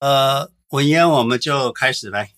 [0.00, 2.30] 呃，文嫣，我们就开始来。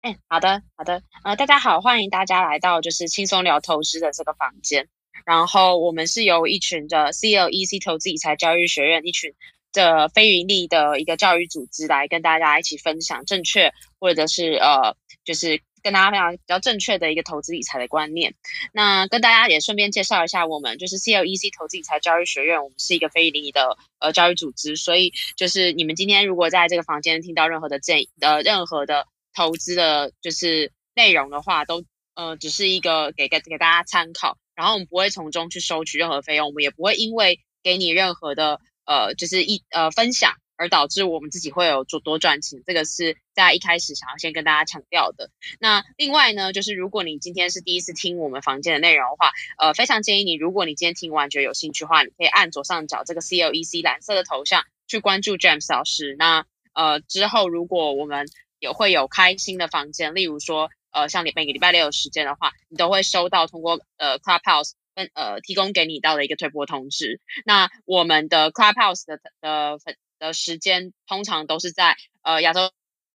[0.00, 1.02] 哎，好的，好的。
[1.22, 4.88] 呃，大家好，欢迎大家来到就是轻松聊投资的这个房间。
[5.24, 9.32] 然后我们是由一群的 CLEC 投资理财教育学院一群
[9.72, 15.62] 的非盈利的一个教育组织来跟大家一起分享正确或者是呃，就是。
[15.82, 18.34] 跟大家分享比较正确的一个投资理财的观念。
[18.72, 24.76] 那跟大家也顺便介绍一下，我们就是 CLEC 投资理财教育学院，我们是一个非盈利的呃教育组织。
[24.76, 31.84] 所以就是你们今天如果在这个房间听到任何的建议呃任何的投资的，就是内容的话，都
[32.14, 34.38] 呃只是一个给给给大家参考。
[34.54, 40.34] 然后我们不会从中去收取任何费用，我们也不会因为给你任何的呃就是一呃分享。
[40.62, 45.28] 而导致我们自己会有做多赚钱，这个是在一开始想要先跟大家强调的。
[45.58, 56.14] 那另外呢，就是如果你今天是第一次听我们房间的内容的话，呃，非常建议你，如果你今天听完觉得有兴趣的话，你可以按左上角这个 CLEC 蓝色的头像去关注 James 老师。
[56.16, 58.28] 那呃之后如果我们
[58.60, 67.20] 也会有开新的房间，例如说呃像你每个礼拜六有时间的话，你都会收到通过呃 Clubhouse 分呃提供给你到的一个推播通知。
[67.44, 69.96] 那我们的 Clubhouse 的的粉。
[70.22, 72.70] 的时间通常都是在呃亚洲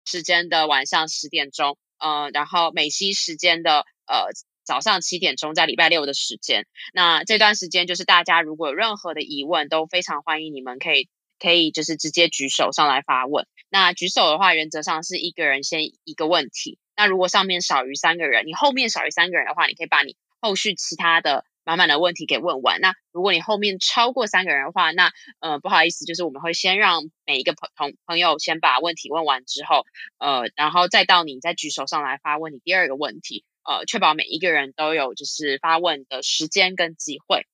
[0.04, 4.32] 时间的晚上十点钟，呃，然后美西时间的呃
[4.64, 6.66] 早上七点钟，在礼拜六的时间。
[6.92, 13.46] 那这段时间就是大家如果有任何的疑问，都非常欢迎你们可以可以就是直接举手上来发问。
[13.68, 16.80] 那举手的话，原则上是一个人先一个问题。
[16.96, 21.44] 那如果上面少于三个人，你后面少于三个人的话，你可以把你后续其他的。
[21.66, 22.80] 满满的问题给问完。
[22.80, 29.84] 那如果你后面超过三个人的话，那呃不好意思，就是我们会先让每一个朋同朋友先把问题问完之后，
[30.18, 37.46] 呃，然后再到你再举手上来发问你第二个问题，呃，确保每一个人都有就是发问的时间跟机会。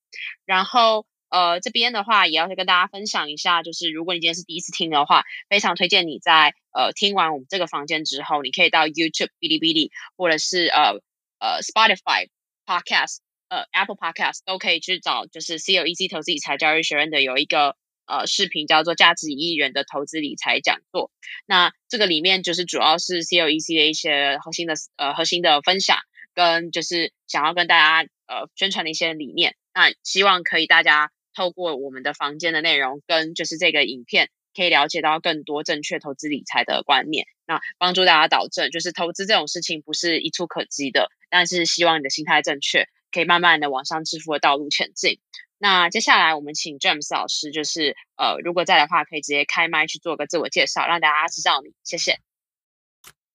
[0.45, 11.01] 然后呃这边的话也要跟大家分享一下，就是如果你今天是第一次听的话，非常推荐你在呃听完我们这个房间之后，你可以到 YouTube、哔哩哔哩或者是呃
[11.39, 12.29] 呃 Spotify
[12.67, 13.22] Podcast。
[13.53, 17.75] 呃，Apple Podcast 都可以去找，就是 CLEC 投资理财教育学院的有一个
[18.07, 21.09] 呃视频，叫做《价值一亿元的投资理财讲座》。
[21.45, 25.99] 那这个里面就是主要是 CLEC 的一些核心的呃核心的分享，
[26.33, 29.55] 跟就是想要跟大家呃宣传的一些理念。
[29.71, 37.27] 那希望可以大家透过我们的房间的内容，跟就是这个影片，可以了解到更多正确投资理财的观念。
[37.45, 42.87] 那帮助大家导正，就是投资这种事情不是一蹴可及的，但是希望你的心态正确。
[43.13, 45.19] 可以慢慢的往上致富的道路前进。
[45.57, 51.71] 那接下来我们请 James 老师，就是呃，如果在的话，可以直接开麦去做个自我介绍，让大家知道你。
[51.85, 52.19] 谢谢。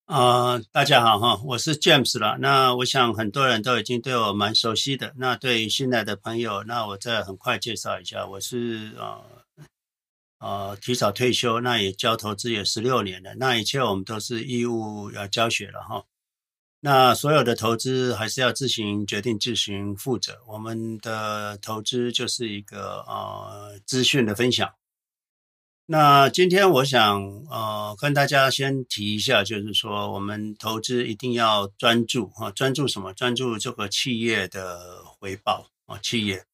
[0.04, 2.36] 呃，大家好哈，我是 James 了。
[2.40, 5.14] 那我想很多人都已经对我蛮熟悉的。
[5.16, 9.24] 那对于新来的朋友，那我再很快介绍一下，我是呃
[10.38, 13.34] 呃提早退休，那也教投资也十六年了。
[13.36, 16.04] 那一切我们都是义务要教学了哈。
[16.80, 20.40] 那所有的投资还是要自行决定、自行负责。
[20.46, 24.72] 我们的投资就是一个呃资讯的分享。
[25.86, 33.12] 那今天我想呃跟大家先提一下，就是说我们投资一定要专注啊，专注什么？
[33.12, 36.44] 专注这个企业的回报啊，企业。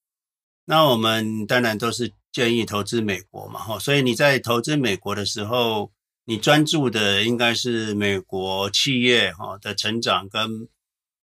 [0.65, 3.79] 那我们当然都是建议投资美国嘛，哈。
[3.79, 5.93] 所以你在投资美国的时候。
[6.27, 10.69] 你专注的应该是美国企业哈的成长跟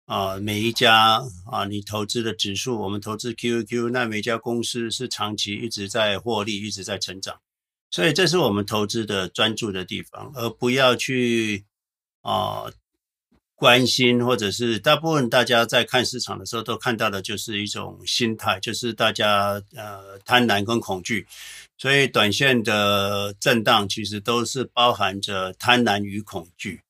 [0.05, 7.39] 啊每一家啊你投资的指数，我们投资 QQ，那每家公司是长期一直在获利，一直在成长，
[7.89, 11.63] 所以这是我们投资的专注的地方，而不要去
[12.21, 12.69] 啊
[13.55, 21.25] 关心或者是大部分大家在看市场的时候都看到的就是一种心态，就是大家呃贪婪跟恐惧。
[21.81, 26.81] 所以，短线的震荡其实都是包含着贪婪与恐惧。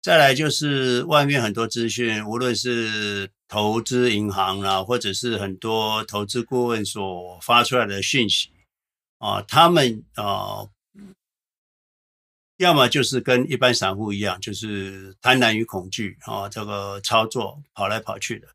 [0.00, 8.48] 再来就是外面很多资讯，无论是投资银行啊，或者是很多投资顾问所发出来的讯息
[9.18, 10.66] 啊，他们啊，
[12.56, 18.48] 要么就是跟一般散户一样，就是贪婪与恐惧啊，这个操作跑来跑去的。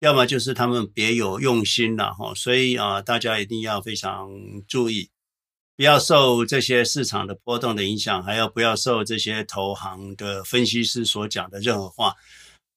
[0.00, 4.30] 要么就是他们别有用心了哈，所以啊，大家一定要非常
[4.66, 5.10] 注意，
[5.76, 12.16] 不要受这些市场的波动的影响，还要不要受这些投行的分析师所讲的任何话。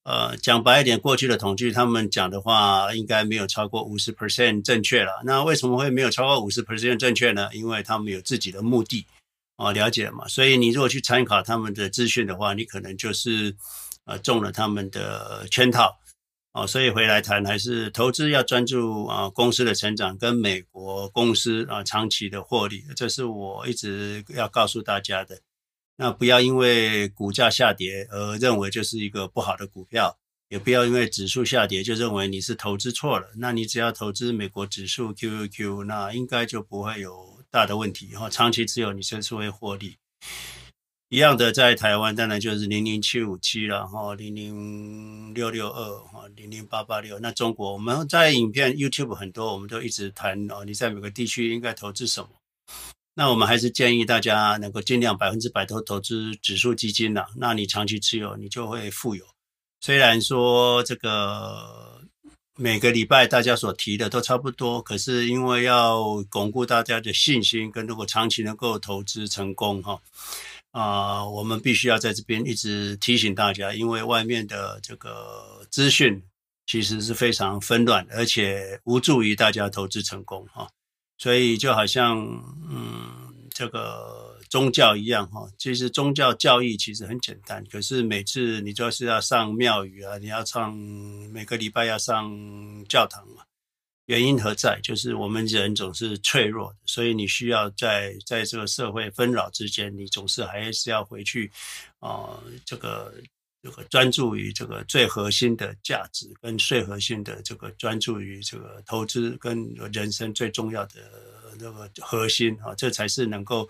[0.03, 5.21] 呃，讲白一点，过去的统计，他们讲的话应该没有超过五十 percent 正确了。
[5.23, 7.49] 那为什么会没有超过五十 percent 正确呢？
[7.53, 9.07] 因为他们有自己的目的
[9.55, 10.27] 啊，了解嘛。
[10.27, 13.55] 所以你如果去参考他们的资讯的话，你可能就是
[14.03, 15.97] 呃中了他们的圈套。
[16.53, 25.41] 哦，所以回来谈还是投资要专注啊公司的成长跟美国公司啊长期的获利，这是我一直要告诉大家的。
[25.95, 30.19] 那不要因为股价下跌而认为就是一个不好的股票，
[30.49, 33.29] 也不要因为指数下跌就认为你是投资错了。
[33.37, 38.29] 那你只要投资美国指数 QQQ，那应该就不会有大的问题哈。
[38.29, 39.97] 长期持有你就是会获利。
[41.13, 47.19] 一样的，在台湾当然就是零零七五七了哈，零零六六二哈，零零八八六。
[47.19, 52.29] 那中国我们在影片 YouTube 很多，我们都一直谈哦，你在每个地区应该投资什么？
[53.13, 57.27] 那我们还是建议大家能够尽量百分之百都投资指数基金了。
[57.35, 59.23] 那你长期持有，你就会富有。
[59.81, 62.01] 虽然说这个
[62.55, 70.01] 每个礼拜大家所提的都差不多，可是因为要巩固大家的信心，跟如果长期能够投资成功哈。
[70.73, 76.23] 啊、我们必须要在这边一直提醒大家，因为外面的这个资讯
[76.65, 80.67] 其实是非常纷乱，而且无助于大家投资成功哈。
[81.19, 82.17] 所以就好像
[82.71, 90.75] 嗯，这个宗教一样哈，其实宗教教义其实很简单，可是每次你就是要上庙宇啊，你要上
[91.31, 92.33] 每个礼拜要上
[92.89, 93.43] 教堂嘛。
[94.07, 94.79] 原因何在？
[94.83, 101.49] 就是我们人总是脆弱的，所以你需要在在这个社会纷扰之间，你总是还是要回去，
[101.99, 103.13] 啊、呃，这个
[103.61, 110.95] 这个专注于这个最核心的价值，跟最核心的这个专注于这个投资跟人生最重要的
[111.57, 113.69] 那个核心啊，这才是能够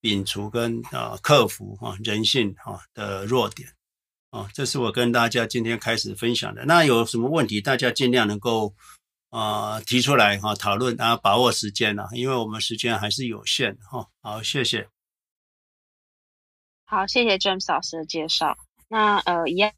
[0.00, 3.68] 摒除跟啊克服啊人性啊的弱点
[4.30, 4.48] 啊。
[4.54, 6.64] 这是我跟大家今天开始分享的。
[6.66, 8.72] 那有什么问题，大家尽量能够。
[9.32, 14.06] 啊、提出来哈，讨论，然后把握时间了，因为我们时间还是有限哈。
[14.20, 14.86] 好，谢谢。
[16.84, 18.54] 好，谢谢 James 老师的介绍。
[18.88, 19.72] 那呃，一样，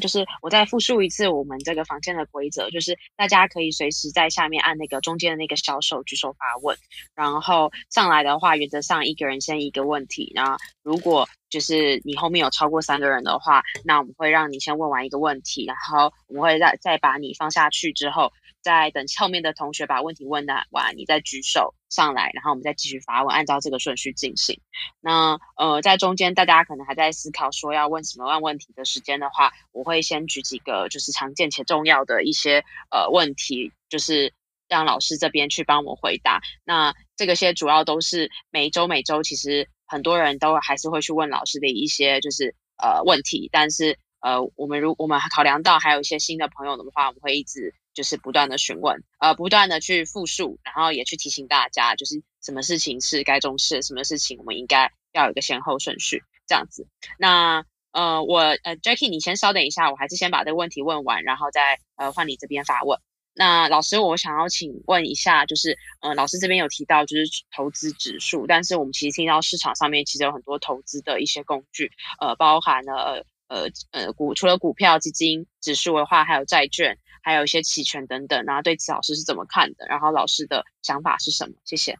[0.00, 6.76] 就是我再复述一次我们这个房间的规则，就是大家可以随时在下面按那个中间的那个小手举手发问，
[7.14, 10.32] 然后上来的话，原则上一个人先一个问题。
[10.34, 18.32] 然后如果就是你后面有超过三个人的话，那我们会让你先问完一个问题，然后我们会再再把你放下去之后。
[18.66, 24.60] 再等后面的同学把问题问的完，你再举手上来，然后我们再继续发问，按照这个顺序进行。
[25.00, 34.34] 那呃，在中间大家可能还在思考说要问什么问问题的时间的话，我会先举几个就是常见且重要的一些呃问题，就是
[34.68, 36.40] 让老师这边去帮我回答。
[36.64, 47.72] 那这个些主要都是每周每周其实很多人都还是会去问老师的一些就是呃问题，但是呃我们如我们考量到还有一些新的朋友的话，我们会一直。
[47.96, 56.86] 就是不断的询问，呃，不断的去复述，然后也去提醒大家，就是什么事情是该重视，什么事情我们应该要有一个先后顺序，这样子。
[57.18, 63.00] 那呃，我呃，Jackie，你先稍等一下，我还是先把这个问题问完，然后再呃换你这边发问。
[63.32, 67.24] 那老师，我想要请问一下，就是呃，老师这边有提到就是
[67.56, 71.90] 投资指数，但是我们其实听到市场上面其实有很多投资的一些工具，
[72.20, 76.98] 呃，包含了呃呃股，除了股票、基金、指数的话，还有债券。
[77.26, 79.84] 还有一些期权等等，然后对此老师是怎么看的？
[79.88, 81.56] 然后老师的想法是什么？
[81.64, 81.98] 谢谢。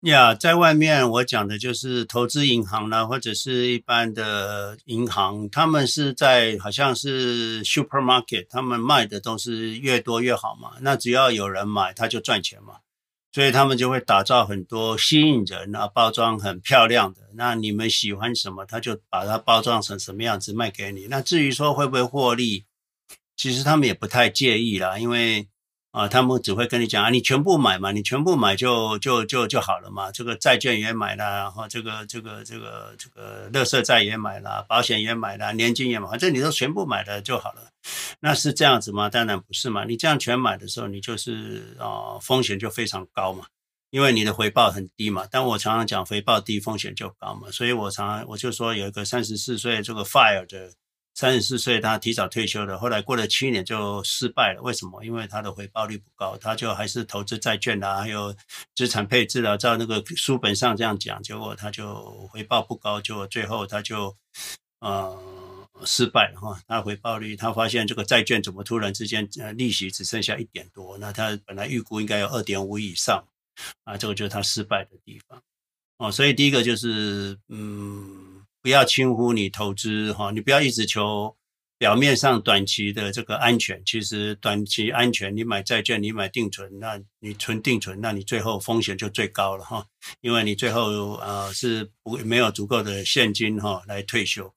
[0.00, 10.78] 呀在外面我讲的就是投资银行呢，或者是一般的银行，他们是在好像是 supermarket，他们卖的都是越多越好嘛。
[10.80, 12.76] 那只要有人买，他就赚钱嘛。
[13.30, 17.20] 所以他们就会打造很多吸引人啊，包装很漂亮的。
[17.34, 21.08] 那你们喜欢什么，他就把它包装成什么样子卖给你。
[21.10, 22.64] 那至于说会不会获利？
[23.36, 25.46] 其实他们也不太介意啦，因为
[25.92, 30.12] 啊，他们只会跟你讲啊，你全部买嘛，你全部买就就就就好了嘛。
[30.12, 37.70] 这个债券也买了，然后这个这个这个这个垃圾债也买了，保险也买了，年金也买，反正你都全部买了就好了。
[38.20, 39.08] 那是这样子吗？
[39.08, 39.84] 当然不是嘛。
[39.84, 43.46] 你这样全买的时候，你就是啊，风险就非常高嘛，
[43.90, 45.26] 因为你的回报很低嘛。
[45.30, 47.50] 但我常常讲，回报低，风险就高嘛。
[47.50, 50.72] 所以我常常我就说，有一个三十四岁这个 fire 的。
[51.18, 54.60] 三十四岁，他提早退休了，后来过了七年就失败了。
[54.60, 55.02] 为什么？
[55.02, 58.36] 因为他的回报率不高，他就还是投资债券啊，还有
[58.74, 64.14] 资产配置啊，照那个书本上这样讲，结果他就回报不高，就最后他就
[64.80, 65.18] 呃
[65.86, 66.60] 失败了哈。
[66.68, 73.26] 他回报率，他发现这个债券怎么突然之间呃利息只剩下一点多，那他本来预估应该有二点五以上
[73.84, 75.42] 啊，这个就是他失败的地方
[75.96, 76.12] 哦。
[76.12, 78.35] 所以第一个就是嗯。
[78.66, 81.36] 不要轻忽你投资哈，你不要一直求
[81.78, 89.86] 表面上短期的这个安全，其实短期安全，你买债券，你买定存，那你存定存，那你最后风险就最高了哈，
[90.20, 94.52] 因为你最后呃是不没有足够的现金哈来退休。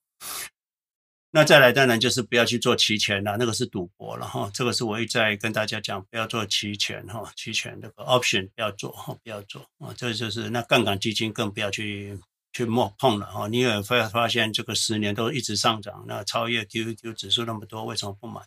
[1.29, 4.49] 那再来当然就是不要去做期权了，那个是赌博了哈。
[4.51, 9.93] 这个是我一再跟大家讲，不要做期权哈，期权那个 option 不要做哈，不要做啊。
[9.95, 12.17] 这就是那杠杆基金更不要去
[12.53, 13.47] 去摸碰了哈。
[13.47, 18.41] 你也会发现这个十年都一直上涨，那超越 QQQ 指数那么多，为什么不买？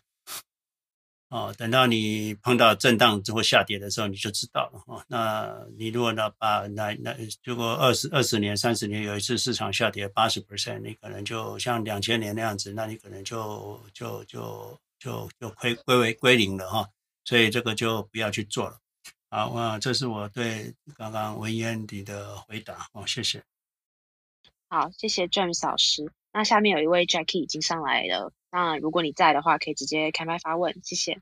[1.29, 5.03] 哦，等到你碰到震荡之后下跌的时候，你就知道了哈。
[5.07, 16.87] 那你如果呢把那那如果二十二十年、三十年有一次市场下跌八十 percent，你可能就像两千年那样子，那你可能就就就就就亏归为归零了哈。
[17.25, 18.77] 所以这个就不要去做了。
[19.31, 23.43] 好，啊，这是我对刚刚文言你的回答哦，谢谢。
[24.73, 26.11] 好，谢谢 James 老师。
[26.33, 28.33] 那下面有一位 Jackie 已经上来了。
[28.51, 31.21] 那如果你在的话，可以直接开麦发问，谢谢。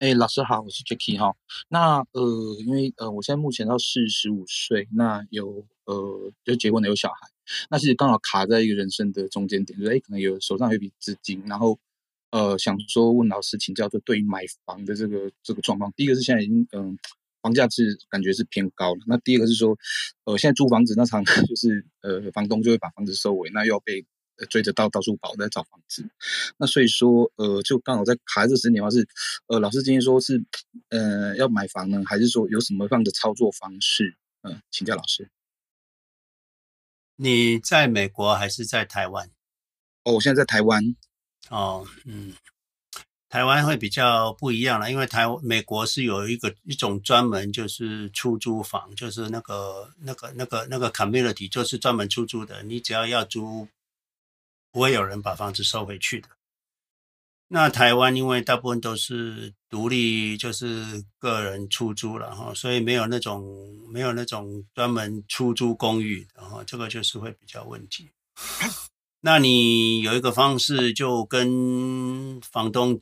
[0.00, 1.36] 哎、老师好，我是 Jackie 哈。
[1.68, 7.28] 那呃，因为呃，我现在目前到四十五岁，那有呃，就结婚了，有小孩。
[7.70, 11.78] 那其实刚好卡在一个人生的中间点，就是哎、可能有手上有一笔资金，然后
[12.32, 15.92] 呃，想说问老师请教，就对于买房的这个这个状况。
[15.92, 16.98] 第一个是现在已经嗯、
[17.42, 19.00] 房价是感觉是偏高了。
[19.06, 19.76] 那第二个是说，
[20.24, 24.06] 呃，现在租房子那常 就是呃，房东就会把房子收尾，那又要被。
[24.50, 26.04] 追着到到处跑，在找房子，
[26.56, 29.06] 那所以说，呃，就刚好在卡这十年的话是，
[29.46, 30.42] 呃，老师今天说是，
[30.88, 34.16] 呃，要买房呢，还是说有什么样的操作方式？
[34.40, 35.30] 嗯、呃，请教老师。
[37.14, 39.30] 你在美国还是在台湾？
[40.02, 40.96] 哦，我现在在台湾。
[41.50, 42.32] 哦，嗯，
[43.32, 53.66] 台湾会比较不一样了，因为台美国是有一个一种专门就是出租房，就是那个那个那个那个 community，就是专门出租的，你只要要租。
[54.70, 56.28] 不会有人把房子收回去的。
[57.48, 63.42] 那台湾因为大部分都是独立，就是个人出租了哈，所以没有那种
[63.88, 68.10] 没有那种专门出租公寓的哈，这个就是会比较问题。
[69.22, 72.98] 那你有一个方式，就跟房东，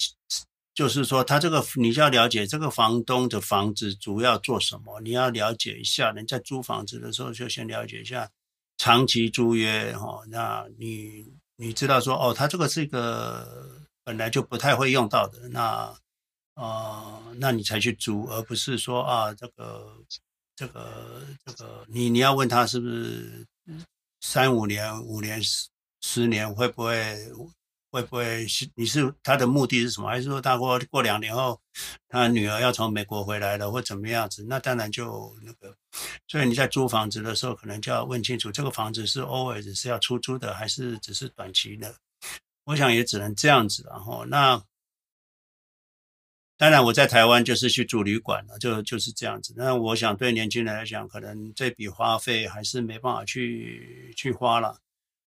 [0.73, 6.13] 就是说他这个你就要了解这个房东的房子主要做什么，你要了解一下。
[6.13, 8.31] 你在租房子的时候就先了解一下
[8.79, 11.27] 长期租约哈，那你。
[11.63, 15.95] 你知道说哦，他这个是一个本来就不太会用到的，那
[16.55, 19.95] 啊、那你才去租，而不是说啊，这个
[20.57, 23.47] 这个这个，你你要问他是不是
[24.23, 25.69] 三五年、五年、十
[26.01, 27.17] 十年会不会？
[27.93, 30.09] 会不会是你是他的目的是什么？
[30.09, 31.61] 还是说他过过两年后，
[32.09, 34.45] 他女儿要从美国回来了，或怎么样子？
[34.49, 35.77] 那当然就那个。
[36.29, 41.93] 所以你在租房子的时候，可能就要问清楚，这个房子是 always 是要出租的，还是只是短期的？
[42.63, 43.85] 我想也只能这样子。
[43.91, 44.63] 然后那
[46.57, 49.53] 当然我在台湾就是去住旅馆了，就就是这样子。
[49.57, 54.79] 那我想对年轻人来讲，可能这笔花费还是没办法去去花了。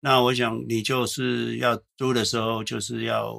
[0.04, 3.34] 那我想你就是要租的时候，就是要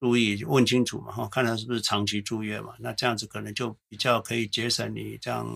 [0.00, 2.72] 注意问清楚嘛，哈，看他是不是长期住院嘛。
[2.78, 5.46] 那这样子可能就比较可以节省你这样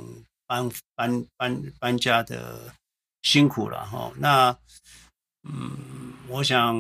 [0.47, 2.75] 搬搬搬搬家的
[3.23, 4.13] 辛苦了，哈。
[4.19, 4.55] 那
[5.45, 6.77] 嗯，我想。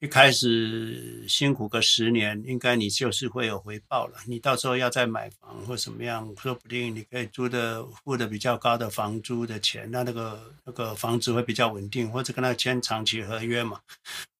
[0.00, 4.18] 一开始辛苦个十年，应该你就是会有回报了。
[4.26, 13.80] 你到时候要再买房或什么样，说不定你可以租的付的比较高的房租的钱，那那个那个房子会比较稳定，或者跟他签长期合约嘛。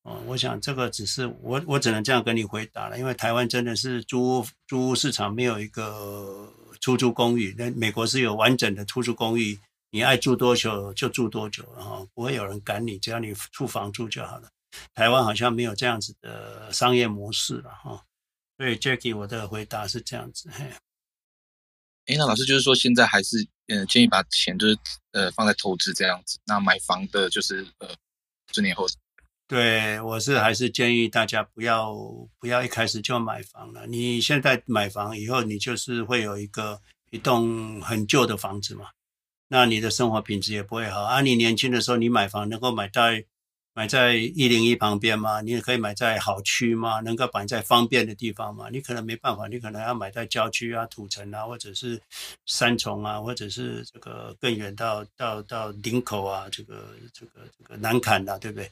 [0.02, 9.58] 哦，我想这个只是我我只能这样跟你回答了，因为台湾真的是租租屋市场没有一个出租公寓，那美国是有完整的出租公寓，
[9.90, 14.48] 你爱住多久就住多久，然后不会有人赶你，只要你付房租就好了。
[14.94, 18.02] 台湾好像没有这样子的商业模式了哈，
[18.56, 20.48] 所以 Jackie 我的回答是这样子。
[20.50, 20.64] 嘿，
[22.06, 24.78] 哎，那老师就是说现在还是嗯、呃、建议把钱就是
[25.12, 27.88] 呃放在投资这样子，那买房的就是呃
[28.52, 28.86] 十年后。
[29.48, 31.94] 对，我是还是建议大家不要
[32.38, 33.86] 不要一开始就买房了。
[33.86, 36.80] 你现在买房以后，你就是会有一个
[37.10, 38.88] 一栋很旧的房子嘛，
[39.48, 41.20] 那你的生活品质也不会好啊。
[41.20, 43.02] 你年轻的时候你买房能够买到。
[43.76, 45.42] 买在一零一旁边吗？
[45.42, 47.00] 你也可以买在好区吗？
[47.00, 48.70] 能够摆在方便的地方吗？
[48.72, 52.00] 你可能没办法，你可能要买在郊区啊、土城啊，或者是
[52.46, 58.70] 三重啊，或者是这个更远到到到林口啊，这个这个这个南崁啊，对不对？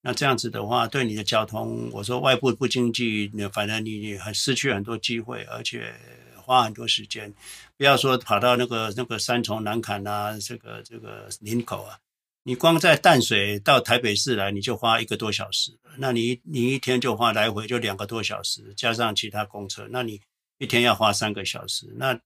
[0.00, 5.92] 那这样子的话，对你的交通，我说外部不经济，你反正你你很失去很多机会，而且
[6.36, 7.34] 花很多时间。
[7.76, 11.98] 不要说跑到那个那个三重南崁啊，这个这个林口啊。
[12.46, 15.72] 你光在淡水到台北市来，你就花一个多小时。
[15.96, 20.20] 那你你一天就花来回就两个多小时，加上其他公车，那你
[20.58, 21.90] 一天要花三个小时。
[21.96, 22.20] 那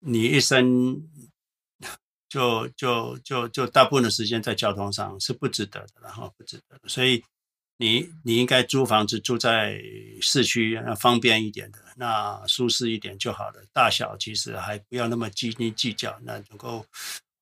[0.00, 1.00] 你一生
[2.28, 6.80] 就就就就大部分的时间在交通上是不值得的，然后不值得。
[6.88, 7.22] 所以
[7.76, 9.80] 你你应该租房子住在
[10.20, 13.64] 市区，方便一点的，那舒适一点就好了。
[13.72, 16.84] 大小其实还不要那么斤斤计较，那能够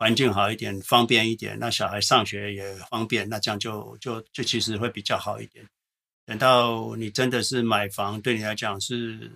[0.00, 5.68] 环境好一点，方便一点，那小孩上学也方便，那这样就就就其实会比较好一点。
[6.24, 9.30] 等到你真的是买房，对你来讲是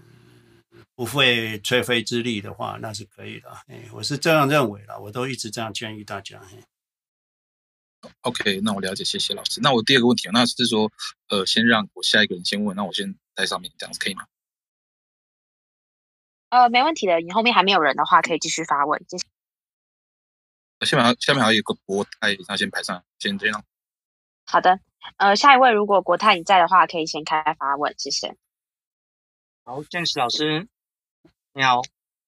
[0.95, 3.51] 不费吹灰之力的话，那是可以的。
[3.67, 6.41] 哎，我是这样认为的，我都一直这样建议大家。
[8.23, 9.61] OK，那我了解，谢谢老师。
[9.61, 10.91] 那我第二个问题，那是说，
[11.29, 14.25] 呃，先让我下一个人先问，那我先在上面，这样子可以吗？
[16.49, 17.21] 呃，没问题的。
[17.21, 18.99] 你后面还没有人的话，可以继续发问。
[19.11, 19.34] 谢谢。
[20.85, 23.65] 下面还下面还有一个国泰，那先排上，先这样。
[24.47, 24.81] 好的，
[25.17, 28.37] 呃，下一位如果国泰你在的话，可以先开发问，谢谢。
[29.65, 30.69] 好，James 老师，
[31.53, 31.83] 你好。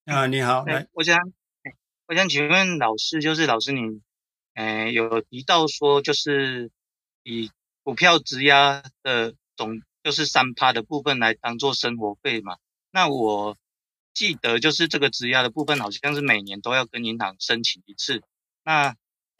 [0.07, 0.65] 啊，你好。
[0.65, 1.19] 来，我想，
[2.07, 4.01] 我想请问老师，就是老师你。
[4.55, 6.71] 诶，有提到说，就是
[7.25, 7.51] 以
[7.83, 12.57] 股票质押的总，就是三趴的部分来当做生活费嘛。
[12.91, 13.59] 那我
[14.15, 18.23] 记得就是这个质押的部分，好像是每年都要跟银行申请一次。
[18.66, 18.96] 那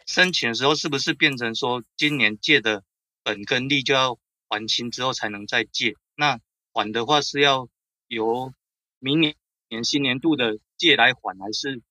[0.07, 2.83] 申请的时候，是不是变成说今年借的
[3.23, 4.19] 本跟利就要
[4.49, 5.97] 还清之后才能再借？
[6.15, 6.41] 那
[6.73, 7.69] 还的话是要
[8.07, 8.55] 由
[9.01, 9.35] 明年
[9.69, 11.83] 年新年度的借来还，还是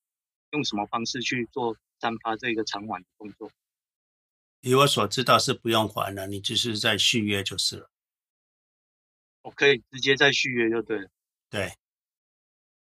[0.49, 1.77] 用什么方式去做？
[1.97, 3.49] 三趴这个偿还的动作，
[4.59, 7.89] 以我所知道是不用还了，你只是在续约就是了。
[9.43, 11.09] 我可以直接再续约就对了。
[11.49, 11.73] 对。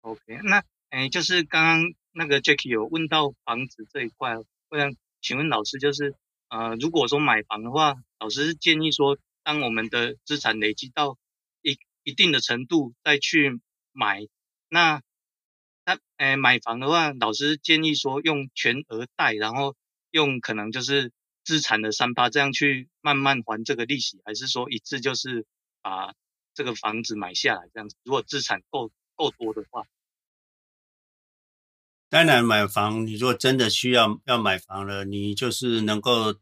[0.01, 4.35] OK，那诶，就是刚刚那个 Jackie 有问到房子这一块，
[4.69, 6.15] 我想请问老师，就是
[6.49, 11.17] 呃，如果说买房的话，老师是建议说，当我们的资产累积到
[11.61, 13.59] 一一定的程度再去
[13.91, 14.27] 买，
[14.69, 15.01] 那。
[15.85, 19.75] 那诶，买房的话，老师建议说用全额贷，然后
[20.11, 21.11] 用可能就是
[21.43, 25.47] 资产的三八这样去慢慢还这个利息，还是说一次就是
[25.81, 26.13] 把
[26.53, 27.95] 这个房子买下来这样子？
[28.03, 29.81] 如果资产够够多的话，
[32.09, 36.33] 当然买房，你如果真的需要要买房了，你就是能够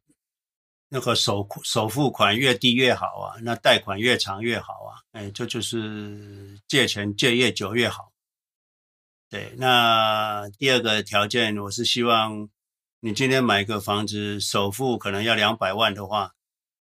[0.87, 8.13] 那个首首付款越低越好啊，那贷款越长越好啊，哎，这就是借钱借越久越好。
[9.29, 12.47] 对，那第二个条件，我是希望
[13.01, 16.33] 你今天买一个房子，首付可能要两百万的话，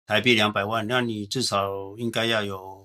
[0.04, 2.75] 台币两百万，那你至少应该要有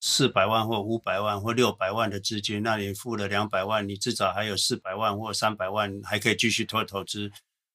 [0.00, 7.30] 四百万或五百万或六百万的资金，那你付了两百万，你至少还有四百万或三百万还可以继续做投资，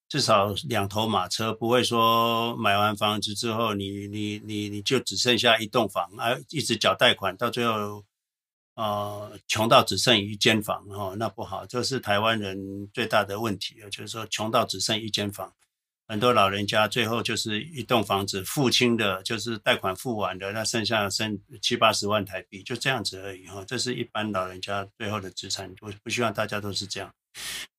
[0.10, 8.04] 至少两头马车，不会说买完房子之后你，你你你就只剩下一栋房，而一直缴贷款，到最后。
[8.76, 15.50] 呃，穷到只剩一间房哦，那不好，这是台湾人最大的问题，就是说穷到只剩一间房，
[16.08, 23.64] 很多老人家最后就是一栋房子付清的，就是贷款付完的，那剩下剩七八十万台币，就这样子而已哈。
[23.66, 27.12] 这是一般老人家最后的资产，我不希望大家都是这样，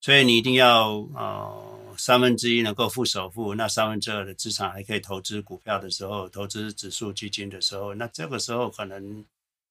[0.01, 9.25] 所以你一定要呃三分之一能够付首付，那三分之二的资产还可以投资股票的时候，投资指数基金的时候，那这个时候可能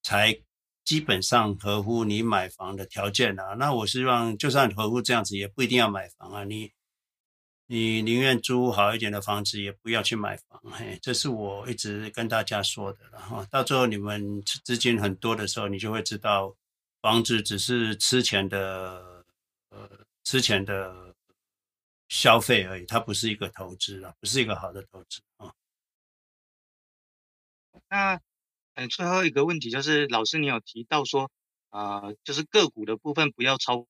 [0.03, 0.37] 才。
[0.85, 6.43] 基本上合乎你买房的条件啊，那我希望就算合乎这样子，也不一定要买房啊。
[6.43, 6.71] 你
[7.67, 10.61] 你宁愿租好一点的房子，也不要去买房。
[10.71, 12.99] 嘿，这是我一直跟大家说的。
[13.11, 16.55] 然后到最后你们资金很多的时候，你就会知道，
[17.01, 19.25] 房子只是吃钱的
[19.69, 19.89] 呃
[20.23, 21.15] 吃钱的
[22.07, 25.53] 消费而已，它不是一个投资啊，不是一个好的投资啊。
[27.89, 28.21] 那。
[28.77, 31.31] 嗯，最后一个问题就是，老师你有提到说，
[31.69, 33.87] 呃，就是个股的部分不要超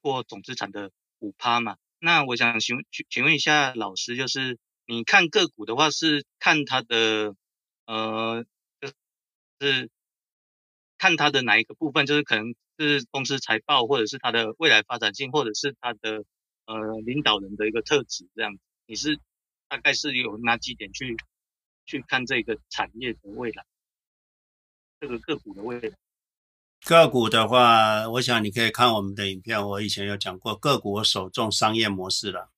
[0.00, 1.76] 过总资产的五趴嘛？
[2.00, 7.36] 那我想请请问一下老师，就是你看个股的话，是看它的
[7.84, 8.44] 呃，
[8.80, 9.90] 就是
[10.96, 12.06] 看它的哪一个部分？
[12.06, 16.24] 就是可能是公司财报，或者是它的未来发展性，或者是它的
[16.64, 18.60] 呃领导人的一个特质这样子？
[18.86, 19.20] 你是
[19.68, 21.16] 大概是有哪几点去
[21.84, 23.66] 去看这个产业的未来？
[25.00, 25.96] 这个个股的未来，
[26.86, 29.60] 个股的话，我想你可以看我们的影片。
[29.68, 32.50] 我以前有讲过，个股我首重商业模式了。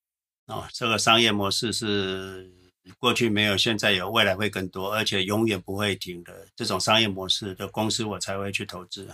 [0.47, 2.51] 哦，这个商业模式是
[2.99, 6.49] 过去没有，现在有，未来会更多，而且永远不会停的。
[6.57, 9.09] 这种商业模式的公司，我才会去投资。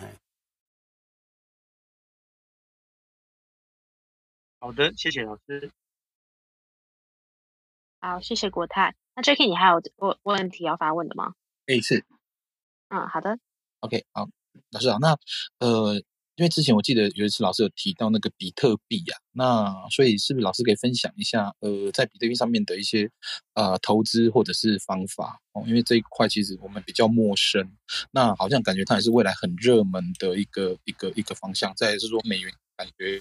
[4.60, 5.70] 好的，谢谢老师。
[8.00, 8.94] 好，谢谢国泰。
[9.14, 11.34] 那 Jacky，你还有问问题要发问的吗？
[11.66, 12.04] 哎，是。
[12.88, 13.38] 嗯，好的。
[13.80, 14.28] OK，好，
[14.70, 14.98] 老师好。
[14.98, 15.16] 那
[15.58, 15.94] 呃，
[16.36, 23.10] 因为之前我记得有一次老师有提到那个比特币呀、啊，那所以是不是老师可以分享一下，呃，在比特币上面的一些
[23.54, 25.64] 呃投资或者是方法哦？
[25.66, 27.68] 因为这一块其实我们比较陌生，
[28.12, 31.74] 那好像感觉它也是未来很热门的一个一个一个方向。
[31.74, 33.20] 再来是说美元感觉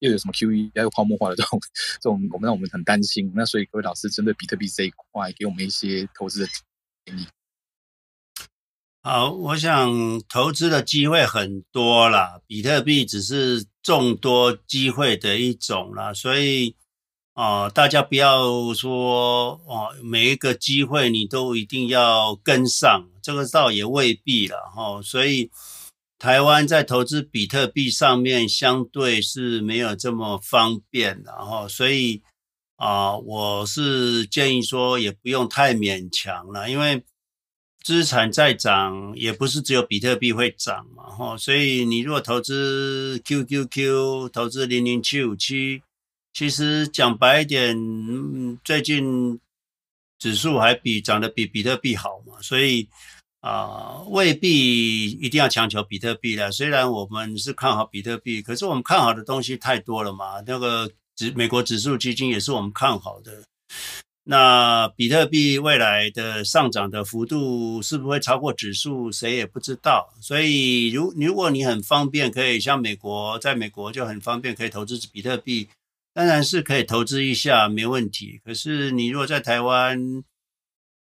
[0.00, 1.60] 又有什么 QE，还有泡沫化的这种
[2.00, 3.32] 这种，我们让我们很担心。
[3.36, 6.46] 那所以各位老师针对比特币这一块，给我们一些投资的
[7.04, 7.26] 建议。
[9.08, 16.74] 好，我想投资的机会很多啦，比特币只是众多机会的一种啦，所以
[17.34, 25.00] 啊、大家不要说哦，每一个机会你都一定要跟上，这个倒也未必了哈。
[25.00, 25.52] 所以
[26.18, 32.22] 台湾在投资比特币上面相对是没有这么方便的哈，所以
[32.74, 37.04] 啊、我是建议说也不用太勉强了，因为。
[37.86, 45.82] 资产在涨，也不是只有比特币会涨嘛，哈，所以你如果投资 QQQ，投资零零七五七，
[46.32, 49.38] 其实讲白一点，最近
[50.18, 52.88] 指数还比涨得比比特币好嘛，所以
[53.40, 56.50] 啊、未必一定要强求比特币的。
[56.50, 63.44] 虽然我们是看好比特币，可是我们看好的东西太多了嘛，那个指美国指数基金也是我们看好的。
[64.28, 69.12] 那比特币未来的上涨的幅度是不是会超过指数？
[69.12, 70.12] 谁也不知道。
[70.20, 75.68] 所以，如如果你很方便，可以像美国，在美国就很方便可以投资比特币，
[76.12, 78.40] 当然是可以投资一下，没问题。
[78.44, 80.24] 可是，你如果在台湾，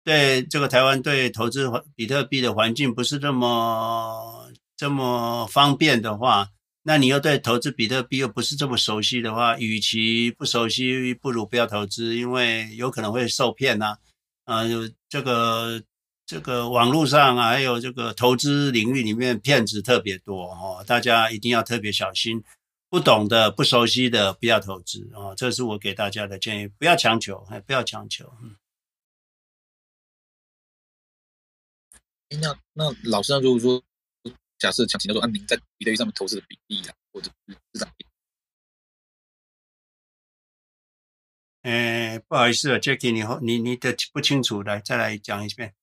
[0.04, 6.50] 对这个台湾对投资比特币的环境不是这么这么方便的话，
[6.90, 13.96] 那你又对投资比特币又不是这么熟悉的话，与其不熟悉，不如不要投资，因为有可能会受骗呐。
[14.46, 15.84] 啊，有、呃、这个
[16.26, 22.44] 这个网络上啊，还有这个投资领域里面骗子特别多哦，大家一定要特别小心。
[22.90, 25.36] 不懂的、不熟悉的，不要投资哦。
[25.38, 28.34] 这是我给大家的建议，不要强求，哎，不要强求。
[32.42, 33.84] 那那老师，如果说。
[34.60, 38.10] 假设想请教说，啊，您在比特币上面投资的比例啊，或者是市场比例？
[41.62, 45.74] 呃，不好意思啊，Jackie，你你你的不清楚，来再来讲一遍。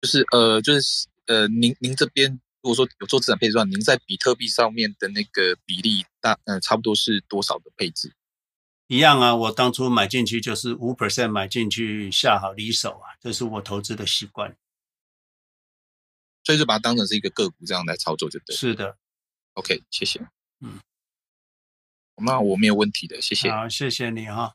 [0.00, 8.14] 就是呃，就是呃，您您这边如果说有做资产配置的话，您在比特币上面的那个比例大，呃，差不多是多少的配置？
[8.86, 14.56] 一样啊，我当初买进去就是五 percent 买进去，下好离手啊，这是我投资的习惯。
[16.48, 18.56] 所以就把它当成是一个个股这样来操作就对。
[18.56, 18.96] 是的
[19.52, 20.18] ，OK，谢谢。
[20.62, 20.80] 嗯，
[22.24, 23.50] 那我没有问题的，谢谢。
[23.50, 24.54] 好，谢谢你哈。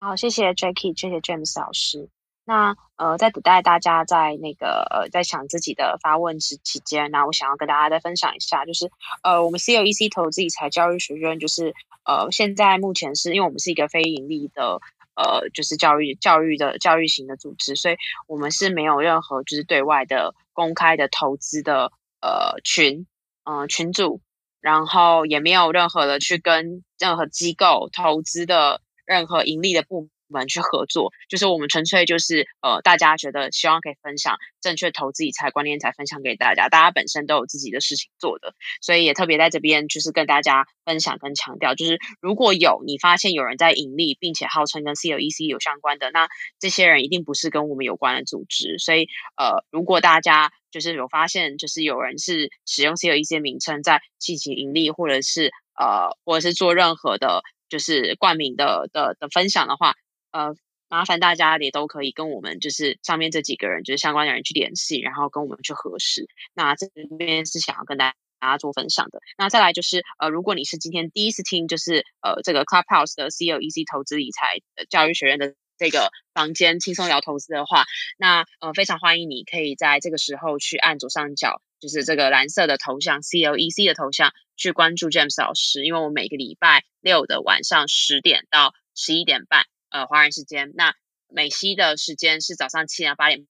[0.00, 2.08] 好，谢谢 Jackie，谢谢 James 老师。
[2.46, 8.90] 那呃，在等待大家在那个呃在想自己的发问之期间，那我想要跟大家再分享一下，就是
[9.22, 14.80] 呃我们 COEC 投资理财教育学院，就是呃现在目前是因为我们是一个非盈利的。
[15.20, 23.06] 呃，就是教育教育的教育型的组织，所以我们是没有任何就是对外的公开的投资的呃群，
[23.44, 24.22] 嗯、呃、群组，
[24.60, 30.08] 然后也没有任何的去跟任何机构投资的任何盈利的部。
[30.30, 36.68] 们去合作，就是我们纯粹就是呃，大家觉得希望可以分享正确投资理财观念，才分享给大家。
[36.68, 48.78] 大家本身都有自己的事情做的，所以也特别在这边就是跟大家分享跟强调，就是如果有你发现有人在盈利，并且号称跟 C O E C 有相关的，那这些人一定不是跟我们有关的组织。
[48.78, 59.94] 所以呃，如果大家就是有发现，就是有人是使用 C O E C 名称在进行盈利，或者是呃，或者是做任何的，就是冠名的的的分享的话。
[60.32, 60.54] 呃，
[60.88, 66.26] 麻烦大家也都可以跟我们，就是上面这几个人，就是相关的人去联系，然后跟我们去核实。
[66.54, 66.86] 那这
[67.18, 69.20] 边是想要跟大家做分享的。
[69.38, 77.84] 那再来就是，呃，如果你是今天第一次听，就是呃这个 Clubhouse 的 CLEC 投资理财教育学院的这个房间轻松聊投资的话，
[78.18, 89.66] 那呃非常欢迎你可以在这个时候去按左上角，就是这个蓝色的头像 CLEC 的头像，去关注 James 老师，因为我每个礼拜六的晚上十点到十一点半。
[89.90, 90.94] 呃，华人时间，那
[91.28, 93.46] 美西的时间是早上七点到八点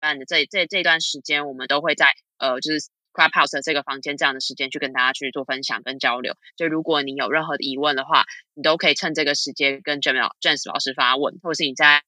[0.00, 6.34] 半的这这这段时间，我们都会在呃，就是 Clubhouse 的这个房间这样的时间去跟大家去做分享跟交流。
[6.56, 12.02] 就如果你有任何的疑问的话，你都可以趁这个时间跟 James James 老师发问，或者是你在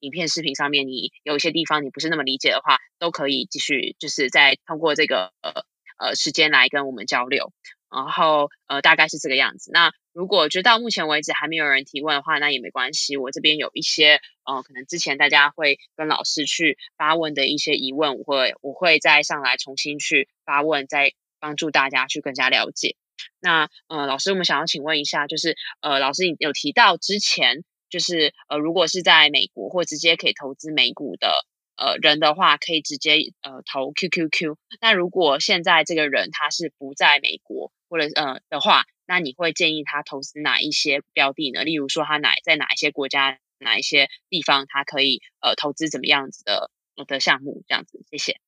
[0.00, 5.64] 影片视频上面你有一些地方你不是那么理解的话，都可以继续就是再通过这个呃
[5.98, 7.52] 呃时间来跟我们交流。
[7.90, 9.72] 然后呃，大概是这个样子。
[9.72, 13.16] 那如果觉得到目前为止还没有人提问的话，那也没关系。
[13.16, 22.96] 我这边有一些呃，可能之前大家会跟老师去发问的一些疑问，我会我会再上来重新去发问，再帮助大家去更加了解。
[23.40, 31.46] 那呃，老师，我们想要请问一下，就是呃，老师有提到之前就是呃，如果是在美国或直接可以投资美股的
[31.76, 34.56] 呃人的话，可以直接呃投 QQQ。
[34.80, 41.64] 那如果现在这个人他是不在美国或者呃的话，那你会建议他投资哪一些标的呢？
[41.64, 46.70] 例如说，他哪在哪一些国家、哪一些地方，他可以呃投资怎么样子的
[47.08, 47.64] 的项目？
[47.66, 48.38] 这样子，谢谢。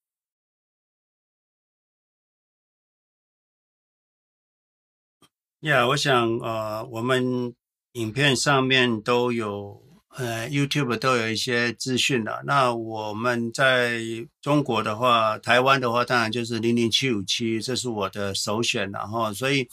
[5.62, 7.56] 呀，yeah, 我想呃，我们
[7.94, 12.42] 影片上面都有，呃，YouTube 都有一些资讯了。
[12.46, 13.98] 那我们在
[14.40, 18.92] 中国的话，台湾的话，当然就是零零七五七，这是我的首选。
[18.92, 19.68] 然后，所以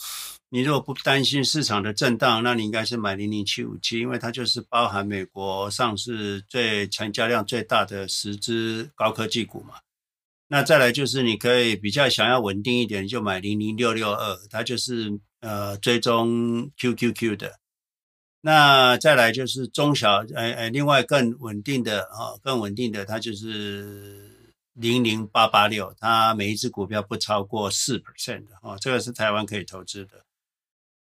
[0.49, 9.75] 你如果不担心市场的震荡，那你应该是买零零七五七，因为它就是包含美国上市最成交量最大的十只高科技股嘛。
[10.47, 15.19] 那再来就是你可以比较想要稳定一点，就买零零六六二，它就是。
[15.41, 17.59] 呃，追踪 QQQ 的，
[18.41, 30.25] 那再来就是中小，呃呃，另外更稳定的啊，更稳定的，它就是零零八八六，它每一只股票不超过四 percent 的哦，这个是台湾可以投资的。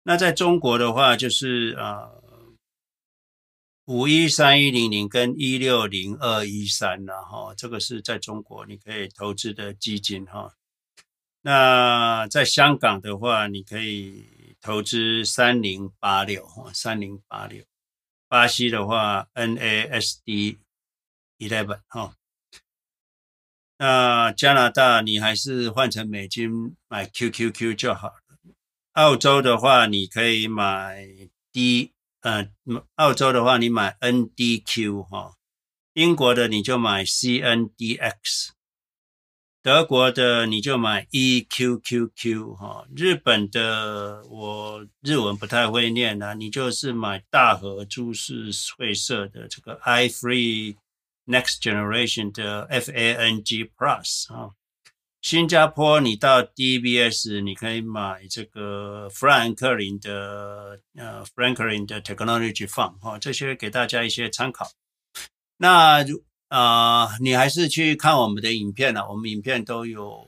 [0.08, 2.22] 那在中国的话，就是呃
[3.86, 10.54] 五一三一零零跟一六零二一三然哈，这个是在中国你可以投资的基金哈。
[11.42, 17.64] 那在香港的话，你可以投资三零八六哈，三零八六。
[18.28, 20.58] 巴西的话，NASD
[21.38, 22.14] eleven 哈。
[23.78, 28.25] 那加拿大你还是换成美金买 QQQ 就好了。
[28.96, 31.06] 澳洲的话，你可以买
[31.52, 32.48] D，呃，
[32.94, 35.34] 澳洲的话你买 NDQ 哈。
[35.92, 38.48] 英国的你就买 CNDX。
[39.62, 50.76] 德国的你就买 EQQQ 哈，日本的我日文不太会念啊，你就是买大和株式会社的这个 iFree
[51.26, 54.52] Next Generation 的 FANG Plus 啊，
[55.26, 64.70] 新加坡你到 DBS 你可以买这个富兰克林的呃富兰克林的 Technology Fund 哈，这些给大家一些参考。
[65.56, 70.24] 那如啊、你还是去看我们的影片了，啊，我们影片都有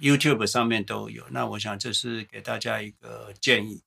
[0.00, 1.22] ，YouTube 上面都有。
[1.30, 3.82] 那我想这是给大家一个建议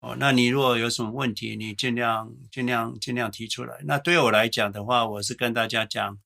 [0.00, 0.16] 哦。
[0.18, 3.78] 那你如果有什么问题，你尽量尽量尽量提出来。
[3.84, 6.18] 那对我来讲的话，我是跟大家讲，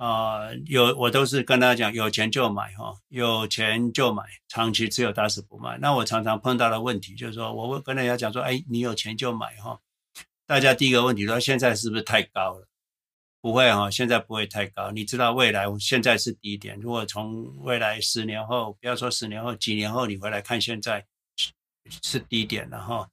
[0.00, 5.76] 啊、有我都是跟大家讲，有钱就买哈，有钱就买，长期持有打死不卖。
[5.76, 9.78] 那我常常碰到的问题就是说，我会跟大家讲说，哎，你有钱就买哈。
[10.46, 12.66] 大家第一个问题说，现在是不是太高了？
[13.42, 14.90] 不会哈，现在不会太高。
[14.90, 21.04] 你知道未来现在是低点，如果从未来十年后，不要说十年后，几年后你回来看，现在
[22.02, 23.06] 是低点了哈。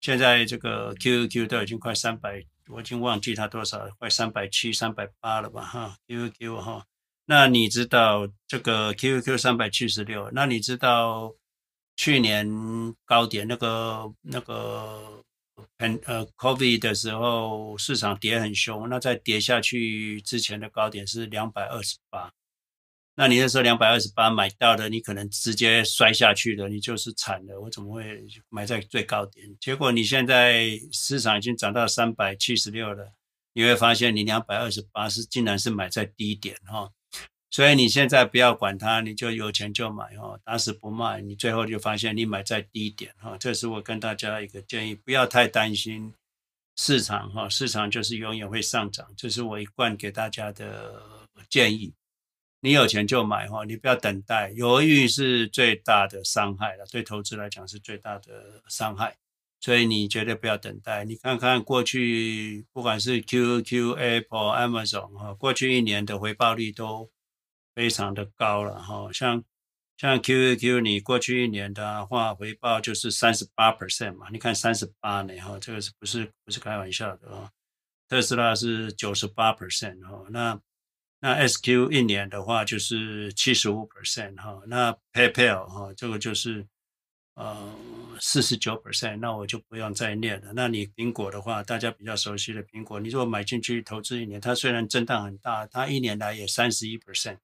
[0.00, 5.96] 现在这个 QQQ 都已经快三百，我已经忘记它多少，快三百七、三百八了吧哈。
[6.06, 6.84] QQQ 哈，
[7.26, 10.30] 那你知道这个 QQQ 三百七十六？
[10.32, 11.34] 那你知道
[11.96, 12.46] 去年
[13.04, 15.22] 高点那个那个？
[15.78, 22.32] 很呃，COVID 的时候市场跌很凶，那在跌下去之前的高点是两百二十八，
[23.20, 27.60] 那你那时候两百二十八买到的，你可能直接摔下去了，你就是惨了。
[27.60, 29.46] 我怎么会买在最高点？
[29.60, 33.12] 结果你现在市场已经涨到三百七十六了，
[33.52, 36.90] 你会发现你两百二十八是竟然是买在低点哈。
[37.50, 41.20] 所以你现在不要管它，你就有钱就买哦，打死不卖。
[41.20, 46.14] 你最后就发现你买在低点哈，这是我跟大家一个建议，不要太担心
[46.74, 51.02] 市场哈，市场就是永远会上涨，这是我一贯给大家的
[51.50, 51.92] 建议。
[52.60, 59.16] 你有钱就买哈，你不要等待，犹豫是最大的伤害了，对投资来讲是最大的伤害，
[59.60, 61.04] 所以你绝对不要等待。
[61.04, 67.10] 你看看过去，不管是 QQ、Apple、Amazon 哈，过去一年的回报率都。
[67.72, 69.42] 非常的高了哈，像
[69.96, 77.48] 像 QQ，你过去一年的话回报就是三十八 percent 嘛，你看三十八呢哈，这个是不是不是开玩笑的啊？
[78.08, 80.60] 特斯拉是九十八 percent 哈，那
[81.20, 86.66] 那 SQ 一年的话就是七十五 percent 哈，那 PayPal 哈这个就是
[87.34, 87.74] 呃
[88.18, 90.52] 四十九 percent，那我就不用再念了。
[90.54, 97.38] 那你苹果的话，大家比较熟悉的苹果，你如果买进去投资一年，它虽然震荡很大，它一年来也三十一 percent。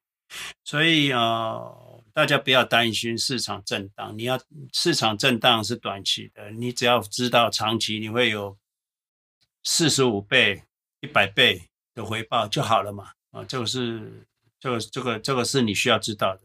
[0.64, 4.18] 所以呃，大家不要担心市场震荡。
[4.18, 4.40] 你要
[4.72, 8.58] 市场震荡是短期的，你只要知道长期你会有
[9.62, 10.64] 四十五倍、
[11.00, 13.12] 一百倍的回报就好了嘛。
[13.36, 14.26] 啊，这个是
[14.58, 16.40] 这个这个这个是你需要知道的。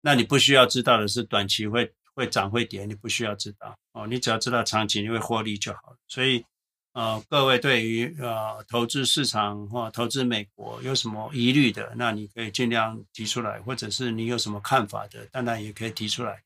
[0.00, 5.98] 那你不需要知道的是短期会会涨会跌，你不需要知道哦，你只要知道长期你会获利就好了。
[6.08, 6.44] 所以，
[6.92, 16.42] 呃，各位对于呃投资市场或投资美国有什么疑虑的，那你可以尽量提出来，或者是你有什么看法的，当然也可以提出来。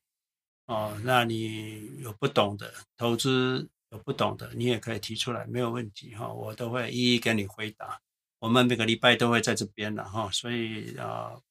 [0.67, 7.99] 哦，那你有不懂的投资有不懂的，你也可以提出来，没有问题哈，我都会一一给你回答。
[8.39, 11.41] 我们每个礼拜都会在这边的哈，所以啊。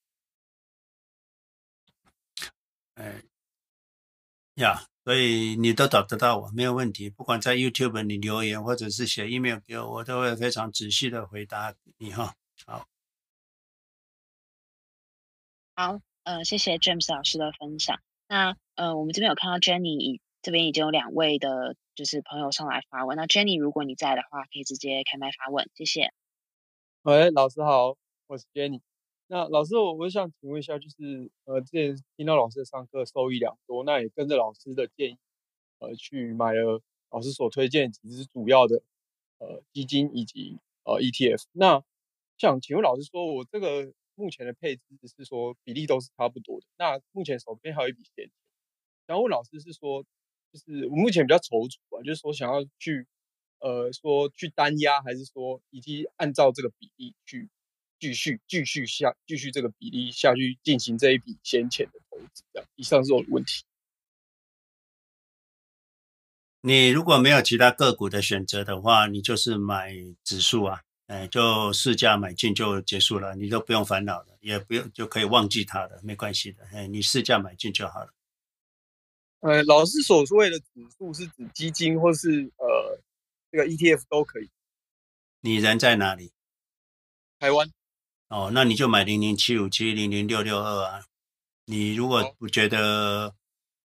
[2.94, 3.22] 哎，
[4.54, 7.08] 呀，所以你都找得到我，没有问题。
[7.08, 12.34] 不管在 YouTube 你留言，或者是写 email 给我，我都会非常仔细的回答你哈。
[12.66, 12.88] 好，
[15.76, 18.00] 好，呃，谢谢 James 老师的分享。
[18.26, 23.16] 那呃，我们这边有看到 Jenny 这边已经有两位的，就是朋友上来发问。
[23.16, 26.12] 那 Jenny，如果你在的话，可以直接开麦发问，谢谢。
[27.08, 28.82] 喂，老师好，我是 Jenny。
[29.28, 35.16] 那老师，我我想请问一下，就是呃，之前听到老师的上课受益良多，那也跟着老师的建议，
[35.78, 38.82] 呃，去买了老师所推荐几支主要的
[39.38, 41.44] 呃基金以及呃 ETF。
[41.52, 41.82] 那
[42.36, 44.82] 想请问老师说，我这个目前的配置
[45.16, 46.66] 是说比例都是差不多的。
[46.76, 48.30] 那目前手边还有一笔闲钱，
[49.06, 50.04] 想问老师是说，
[50.52, 53.06] 就是我目前比较踌躇啊，就是说想要去
[53.60, 57.48] 呃说去单压，还是说以及按照这个比例去。
[58.00, 62.68] 继续继续下继续这个比例下去进行这一笔先前的投资，这样。
[62.76, 63.64] 以上是我的问题。
[66.60, 69.92] 你如果没有其他个股的选择的话，你就是买
[70.22, 78.14] 指数啊，哎，就市价买进就结束了，你都不用烦恼了，也不用就可以忘记它的，没关系的，哎，你市价买进就好了。
[79.40, 80.66] 呃，老师所说的指
[80.96, 83.00] 数是指基金或是呃
[83.50, 84.50] 这个 ETF 都可以。
[85.40, 86.32] 你人在哪里？
[87.38, 87.70] 台湾。
[88.28, 91.04] 哦，那你就买零零七五七零零六六二啊。
[91.64, 93.34] 你如果不觉得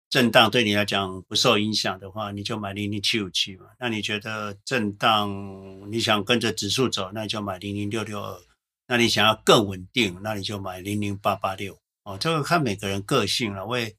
[0.09, 3.67] 震荡对你来讲不受影响的话，你就买零零七五七嘛。
[3.79, 8.41] 那你觉得震荡你想跟着指数走，那你就买零零六六二。
[8.87, 11.79] 那你想要更稳定，那你就买零零八八六。
[12.03, 13.65] 哦，这个看每个人个性了。
[13.65, 13.95] 我也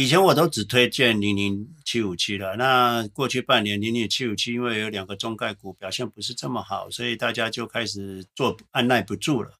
[0.00, 2.56] 以前我都只推荐零零七五七了。
[2.56, 9.52] 那过去半年零零七五七因为有两个中概股表现不是这么好，所以大家就开始做按捺不住了。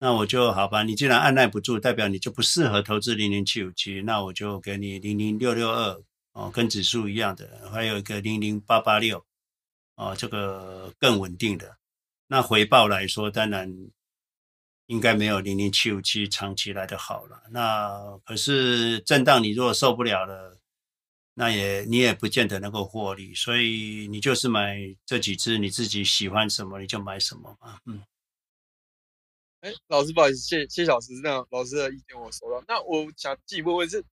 [0.00, 9.24] 那我就好吧，你既然按捺不住，代表你就不适合投资零零七五七，那我就给你零零六六二哦，跟指数一样的，还有一个零零八八六
[9.94, 11.76] 哦，这个更稳定的。
[12.26, 13.72] 那回报来说，当然
[14.88, 17.42] 应该没有零零七五七长期来的好了。
[17.50, 20.58] 那可是震荡，你如果受不了了，
[21.34, 23.34] 那也你也不见得能够获利。
[23.34, 28.02] 所以你就是买这几只，你自己喜欢什么你就买什么嘛，嗯。
[29.60, 32.62] 哎，老师不好意思，谢谢老师，那老师的意见我收到。
[32.68, 34.02] 那我想继续问问是，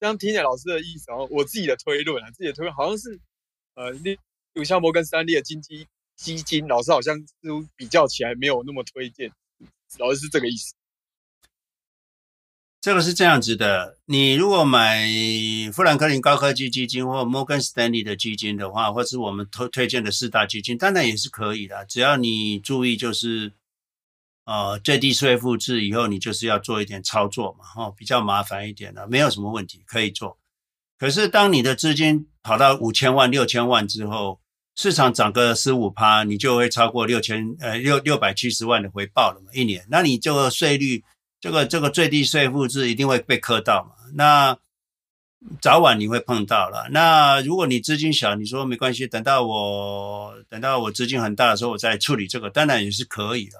[0.00, 3.20] 这样听起来老师的意思，然后我自己的推论啊，自己的推论好像是，
[3.74, 4.18] 呃，例
[4.54, 9.30] 如像摩根士丹利的经济基金，老师好像似乎比较起来没有那么推荐，
[9.98, 10.74] 老师是这个意思。
[12.80, 15.08] 这个是这样子的，你如果买
[15.72, 23.52] 富兰克林高科技基金或摩根士丹利的基金的话，或是我们推推荐的四大基金，当然也是可以的，只要你注意就是。
[24.46, 30.38] 呃，最低税负制以后，你就是要做一点操作嘛，哈、哦，比较麻烦一点的，没有什么问题，可以做。
[30.98, 34.42] 可是，当你的资金跑到五千万、六千万之后，
[34.76, 39.86] 市场涨个十五趴，你就会超过六千呃六六百七十万的回报了嘛，一年。
[39.88, 41.02] 那你这个税率，
[41.40, 43.90] 这个这个最低税负制一定会被磕到嘛？
[44.14, 44.56] 那
[45.60, 46.88] 早晚你会碰到了。
[46.90, 53.58] 那如果你资金小，你说没关系，等到我等到我资金很大的时候，我再处理这个，当然也是可以的。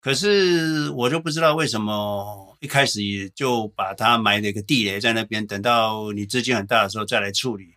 [0.00, 7.74] 可是我就不知道为什么一开始也就把它埋了一个地雷在那边，等到你资金很大的时候再来处理，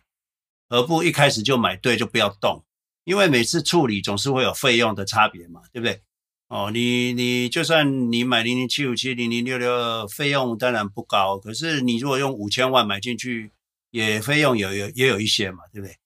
[0.72, 2.64] 而不一开始就买对就不要动，
[3.04, 6.00] 因为每次处理总是会有费用的差别嘛，对不对？
[6.48, 13.52] 哦，你你就算你买零零七五七零零六六，费用当然不高，可是你如果用五千万买进去，
[13.90, 15.96] 也费用有有也有一些嘛，对不对？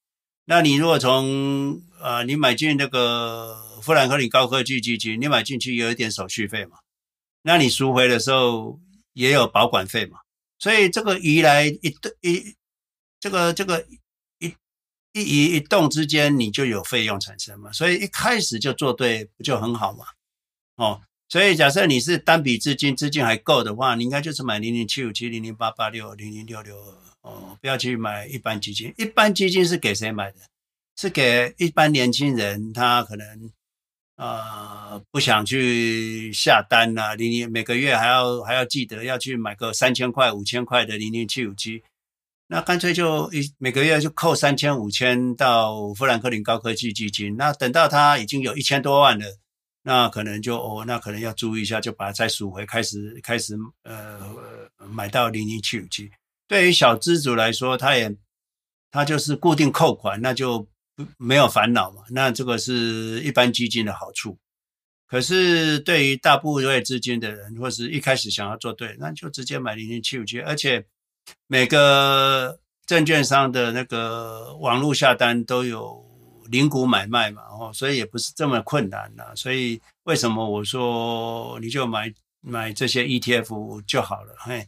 [0.44, 3.62] 那你如果从呃你买进那个。
[3.82, 6.78] 富兰克林高科技基金，你买进去有一点手续费嘛？
[7.42, 8.80] 那你赎回的时候
[9.12, 10.18] 也有保管费嘛？
[10.58, 12.56] 所以这个移来一对一，
[13.20, 13.86] 这个这个
[15.16, 17.72] 一移一动之间，你就有费用产生嘛？
[17.72, 20.04] 所以一开始就做对，不就很好嘛？
[20.76, 28.92] 哦，所以假设你是单笔资金，资金还够的话，你应该就是买零零七五七、零零八八六、零零六六二哦，不要去买一般基金。
[28.98, 30.38] 一般基金是给谁买的？
[30.96, 33.50] 是给一般年轻人，他可能。
[34.18, 41.82] 呃不想去下单呐、啊，零零每个月还要还要记得要去买个三千块五千块的零零七五七，
[42.48, 49.26] 那干脆就一每个月就扣三千五千到富兰克林高科技基金，那等到他已经有一千多万了。
[49.82, 54.20] 那可能就哦，那可能要注意一下，就把它再赎回，开始开始呃
[54.90, 56.10] 买到零零七五七。
[56.48, 58.12] 对于小资族来说，他也
[58.90, 60.58] 他就是固定扣款，那就
[60.96, 62.02] 不没有烦恼嘛。
[62.10, 64.36] 那这个是一般基金的好处。
[65.06, 70.84] 可是对于大部位资金的人，或是一开始想要做对，那就直接买零零七五七，而且
[71.46, 76.04] 每个证券商的那个网络下单都有。
[76.48, 79.24] 零股买卖嘛，哦，所以也不是这么困难呐。
[79.34, 84.64] 所以为什么我说你就买买这些 ETF 就好了，嘿，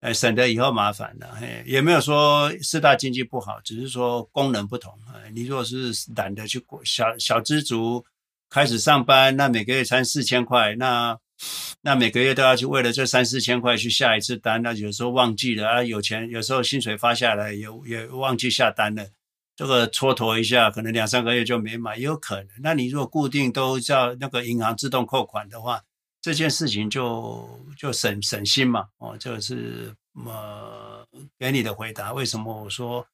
[0.00, 4.92] 呃，省得以后麻烦了，嘿，也没有说四大经济不好，只是说功能不同。
[5.32, 8.04] 你如果是懒得去过小小资族
[8.50, 11.18] 开始上班，那每个月才四千块，那
[11.80, 19.06] 那每个月都要去为了这三四千块去下一次单，那有时候忘记了啊，有钱有时候薪水发下来也也忘记下单了。
[19.54, 22.48] 这个蹉跎一下，可能两三个月就没买，也有可能。
[22.62, 25.82] 那你如果固定都叫那个银行自动扣款的话，
[26.22, 28.86] 这件事情就就省省心嘛。
[28.98, 31.06] 哦，这个是呃
[31.38, 32.12] 给你的回答。
[32.12, 33.06] 为什么我说、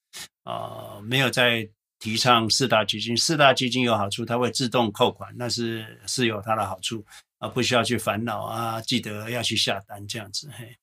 [0.45, 1.69] 呃、没有在
[1.99, 3.17] 提倡四大基金？
[3.17, 7.05] 四大基金有好处，它会自动扣款，那是是有它的好处
[7.39, 10.51] 啊，不需要去烦恼啊，记得要去下单这样子。
[10.51, 10.77] 嘿，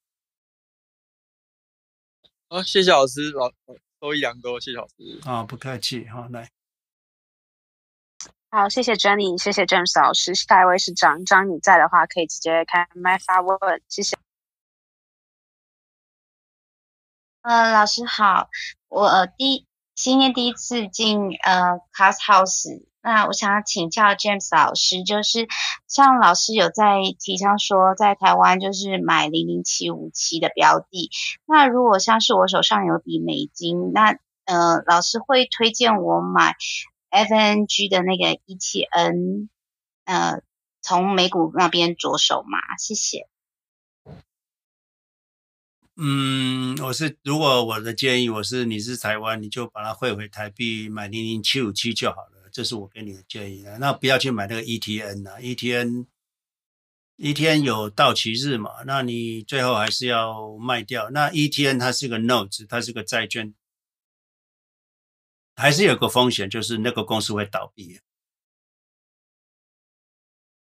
[2.47, 3.51] 好，谢谢老师老。
[4.01, 5.20] 收益良多，谢谢老师。
[5.26, 6.49] 啊、哦，不客气，好，来，
[8.51, 10.36] 好，谢谢 Jenny，谢谢 James 老师。
[10.36, 14.18] 下一位是张张，你在的话可以直接开麦发问，谢谢。
[17.41, 18.49] 呃，老师好，
[18.88, 22.86] 我、呃、第今天第一次进呃 Clubhouse。
[23.06, 25.47] 那我想要请教 James 老师，就是
[25.88, 31.12] 像老师有在提倡说，在台湾就是买零零七五七的标的。
[31.45, 36.56] 那如果像是我手上有笔美金，那呃，老师会推荐我买
[37.12, 39.49] FNG 的那个 ETN，
[40.06, 40.41] 呃，
[40.82, 42.58] 从美股那边着手吗？
[42.80, 43.28] 谢谢。
[45.95, 52.34] 嗯，我是如果我的建议，我是你是台湾，你就把它汇回台币，买零零七五七就好了。
[52.56, 56.06] 这是我给你的建议啊，那不要去买那个 ETN 啊，ETN
[57.18, 61.10] ETN 有到期日嘛，那你最后还是要卖掉。
[61.10, 63.53] 那 ETN 它是个 notes，它是个债券，
[65.58, 67.99] 还是有个风险，就是那个公司会倒闭。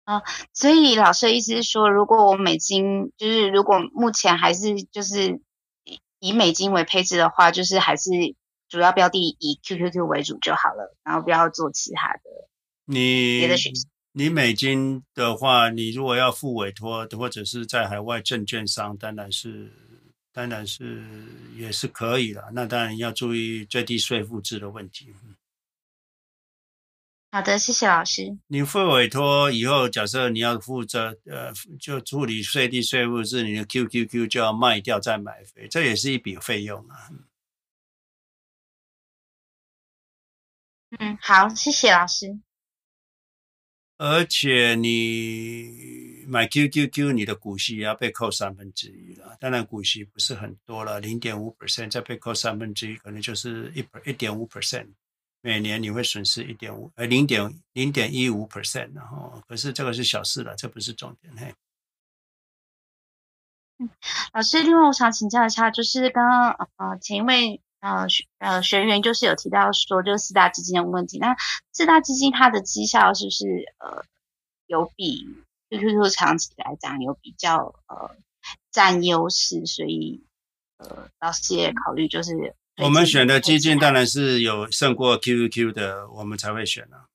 [0.04, 0.22] 啊，
[0.52, 5.40] 所以老师的意思是说，如果我美金就是如果目前还是就是
[6.20, 8.10] 以美金为配置的话，就是还是。
[8.70, 12.22] 主要标的以 QQQ 为主就好了，然后不要做其他的。
[12.86, 19.72] 你别的选项，你美金的话，你如果要付委托或者是在海外证券商，当然是，
[20.32, 21.04] 当然是
[21.56, 22.44] 也是可以的。
[22.54, 25.14] 那当然要注意最低税负制的问题。
[27.32, 28.38] 好的，谢谢老师。
[28.48, 37.10] 你付委托以后，假设你要负责呃，就处理最低税负制，你的 QQQ 就要卖掉再买回，这也是一笔费用啊。
[40.98, 42.40] 嗯，好，谢谢老师。
[43.98, 49.38] 而且你买 QQQ，你的股息也要被扣三分之一了。
[49.40, 54.88] 当然股息不是很多了，零点五 percent 再被扣三分之一，可能就是一一点五 percent。
[55.42, 58.96] 每年你会损失一点五，呃，零点零点一五 percent。
[58.96, 61.36] 然后，可是这个是小事了，这不是重点。
[61.36, 61.54] 嘿，
[63.78, 63.90] 嗯，
[64.34, 67.62] 老师，另外我想请教一下，就是刚刚呃，前一位。
[67.80, 71.18] 呃学呃学员就是有提到说，就是四大基金的问题。
[71.20, 71.36] 那
[71.72, 73.46] 四大基金它的绩效是不是
[73.80, 74.04] 呃
[74.68, 75.26] 有比
[75.70, 78.16] QQQ 长期来讲有比较呃
[78.72, 79.66] 占优势？
[79.66, 80.24] 所以
[80.78, 87.06] 呃老师也考虑就是我们选的基金当然是有胜过 QQQ 的，我们才会选啊。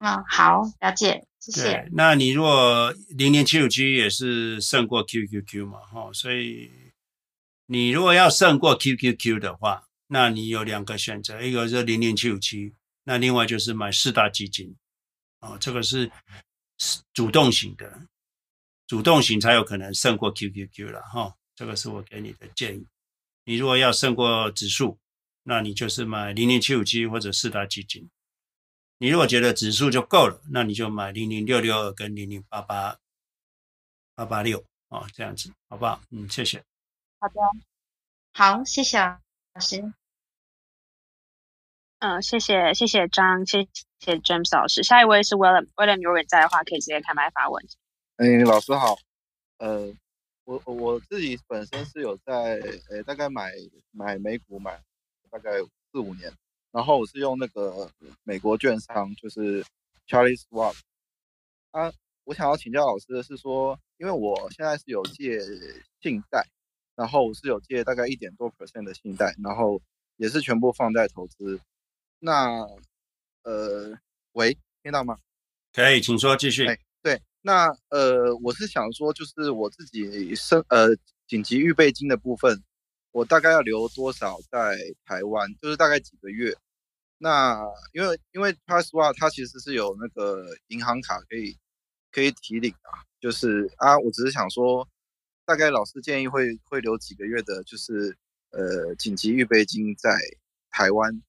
[0.00, 1.27] 嗯，好，了解。
[1.40, 1.62] 谢谢。
[1.62, 6.70] 对，那你如果零零七五七也是胜过 QQQ 嘛，哈，所以
[7.66, 12.74] 你如果要胜过 QQQ 的话，那你有两个选择，一个是零零七五七，
[13.04, 14.74] 那另外就是买四大基金，
[15.40, 16.10] 哦，这个是
[17.12, 18.02] 主动型的，
[18.86, 22.86] 主动型才有可能胜过 QQQ 了，哈，这个是我给你的建议。
[23.44, 24.98] 你如果要胜过指数，
[25.44, 28.08] 那你就是买零零七五七或者四大基金。
[28.98, 32.98] 你如果觉得指数就够了，那你就买零零六六二跟零零八八
[34.14, 36.00] 八八六啊，这样子，好不好？
[36.10, 36.64] 嗯，谢谢。
[37.20, 37.34] 好的，
[38.32, 39.92] 好，谢谢老师。
[42.00, 43.68] 嗯，谢谢谢谢张，谢
[43.98, 44.82] 谢 James 老师。
[44.82, 47.64] 下一位是 William，William 如果在的话，可以直接开麦发问。
[48.16, 48.96] 哎，老师好。
[49.58, 49.92] 呃，
[50.44, 53.52] 我我自己本身是有在呃大概买
[53.90, 54.80] 买美股买
[55.30, 55.50] 大概
[55.92, 56.32] 四五年，
[56.70, 57.90] 然后我是用那个
[58.24, 59.64] 美国券商，就是
[60.06, 60.74] Charles Schwab。
[61.70, 61.92] 啊，
[62.24, 65.38] 我想要请教老师的是说，因为我现在是有借
[66.00, 66.46] 信贷，
[66.94, 69.80] 然后我是有借大概一点多 percent 的信贷，然后
[70.16, 71.60] 也是全部放在投资。
[72.18, 72.66] 那，
[73.42, 73.98] 呃，
[74.32, 75.18] 喂，听到吗？
[75.72, 76.66] 可以，请说，继续。
[76.66, 80.88] 哎，对，那呃，我是想说，就是我自己生呃
[81.26, 82.64] 紧急预备金的部分，
[83.12, 85.52] 我大概要留多少在台湾？
[85.60, 86.56] 就是大概几个月？
[87.18, 87.60] 那
[87.92, 91.58] 因为因为 Trust 它其实是有那个银行卡可以
[92.12, 94.88] 可以提领啊，就是啊，我只是想说，
[95.44, 98.16] 大概老师建议会会留几个月的，就是
[98.50, 100.16] 呃紧急预备金在
[100.70, 101.22] 台湾。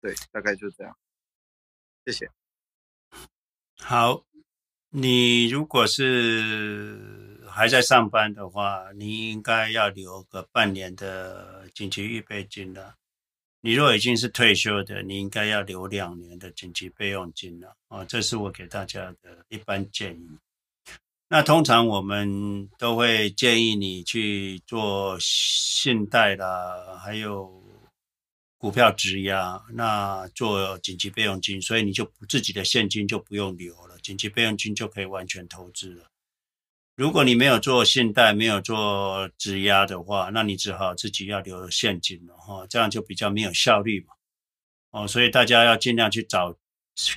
[0.00, 0.96] 对，大概就这样。
[2.04, 2.28] 谢谢。
[3.78, 4.24] 好，
[4.90, 7.11] 你如果是
[7.52, 12.94] 还在上班的话，你应该要留个半年的紧急预备金了。
[13.60, 17.76] 你若已经是退休的，你应该要留两年的紧急备用金了。
[17.88, 20.28] 啊，这是我给大家的一般建议。
[21.28, 27.62] 那通常我们都会建议你去做信贷啦，还有。
[28.62, 36.04] 股票质押，那做紧急备用金，所以你就自己的现金就不用留了，紧急备用金就可以完全投资了。
[36.94, 44.12] 如果你没有做信贷，没有做质押的话，那你只好自己要留现金了哈，这样就比较没有效率嘛。
[44.90, 46.54] 哦，所以大家要尽量去找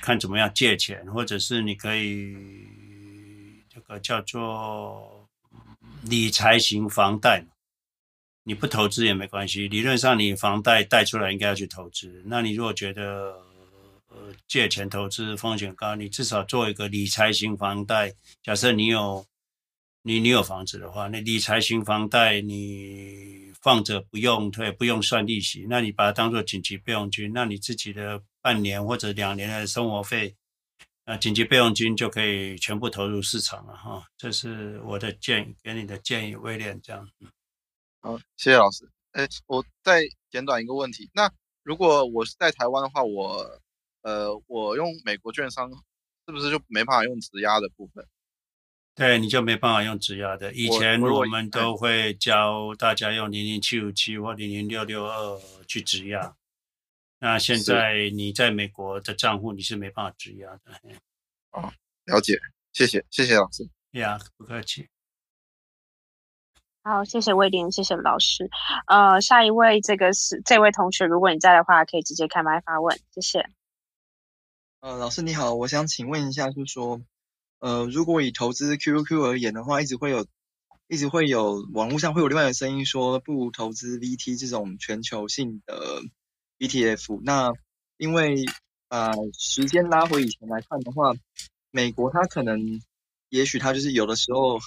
[0.00, 2.34] 看怎么样借钱，或者是你可以
[3.68, 5.28] 这个叫做
[6.02, 7.48] 理财型房贷嘛。
[8.44, 12.22] 你不投资也没关系，理论上你房贷贷出来应该要去投资。
[12.24, 13.42] 那你如果觉得
[14.08, 18.14] 呃借钱投资风险高，你至少做一个理财型房贷。
[18.42, 19.26] 假设你有
[20.06, 30.36] 你你有房子的话，那理财型房贷你放着不用退，不用算利息，那你把它当做紧急备用金，那你自己的半年或者两年的生活费，
[31.06, 34.04] 那紧急备用金就可以全部投入市场了哈。
[34.16, 37.10] 这是我的建议，给你的建议，威廉这样。
[38.00, 38.88] 好，谢谢老师。
[39.10, 41.10] 哎，我再简短一个问题。
[41.12, 41.28] 那
[41.64, 43.60] 如果我是在台湾的话，我
[44.02, 45.68] 呃，我用美国券商
[46.28, 48.06] 是不是就没办法用质押的部分？
[48.96, 50.50] 对，你就没办法用质押的。
[50.54, 56.34] 以前我们都会教大家用零零七五七或零零六六二去质押。
[57.18, 60.80] 那现在你在美国的账户你是没办法质押的。
[61.50, 61.70] 哦，
[62.06, 62.38] 了解，
[62.72, 63.68] 谢谢，谢谢老师。
[63.90, 64.88] 呀，不客气。
[66.82, 68.48] 好，谢谢威廉，谢谢老师。
[68.86, 73.50] 呃，下一位，这个是这位同学，如果你在的话，可以直接开麦发问，谢谢。
[74.80, 77.02] 呃，老师你好，我想请问一下，就是说，
[77.66, 80.24] 呃，如果以投资 QQQ 而言的话，一直会有，
[80.86, 86.00] 一直会有网络上会有另外的声音说，不如投资 VT 这种全球性的
[86.60, 87.20] ETF。
[87.24, 87.50] 那
[87.96, 88.44] 因为
[88.88, 91.12] 呃，时间拉回以前来看的话，
[91.72, 92.80] 美国它可能，
[93.30, 94.60] 也许它就是有的时候。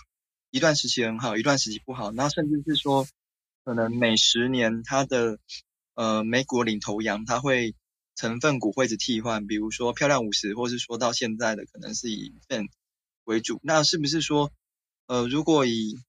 [0.52, 3.06] 一段时期很好，一段时期不好，那甚至是说，
[3.64, 5.38] 可能每十年它的
[5.94, 7.76] 呃美股领头羊，它会
[8.16, 12.68] 成分股会一直替换，比如说漂亮五十，或是说到现在的可能是以 FANG
[13.30, 14.52] 为主，那是不是说，
[15.06, 16.00] 呃，如果以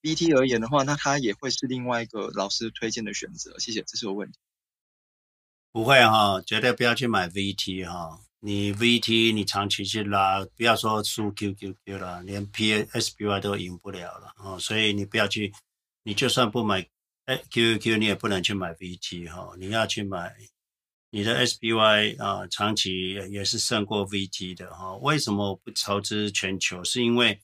[0.00, 3.58] VT 而言的话，那它也会是另外一个老师推荐的选择？
[3.58, 4.38] 谢谢，这是我问题。
[5.70, 8.20] 不会哈，绝对不要去买 VT 哈。
[8.40, 15.52] 你 VT 你长期去拉，不要说输 QQQ 了，连 PSBY 都赢不了了哦，所以你不要去，
[16.04, 16.88] 你就算不买
[17.26, 20.34] 哎 QQQ，你也不能去买 VT 哈，你要去买
[21.16, 24.94] 你的 SPY 啊，长期也是胜过 VT 的哈。
[24.96, 26.84] 为什么我不投资全球？
[26.84, 27.40] 是因为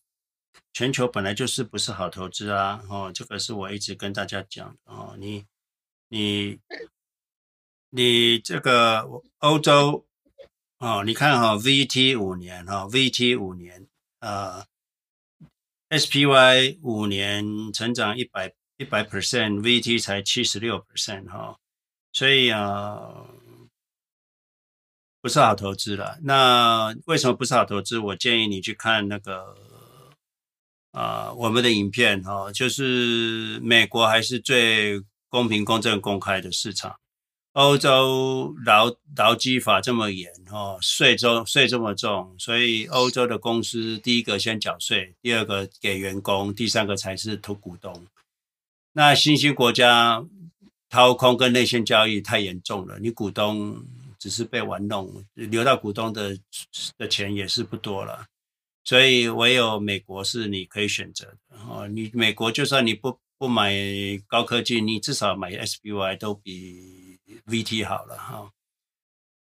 [0.74, 5.46] 全球本来就是不是好投资啊，哦，这个是我一直跟大家讲的哦，你
[6.08, 6.58] 你
[7.88, 9.08] 你这个
[9.38, 10.06] 欧洲。
[10.78, 13.86] 哦，你看哈，VT 五年哈，VT 五年，
[14.18, 14.66] 呃
[15.88, 21.56] ，SPY 五年成长一百一百 percent，VT 才七十六 percent 哈，
[22.12, 23.24] 所以啊，
[25.22, 26.18] 不是好投资了。
[26.22, 27.98] 那为什么不是好投资？
[27.98, 29.56] 我建议你去看那个
[30.90, 36.96] 啊，我们的影片哈，就是美国还是最公平、公正、公开的市场。
[37.52, 48.06] 欧洲劳劳基法这么严哦，税收税这么重，所以欧洲的公司第一个先缴税，第二个给员工，第三个才是投股东。
[48.94, 50.24] 那新兴国家
[50.88, 53.84] 掏空跟内线交易太严重了，你股东
[54.22, 56.38] 只是被玩弄，留到股东的
[56.96, 58.24] 的钱也是不多了。
[58.84, 61.88] 所以唯有美国是你可以选择的哦。
[61.88, 63.74] 你美国就算你不不买
[64.28, 68.52] 高科技，你至少买 SPY 都比 VT 好了哈。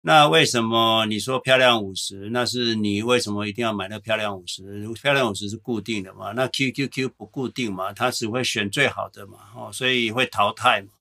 [0.03, 2.31] 那为什么你说漂亮五十？
[2.31, 4.89] 那是你为什么一定要买那漂亮五十？
[5.03, 6.31] 漂亮五十是固定的嘛？
[6.31, 7.93] 那 QQQ 不固定嘛？
[7.93, 9.39] 它只会选最好的嘛？
[9.57, 10.93] 哦，所以会淘汰嘛？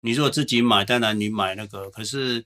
[0.00, 2.44] 你如果自己买，当然你买那个，可是。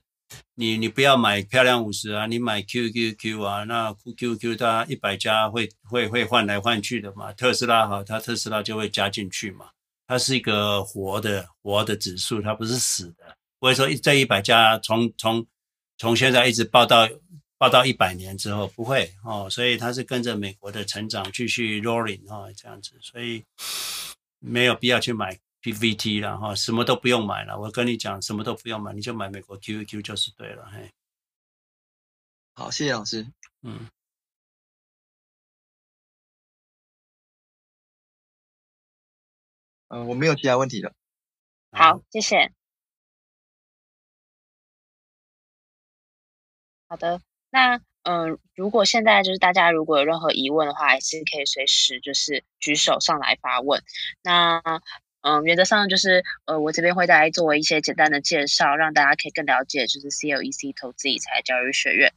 [0.55, 7.31] 你你不要买漂亮五十啊，你买 QQQ 啊，那 QQQ 它一百家会会会换来换去的嘛。
[7.33, 9.69] 特斯拉好，它特斯拉就会加进去嘛。
[10.07, 13.35] 它是一个活的活的指数，它不是死的。
[13.59, 15.45] 不会说这一百家从从
[15.97, 17.07] 从现在一直报到
[17.57, 23.43] 报到一百年之后不会哦，所以它是跟着美国的成长继续 rolling 哦这样子，所以
[24.39, 25.37] 没有必要去买。
[25.61, 27.59] PVT 了哈，什么都不用买了。
[27.59, 30.69] 我跟你讲，什么都不用买，你就买美国 QQQ 就是对了。
[30.71, 30.91] 嘿，
[32.53, 33.23] 好，谢谢老师。
[33.61, 33.89] 嗯，
[39.89, 40.93] 嗯、呃，我没有其他问题了。
[41.71, 42.51] 好，谢谢。
[46.87, 47.81] 好的，那。
[48.03, 53.83] 嗯，如果现在就是大家如果有任何疑问的话，还是可以随时就是举手上来发问。
[54.23, 54.61] 那
[55.21, 62.13] 嗯，原则上就是呃，我这边会再来做一些简单的介绍，让大家可以更了解就是 CLEC 投资理财教育学院。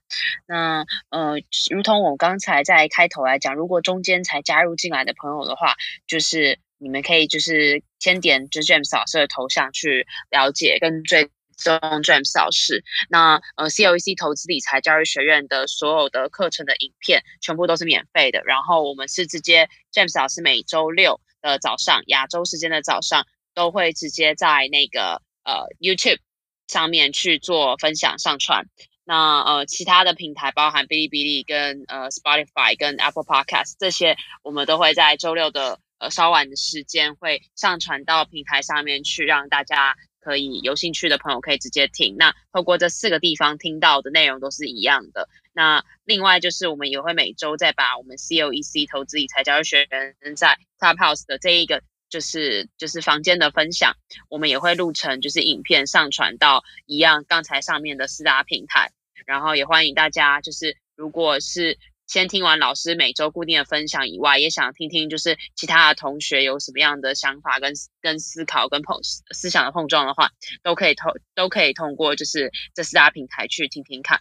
[0.46, 1.36] 那呃，
[1.70, 5.74] 如同我刚才在开头来讲，如果中间才加入进来的朋友的话，
[6.06, 11.30] 就是你们可以就是先点就是 James 老师的头像去了解跟追。
[11.62, 18.42] 中 James 老师，那呃 CLEC 投资理财教育学院的所有的课程的影片全部都是免费的。
[18.44, 26.20] 然后我们是直接 James 老师每周六的早上，亚洲时间的早上，都会直接在那个呃 YouTube
[26.68, 28.64] 上面去做分享上传。
[29.04, 39.96] 那呃其他的平台，包含哔哩哔哩跟呃 Spotify 跟 Apple Podcast 这些，我们都会在周六的呃稍晚的时间会上传到平台上面去，让大家。
[40.22, 45.28] 可以有兴趣的朋友可以直接听，那透过这四个地方听到的内容都是一样的。
[45.52, 53.96] 那另外就是我们也会每周再把我们 C O E C 投资理财教育学院在 Clubhouse 的这一个就是就是房间的分享，
[54.28, 58.92] 我们也会录成就是影片上传到一样刚才上面的四大平台，
[59.26, 61.78] 然后也欢迎大家就是如果是。
[62.06, 70.30] 先听完老师每周固定的分享以外，也想听听就是其他的同学有什么样的想法跟跟思考跟碰思想的碰撞的话，
[70.62, 74.20] 都可以通都可以通过就是这四大平台去听听看。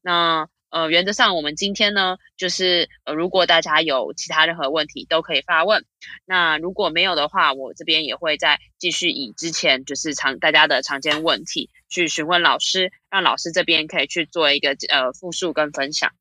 [0.00, 5.84] 那呃原则上我们今天呢就是呃如果大家有其他任何问题都可以发问，
[6.24, 16.12] 那如果没有的话，我这边也会再继续以之前就是常大家的常见问题去询问老师，让老师这边可以去做一个呃复述跟分享。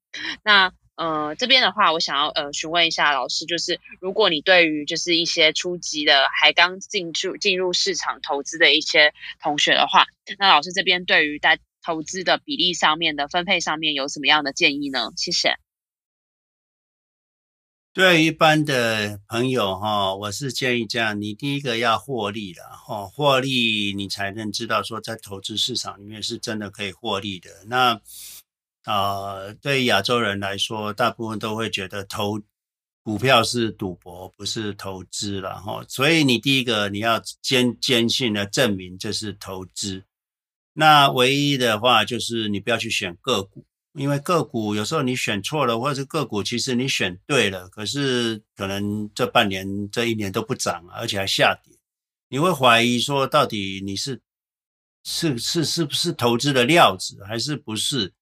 [0.43, 10.05] 那呃，这边的话，我想要呃询问一下老师，就是如果你对于就是一些初级的还刚进入进入市场投资的一些同学的话，
[10.37, 15.09] 那老师这边对于在投资的比例上面的分配上面有什么样的建议呢？
[15.17, 15.55] 谢谢。
[17.91, 27.49] 对一般的朋友哈，我是建议这样，你第一个要获利了哈，获利你才能知道说在投资市场里面是真的可以获利的。
[27.67, 28.01] 那
[28.84, 32.41] 啊、对亚洲人来说，大部分都会觉得投
[33.01, 35.86] 股票是赌博，不是投资了哈。
[35.88, 40.03] 所以你第一个你要坚坚信的证明这是投资。
[40.73, 51.73] 那唯一的话就是你不要去选个股，因为个股有时候你选错了，或者个股其实你选对了，可是可能这半年、这一年都不涨，而且还下跌，
[52.27, 54.19] 你会怀疑说到底你是
[55.05, 58.13] 是是是不是投资的料子，还是不是？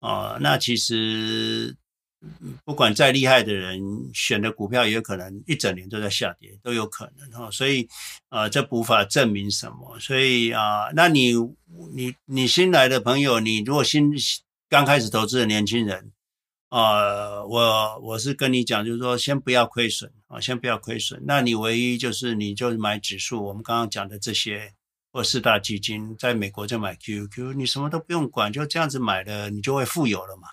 [0.00, 1.76] 哦，那其实
[2.64, 3.80] 不管再厉害的人
[4.14, 7.50] 选的股票，也有可能一整年都在下跌，都有可能哈。
[7.50, 7.88] 所以
[8.28, 9.98] 啊，这无法证明什么。
[9.98, 11.32] 所以啊，那你
[11.94, 14.12] 你你新来的朋友，你如果新
[14.68, 16.12] 刚开始投资的年轻人
[16.68, 21.20] 啊，我我是跟你讲，就是说先不要亏损啊，先不要亏损。
[21.26, 24.74] 那你唯一就是你就买指数，我们刚刚讲的这些。
[25.12, 30.48] 或四大基金，在美国就买 QQQ，你什么都不用管，就这样子买了，你就会富有了嘛，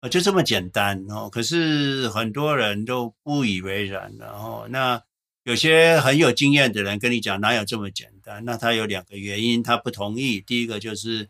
[0.00, 1.30] 啊，就这么简单哦。
[1.30, 5.00] 可是很多人都不以为然，然后那
[5.44, 8.44] 有些很有经验的人跟你讲，哪有这么简单？
[8.44, 10.40] 那他有两个原因，他不同意。
[10.40, 11.28] 第一个就是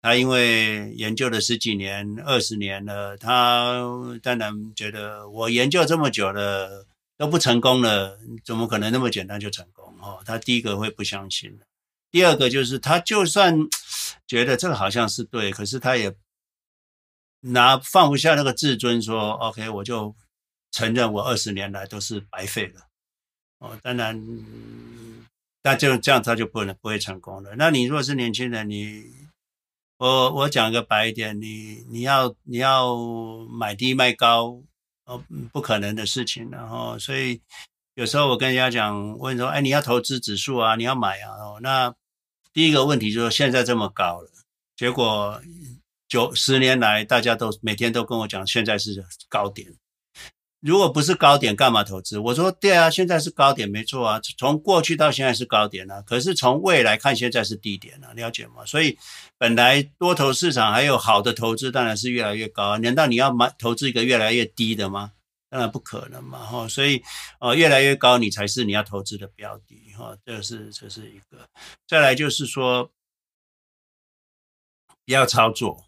[0.00, 3.84] 他因为研究了十几年、二十年了，他
[4.22, 6.86] 当然觉得我研究这么久了
[7.16, 9.92] 都不成功了，怎么可能那么简单就成功？
[10.00, 11.58] 哦，他第一个会不相信。
[12.10, 13.54] 第二个就是他就算
[14.26, 16.14] 觉得这个好像是对，可是他也
[17.40, 20.14] 拿放不下那个自尊说，OK，我就
[20.70, 22.88] 承认我二十年来都是白费了。
[23.58, 24.18] 哦，当然，
[25.62, 27.54] 那就这样他就不能不会成功了。
[27.56, 29.04] 那你如果是年轻人，你
[29.98, 32.96] 我我讲个白一点，你你要你要
[33.50, 34.62] 买低卖高，
[35.04, 36.50] 哦，不可能的事情。
[36.50, 37.42] 然后，所以。
[37.94, 41.32] 有时候我跟人家讲，问说，哎，你要投资指数啊，你要买啊。
[41.32, 41.92] 哦，那
[42.58, 44.28] 第一个问题就是现在这么高了，
[44.76, 45.40] 结果
[46.08, 49.72] 九十年来大家都每天都跟我讲，现在是高点。
[50.60, 52.18] 如果不是高点，干嘛投资？
[52.18, 58.66] 我说对啊，现在是高点没错啊，从过去到现在是高点啊，可是从未来看，现在是低点啊，了解吗？
[58.66, 58.98] 所以
[59.38, 62.76] 本来多头市场还有好的投资，当然是越来越高啊。
[62.78, 65.12] 难道你要买投资一个越来越低的吗？
[65.48, 67.00] 当然不可能嘛，哈，所以，
[67.38, 71.48] 呃，越来越高，你才是你要投资的标的，哈，这是这是一个。
[71.88, 72.92] 再来就是说，
[75.04, 75.84] 不要操作，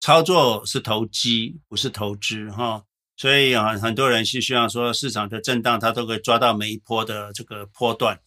[0.00, 2.84] 操作是投机，不是投资，哈。
[3.16, 8.18] 所以啊，很多人是希望说市场的震荡，他都可以抓到每一波的这个波段，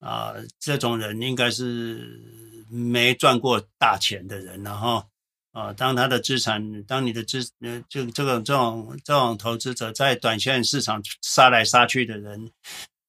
[0.00, 5.04] 啊，这种人应该是没赚过大钱的人，然后。
[5.52, 12.50] 啊，当他的资产，当你的资，呃，就这种这种这种投资者在短线市场杀来杀去的人，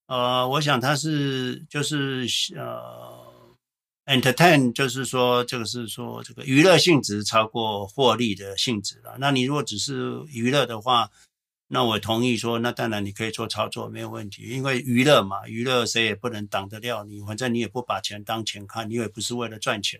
[0.07, 3.25] 呃，我想他是就是呃
[4.05, 9.15] ，entertain，就是说这个是说这个娱乐性质超过获利的性质了。
[9.19, 11.09] 那你如果只是娱乐的话，
[11.73, 19.99] 那我同意说，那当然你可以做操作，没有问题，因为娱乐嘛，娱乐谁也不能挡得了你，反正你也不把钱当钱看，你也不是为了赚钱。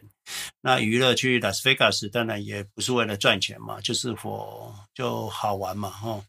[0.61, 6.23] 那娱乐去拉斯维加斯当然也不是为了赚钱嘛，就是 for 就好玩嘛，吼。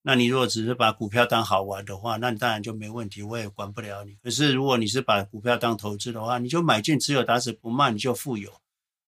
[0.00, 4.16] 那你如果只是把股票当好玩的话，那当然就没问题，我也管不了你。
[4.22, 8.50] 可是如果你是把股票当投资的话，你就买进只有打死不卖，你就富有。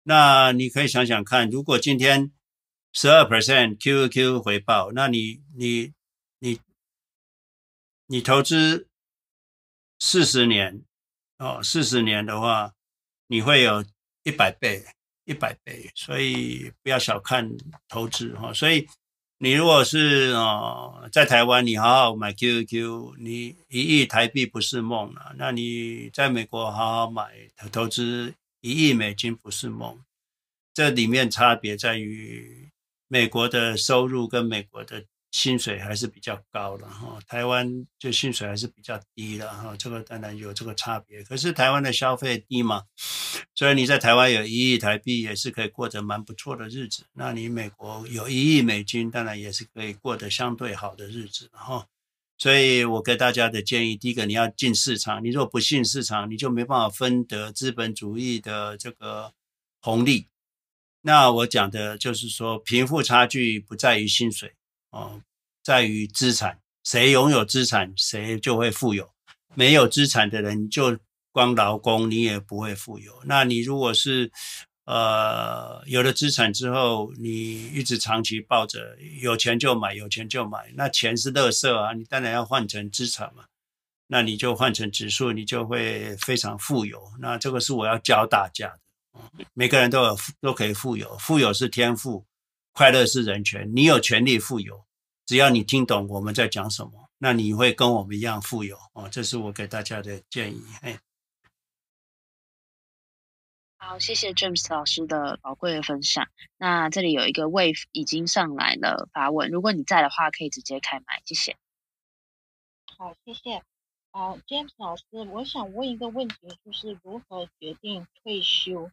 [0.04, 2.32] 那你可以想想看，如果今天。
[2.98, 5.92] 十二 percent Q Q 回报，那你你
[6.38, 6.58] 你
[8.06, 8.88] 你投资
[9.98, 10.82] 四十年
[11.36, 12.72] 哦，四十年的话，
[13.26, 13.84] 你会有
[14.22, 14.82] 一百倍，
[15.26, 17.54] 一百倍，所以不要小看
[17.86, 18.50] 投资哈。
[18.54, 18.88] 所以
[19.40, 25.34] 你如果是哦在台湾，你好好买 Q Q，你一亿台币不是梦了。
[25.36, 27.30] 那你在美国好好买
[27.70, 30.02] 投资一亿美金不是梦，
[30.72, 32.70] 这里面差别在于。
[33.08, 41.22] 美国的收入跟美国的薪水还是比较高的哈，台湾就薪水还是比较低的哈，这个当然有这个差别。
[41.24, 42.84] 可是台湾的消费低嘛，
[43.54, 47.04] 所以你在台湾有一亿台币也是可以过着蛮不错的日子。
[47.12, 51.86] 那你美国有一亿美金，当然也是可以过得相对好的日子哈。
[52.38, 59.32] 所以我给大家的建议，第一个你要进市场，你如果不进市场，你就没办法分得资本主义的这个
[59.80, 60.26] 红利。
[61.06, 64.52] 那我讲的就是说，贫富差距不在于薪水
[64.90, 65.22] 哦，
[65.62, 66.58] 在于资产。
[66.82, 69.08] 谁拥有资产，谁就会富有。
[69.54, 70.98] 没有资产的人，就
[71.30, 73.22] 光劳工，你也不会富有。
[73.24, 74.32] 那你如果是
[74.84, 83.44] 呃有了资产之后，你一直长期抱着，有钱就买，有钱就买，那钱是垃圾啊，你当然要换成资产嘛。
[84.08, 87.00] 那你就换成指数，你就会非常富有。
[87.20, 88.80] 那这个是我要教大家的。
[89.54, 92.26] 每个人都有都可以富有，富有是天赋，
[92.72, 93.70] 快乐是人权。
[93.74, 94.86] 你有权利富有，
[95.24, 99.08] 只要你听懂我们在讲什么，那你会跟我们一样富有哦。
[99.10, 100.62] 这是我给大家的建议。
[100.82, 100.98] 哎，
[103.78, 106.28] 好，谢谢 James 老师的宝贵的分享。
[106.56, 111.56] 那这里有一个 Wave 已经上来了发问，如果你在的话，可以直接开麦，谢谢。
[112.96, 113.62] 好，谢谢。
[114.12, 118.90] 啊，uh，James 老师，我想问一个问题，就是如何决定退休？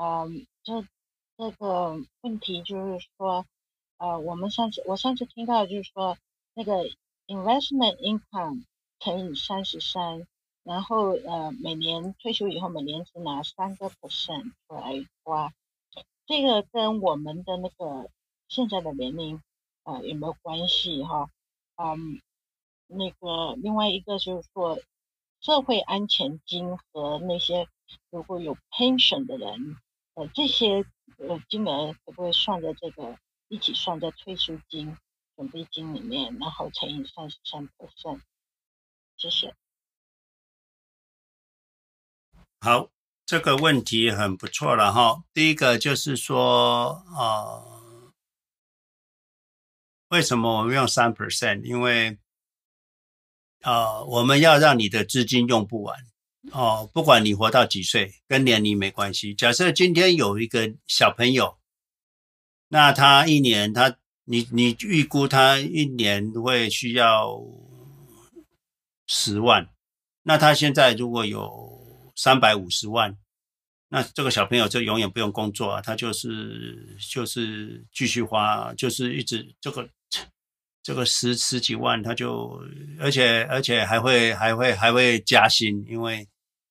[0.00, 0.86] 嗯，这
[1.36, 3.44] 这个问题就是说，
[3.96, 6.16] 呃，我们上次我上次听到就是说，
[6.54, 6.88] 那个
[7.26, 8.64] investment income
[9.00, 10.24] 乘以三十三，
[10.62, 15.52] 然后呃，每年退休以后每年只拿三个 percent 出来花，
[16.26, 18.08] 这个跟我们的那个
[18.46, 19.42] 现在的年龄
[19.82, 21.28] 呃有没有关系哈？
[21.74, 22.20] 嗯，
[22.86, 24.78] 那个另外一个就是说，
[25.40, 27.66] 社会安全金和那些
[28.10, 29.76] 如果有 pension 的人。
[30.18, 30.84] 呃，这些
[31.18, 33.16] 呃金额会不会算在这个
[33.46, 34.96] 一起算在退休金
[35.36, 38.20] 准备金里面，然后乘以三十三 percent？
[39.16, 39.54] 谢谢。
[42.58, 42.90] 好，
[43.24, 45.22] 这个问题很不错了哈。
[45.32, 48.12] 第一个就是说、呃，
[50.08, 51.62] 为什么我们用三 percent？
[51.62, 52.18] 因为、
[53.60, 55.96] 呃，我们要让你的资金用不完。
[56.52, 59.34] 哦，不管你活到几岁，跟年龄没关系。
[59.34, 61.58] 假设今天有一个小朋友，
[62.68, 67.38] 那他一年他你你预估他一年会需要
[69.06, 69.68] 十万，
[70.22, 73.18] 那他现在如果有三百五十万，
[73.88, 79.88] 那这个小朋友就永远不用工作啊，他就是就是继续花，就是一直这个。
[80.88, 82.58] 这个十十几万，他就
[82.98, 86.26] 而且而且还会还会还会加薪，因为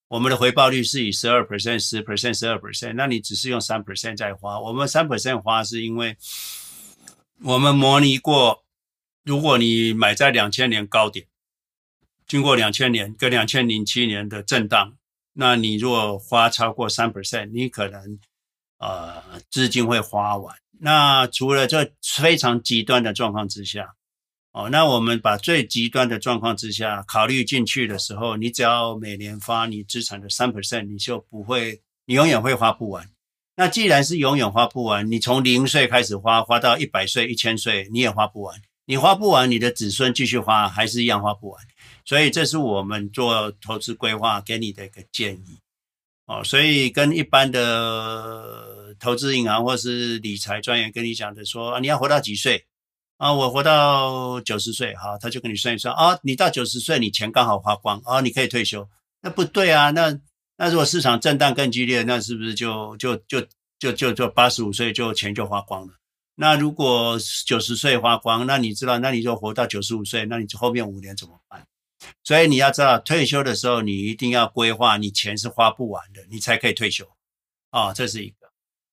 [0.08, 6.18] 我们的回报率是以十二 percent、十 percent、十二 percent，那你只是用三 percent 在花，我们三 percent 花是因为
[7.44, 8.64] 我们模拟过，
[9.24, 11.28] 如果你买在两千年高点，
[12.26, 14.98] 经过两千年跟两千零七年的震荡，
[15.34, 18.18] 那你如果花超过三 percent，你可能
[18.80, 20.58] 呃资金会花完。
[20.80, 23.94] 那除了这非常极端的状况之下。
[24.58, 33.08] 哦，那我们把最极端的状况之下考虑进去的时候，你只要每年花你资产的三 percent，你就不会，你永远会花不完。
[33.56, 38.60] 那既然是永远花不完，你从零岁开始花，花到一百岁、一千岁，你也花不完。
[38.86, 41.64] 你花不完，你的子孙继续花，还是一样花不完。
[42.04, 45.60] 所以这是我们做投资规划给你的一个建议。
[46.26, 52.66] 哦，所以跟一般的投资银行或是理财专员跟你讲的说，啊，你要活到几岁？
[53.18, 58.88] 啊，我活到九十岁，好，他就跟你算一算，啊，你到九十岁，你钱刚好花光，啊，你可以退休，
[59.22, 60.20] 那不对啊，那
[60.56, 63.42] 那如果市场震荡更激烈，那是不是就就就
[63.80, 65.94] 就就就八十五岁就钱就花光了？
[66.36, 71.66] 那如果九十岁花光，那你知道，那你就活到九十五岁，那你后面五年怎么办？
[72.24, 77.04] 所以你要知道，退休的时候你一定要规划，你钱是花不完的，你才可以退休，
[77.72, 78.32] 啊，这是一。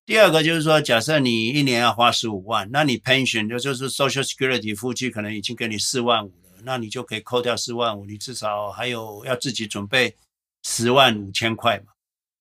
[0.06, 10.14] 第二个就是说，假设你一年要花十五万，那你 pension 就就是 social security 夫妻可能已经给你四万五了，那你就可以扣掉四万五，你至少还有要自己准备
[10.62, 11.86] 十万五千块嘛。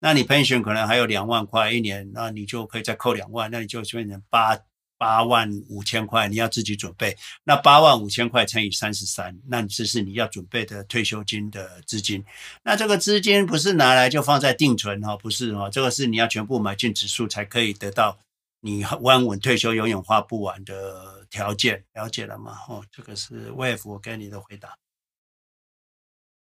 [0.02, 4.60] 那你 pension 可能还有两万块一年，那你就可以再扣两万，那你就变成八。
[5.04, 7.14] 八万五千块，你要自己准备。
[7.44, 12.24] 那八万五千块乘以三十三，那这是你要准备的退休金的资金。
[12.64, 18.18] 那这个资金不是拿来就放在定存哈，不是哈，这个是你要全部买进指数才可以得到
[18.62, 21.84] 你安稳退休、永远花不完的条件。
[21.94, 22.58] 了解了吗？
[22.70, 24.70] 哦，这个是 Wave 我给你的回答。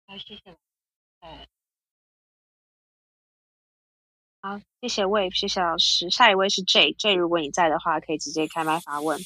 [0.07, 0.57] 好，谢谢。
[1.21, 1.47] 哎。
[4.47, 6.09] 好，谢谢 Wave，谢谢老师。
[6.09, 9.19] 下一位是 J，J，如果你在的话，可以直接开麦发问。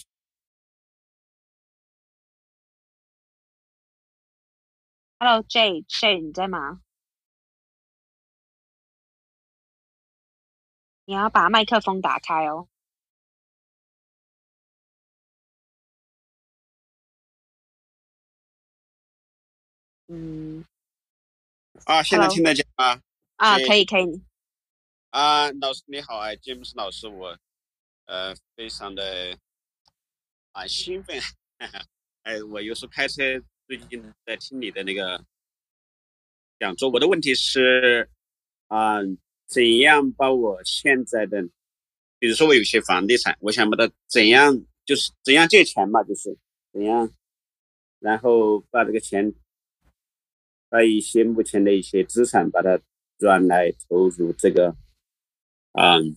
[5.19, 6.81] Hello，J，J，你在吗？
[11.05, 12.67] 你要把麦克风打开哦。
[20.09, 20.65] 嗯。
[21.85, 23.03] 啊，现在听得见吗？
[23.37, 24.30] 啊，可以，可以。
[25.11, 27.37] 啊，老师你好，哎，詹姆斯老师，我
[28.07, 29.37] 呃非常的
[30.53, 31.19] 啊兴奋，
[32.23, 33.25] 哎，我有时候开车
[33.67, 35.25] 最近在听你的那个
[36.61, 38.09] 讲座，我的问题是
[38.69, 39.01] 啊，
[39.49, 41.43] 怎样把我现在的，
[42.21, 46.39] 比如说我有些房地产，我想把它怎样，就是怎样借钱嘛，就是
[46.73, 47.13] 怎样，
[47.99, 49.35] 然后把这个钱，
[50.69, 52.81] 把一些目前的一些资产把它
[53.19, 54.77] 转来投入这个。
[55.73, 56.17] 嗯，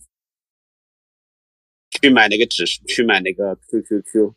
[1.90, 4.34] 去买那个指数，去买那个 QQQ，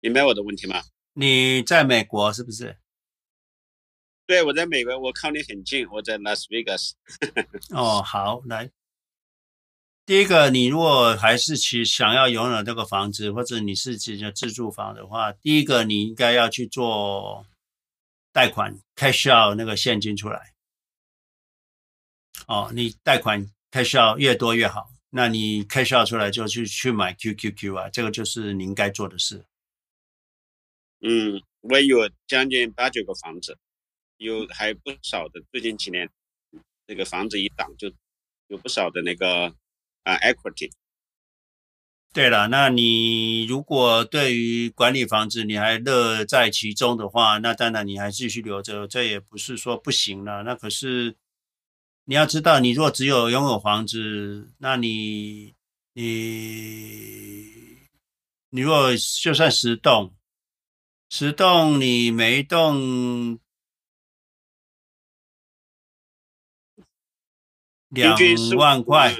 [0.00, 0.82] 明白我的问题吗？
[1.14, 2.78] 你在美国是不是？
[4.26, 6.94] 对，我在美国，我靠你很近，我在拉斯维加斯。
[7.70, 8.70] 哦，好，来，
[10.04, 17.46] 第一个，你如果还是去想要拥有这个房子，或者你是自己的自住房的话，第一个你应该要去做
[18.32, 20.55] 贷款，cash out 那个现金出来。
[22.46, 29.44] 哦，你贷款 cash out 越多越好，那你 cash out 出来就去去买 QQQ 啊，这个就是你应该做的事。
[31.00, 33.58] 嗯，我有将近八九个房子，
[34.18, 36.08] 有还不少的，最近几年
[36.86, 37.92] 这个房子一涨就
[38.46, 39.52] 有不少的那个
[40.04, 40.70] 啊 equity。
[42.12, 50.44] 对了，那你如果对于管理房子你还乐在其中的话，那当然你还继续留着，这也不是说不行了。
[50.44, 51.16] 那可是。
[52.08, 55.56] 你要知道，你如果只有拥有房子，那你
[55.92, 57.88] 你
[58.50, 60.14] 你若就算十栋，
[61.10, 63.40] 十栋你每一栋
[67.88, 68.16] 两
[68.56, 69.16] 万块，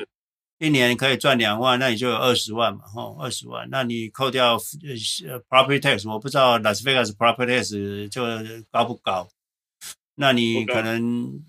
[0.59, 3.69] 一年可以赚两万，那你就有二十万嘛，吼，二十万。
[3.69, 8.23] 那你扣掉呃 property tax，我不知道 Las Vegas property tax 就
[8.71, 9.29] 高不高？
[10.15, 11.45] 那你可能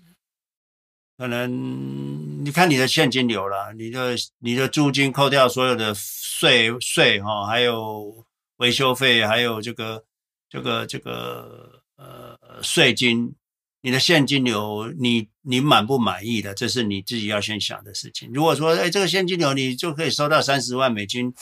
[1.18, 8.24] 可能你看你的现金流了，你的你的租金扣掉所有的税税哈，还有
[8.58, 10.04] 维修费，还有这个
[10.48, 13.34] 这个这个呃税金。
[13.80, 16.52] 你的现金流，你你满不满意的？
[16.52, 18.28] 这是你自己要先想的事情。
[18.34, 21.32] 如果说，哎，这个现金流你就可以收到三十万美金，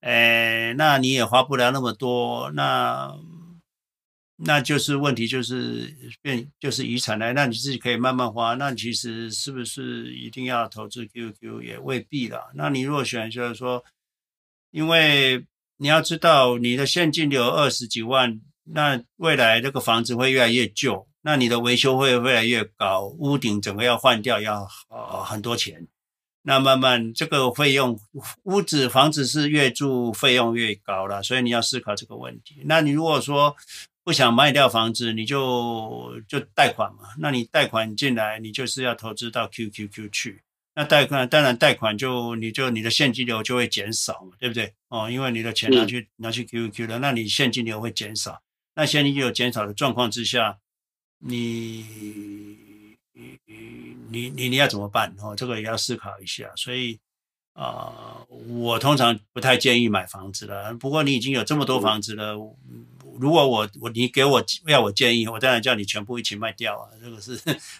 [0.00, 3.12] 哎，那你也花不了那么多，那
[4.36, 8.54] 那就是问题，就是变就是遗产来，那你自己可以慢慢花。
[8.54, 12.50] 那其实是不是一定要投资 QQ 也未必啦。
[12.54, 13.84] 那你如果选，就是说，
[14.72, 15.44] 因为
[15.76, 21.06] 你要知道你的现金流二十几万，那未来这个房子会越来越旧。
[21.22, 25.86] 那你的维修会越来越高，屋顶整个要换掉要呃很多钱，
[26.42, 27.98] 那慢慢这个费用，
[28.42, 32.62] 屋子房子是越住费用越高了，所以你要思考这个问题。
[32.66, 33.56] 那你如果说
[34.04, 40.42] 不想卖掉房子，你就就贷款嘛，那你贷款进来，你就是要投资到 QQQ 去，
[40.74, 44.72] 那贷款当然贷款就你就你的现金流就会减少嘛，对不对？
[44.88, 48.42] 哦，因为你的钱拿去拿去 QQQ 了，那你现金流会减少，
[48.74, 50.58] 那现金流减少的状况之下。
[51.26, 51.86] 你
[53.14, 53.38] 你
[54.10, 55.14] 你你你要怎么办？
[55.22, 56.52] 哦，这个也要思考一下。
[56.54, 56.98] 所以
[57.54, 60.74] 啊、呃，我通常不太建议买房子了。
[60.74, 62.36] 不过你已经有这么多房子了，
[63.20, 66.90] 如果我我你给我要我建议，我当然叫你全部一起卖掉啊。
[67.02, 67.38] 这个是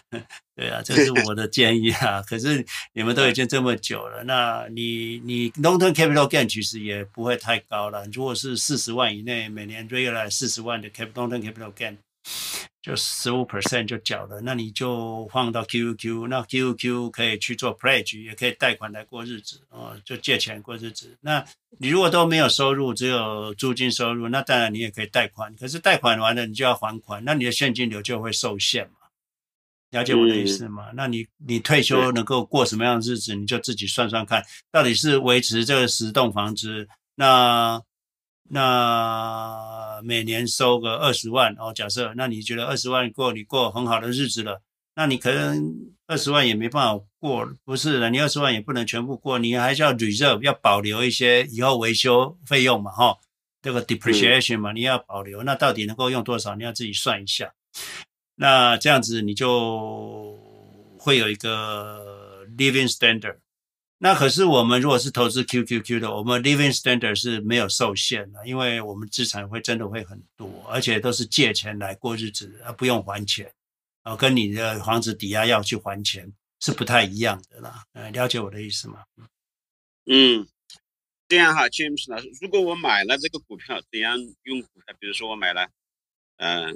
[0.55, 2.21] 对啊，这是我的建议啊。
[2.27, 8.05] 可是你们都已经这么久了，那你你 long-term capital gain 其实也不会太高了。
[8.13, 11.97] 如果是四十万以内，每年 realize 四十万的 capital long-term capital gain。
[12.85, 21.17] 就十五 percent 就缴了，那你就放到 QQQ，那 QQQ 可以去做 pledge，也可以贷款来过日子哦，就借钱过日子。
[21.19, 21.43] 那
[21.79, 29.07] 你如果都没有收入，只有租金收入，那当然你也可以贷款，可是贷款完了你就要还款，那你的现金流就会受限嘛。
[29.89, 30.89] 了解我的意思吗？
[30.91, 37.81] 嗯、那你你退休能够过什么样的日子，你就自己算算看，到底是维持这个十栋房子，那。
[38.47, 44.61] 那每年收个二十万哦，假设那你觉得二十万过你过很好的日子了，
[44.95, 45.73] 那你可能
[46.05, 53.17] 二十万也没办法过，不是的，你二十万也不能全部过，你还是要 reserve 要保留一些以后维修费用嘛，哈，
[53.61, 57.51] 这个 depreciation 嘛，你要保留，那到底能够用多少，你要自己算一下，
[58.35, 60.37] 那这样子你就
[60.99, 63.37] 会有一个 living standard。
[64.05, 73.51] 那可是我们如果是投资 QQQ 的，我们 living standard 是没有受限的，因为我们资产会真的会很多，而且都是借钱来过日子，而不用还钱，
[74.03, 77.83] 啊，跟你的房子抵押要去还钱是不太一样的啦。
[77.93, 79.03] 呃，了解我的意思吗？
[80.05, 80.47] 嗯，
[81.27, 84.95] 这样哈，James 老师，如果我买了这个股票，怎样用股票？
[84.99, 85.67] 比如说我买了，
[86.37, 86.73] 嗯、呃，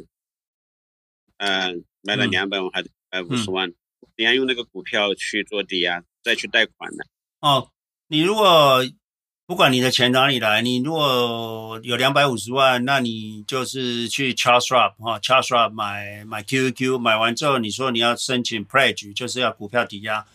[1.37, 3.71] 嗯、呃，买了两百万还是一百五十万，
[4.17, 6.03] 怎样用那个股票去做抵押？
[6.23, 7.03] 再去贷款呢？
[7.41, 7.69] 哦，
[8.07, 8.85] 你如果
[9.45, 20.27] 不管你的钱哪里来，你如果有两百五十万，那你就是去 Charles Schwab 哈、哦、Charles Schwab 买买 QQQ，买完之后你说你要申请 Pledge，就是要股票抵押，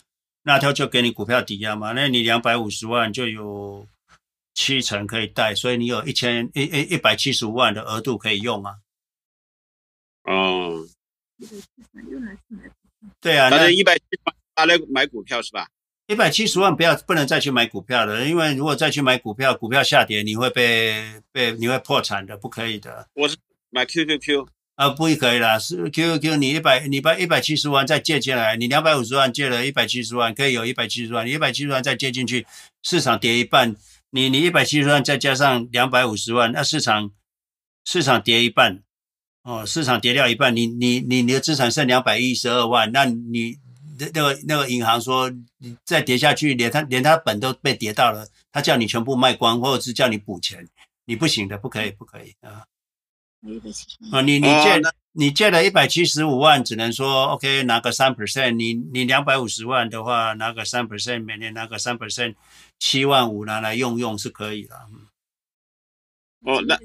[0.43, 3.87] 那他就给你股票抵押嘛，那你两百五十万就有
[4.53, 8.75] 七成可以贷，所以你有一千一一一百七十五万的额度可以用啊。
[10.23, 10.85] 哦，
[13.21, 15.69] 对啊，那一百七十万拿来买股票是吧？
[16.07, 23.07] 一百七十万不要不能再去买股票了，因为如果再去买股票，股票下跌，你会被被你会破产的，不可以的。
[23.15, 23.35] 我是
[23.71, 24.45] 买 QQQ
[24.75, 32.45] 啊，不可以啦，是 QQQ，你一百你把一百七十万再借进来，你两百五十万借了一百七十万，可以有一百七十万，你一百七十万再借进去，
[32.83, 33.75] 市场跌一半，
[34.11, 37.09] 你你一百七十万再加上两百五十万，那市场
[37.83, 38.83] 市场跌一半，
[39.41, 43.57] 哦，市场跌掉一半，你你你你的资产剩两百一十二万，那你。
[43.97, 50.67] 那那个那个银行说，你再跌下去，连他连他本都被跌到了，他叫你全部卖光，或者是叫你补钱，
[51.05, 52.65] 你不行的，不可以，不可以啊！
[54.11, 54.81] 啊，你你借
[55.11, 62.35] 你借了一百七十五万，只能说 OK 拿个三 percent，你你两百五十万的话拿个三 percent，每年拿个三 percent，
[62.79, 64.75] 七万五拿来用用是可以的。
[66.41, 66.79] 哦，那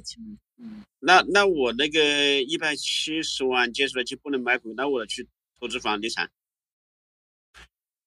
[1.00, 5.26] 那那我那个一百七十万借出来就不能买股，那我去
[5.58, 6.30] 投资房地产？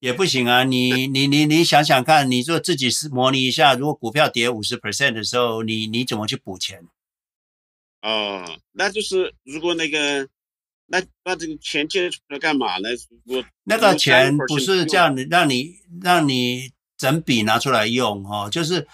[0.04, 0.66] 也不行啊！
[0.66, 6.86] 你你你你想想看，你就自己是模拟一下，如果股票跌五十 percent 的时候，你你怎么去补钱？
[8.02, 8.44] 哦，
[8.74, 10.28] 那就是如果那个
[10.88, 12.90] 那那这个钱借出来干嘛呢？
[13.28, 18.50] 我那个钱不是这样的，让你让你整笔拿出来用哦。
[18.52, 18.86] 就是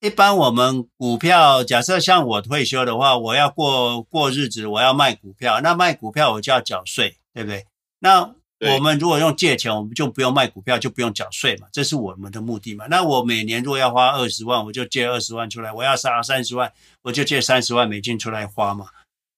[0.00, 7.16] 一般我们股票，假设像我退休的话，我要过过日子，我要卖股票，那卖股票我就要缴税。
[7.34, 7.64] 对不对？
[7.98, 8.32] 那
[8.70, 12.86] 我们如果用借钱，我们就不用卖股票，就不用缴税嘛，这是我们的目的嘛。
[12.88, 18.86] 那我每年如果要花二十万，我就借二十万出来；我要杀三十万，我就借三十万美金出来花嘛。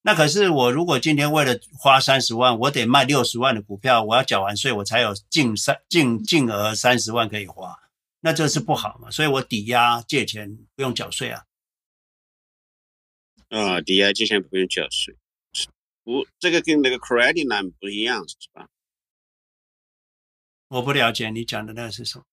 [0.03, 7.75] 那可是我如果今天为了花三十万，我得卖六十万的股票，我要缴完税，我才有净三净净额三十万可以花，
[8.21, 9.09] 那这是不好嘛。
[9.09, 11.43] 所以我抵押借钱不用缴税啊。
[13.49, 15.15] 啊、哦，抵押借钱不用缴税，
[16.03, 18.67] 不，这个跟那个 credit line 不一样是吧？
[20.75, 22.25] 我不了解你讲的那个是什么？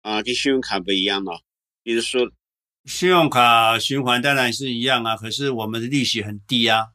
[0.00, 1.42] 啊，跟信用卡不一样了，
[1.82, 2.32] 比如说。
[2.84, 6.94] 信用卡循环当然是一样啊，可是我们的利息很低啊。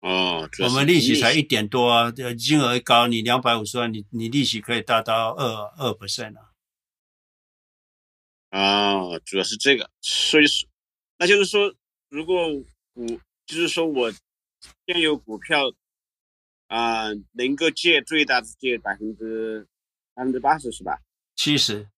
[0.00, 6.50] 哦，我们利息才一点多啊，金额高，你两百五十万，你你利息可以达到二二 percent 啊。
[8.50, 10.66] 哦，主要是这个，所以说，
[11.18, 11.74] 那就是说，
[12.08, 12.48] 如果
[12.94, 14.10] 股，就是说我
[14.86, 15.70] 现有股票
[16.70, 19.66] 啊、呃，能够借最大是借百分之
[20.14, 21.00] 百分之八十是吧？
[21.34, 21.88] 七十，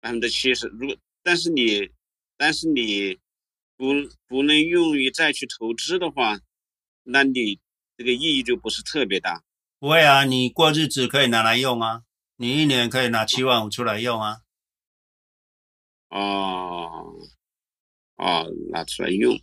[0.00, 0.96] 百分之七十，如果。
[1.22, 1.90] 但是你，
[2.38, 3.18] 但是你
[3.76, 3.92] 不
[4.26, 6.40] 不能用于再去投资的话，
[7.02, 7.60] 那你
[7.98, 9.44] 这个意义就不是特别大。
[9.78, 12.04] 不会啊，你过日子可以拿来用啊，
[12.36, 14.38] 你一年可以拿七万五出来用啊。
[16.08, 17.18] 哦，
[18.16, 19.38] 哦，拿出来用，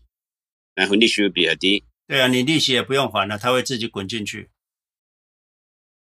[0.73, 1.85] 然后利息又比较低。
[2.07, 4.49] 对啊，你利息也不用还了，它会自己滚进去。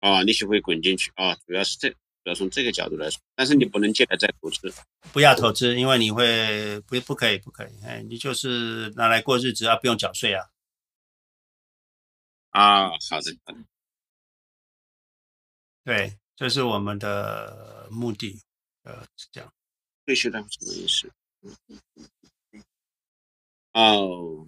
[0.01, 1.95] 啊，利息会滚进去啊，主要是这。
[2.25, 4.73] 主要从这个角度来说，但是你不能借来再投资，
[5.13, 10.49] 不要投资，因为你会不不可以不可以，哎，你就是拿来过日子啊，不用缴税啊。
[12.51, 13.65] 啊，好的好的，
[15.83, 18.41] 对，这是我们的目的，
[18.85, 19.53] 呃，是这样。
[20.07, 21.13] 退休账户什么意思？
[23.73, 24.47] 哦，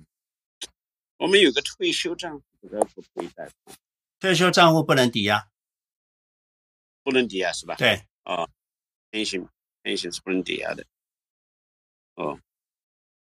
[1.19, 3.77] 我们有个退休账户，不要不可以贷款。
[4.21, 5.49] 退休账户不能抵押。
[7.03, 7.75] 不能抵押是吧？
[7.75, 8.49] 对，哦
[9.11, 10.87] ，pension，pension 是不能抵押的。
[12.15, 12.41] 哦，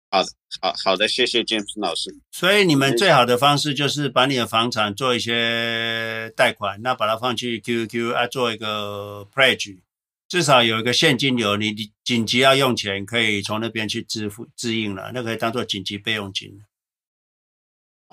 [0.09, 0.29] 好的，
[0.61, 2.15] 好好的，谢谢 James 老师。
[2.31, 9.81] 所以你们最好的方式就是把你的房产做一些贷款，那把它放去 QQQ 啊，做一个 pledge，
[10.29, 16.63] 至少有一个现金流，你紧急要用钱，可以从那边去支付支应了，那可以当做紧急备用金。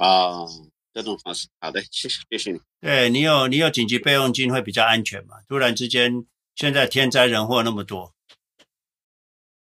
[0.06, 0.46] 啊。
[0.94, 2.60] 这种方式，好的，谢谢，谢谢你。
[2.78, 5.36] 对你有你有紧急备用金会比较安全嘛？
[5.48, 8.12] 突然之间，现在天灾人祸那么多，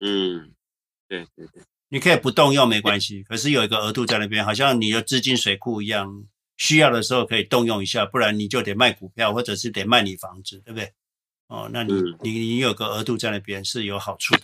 [0.02, 0.54] 嗯，
[1.08, 6.26] 对对对，你可以不动用没关系，可是有一个额度在那边，好像你的资金水库一样，
[6.58, 10.92] 需要的时候可以动用一下，不然你就得卖股票，或者是得卖你房子，对不对？
[11.48, 14.44] 哦，那你、嗯、你你有个额度在那边是有好处的。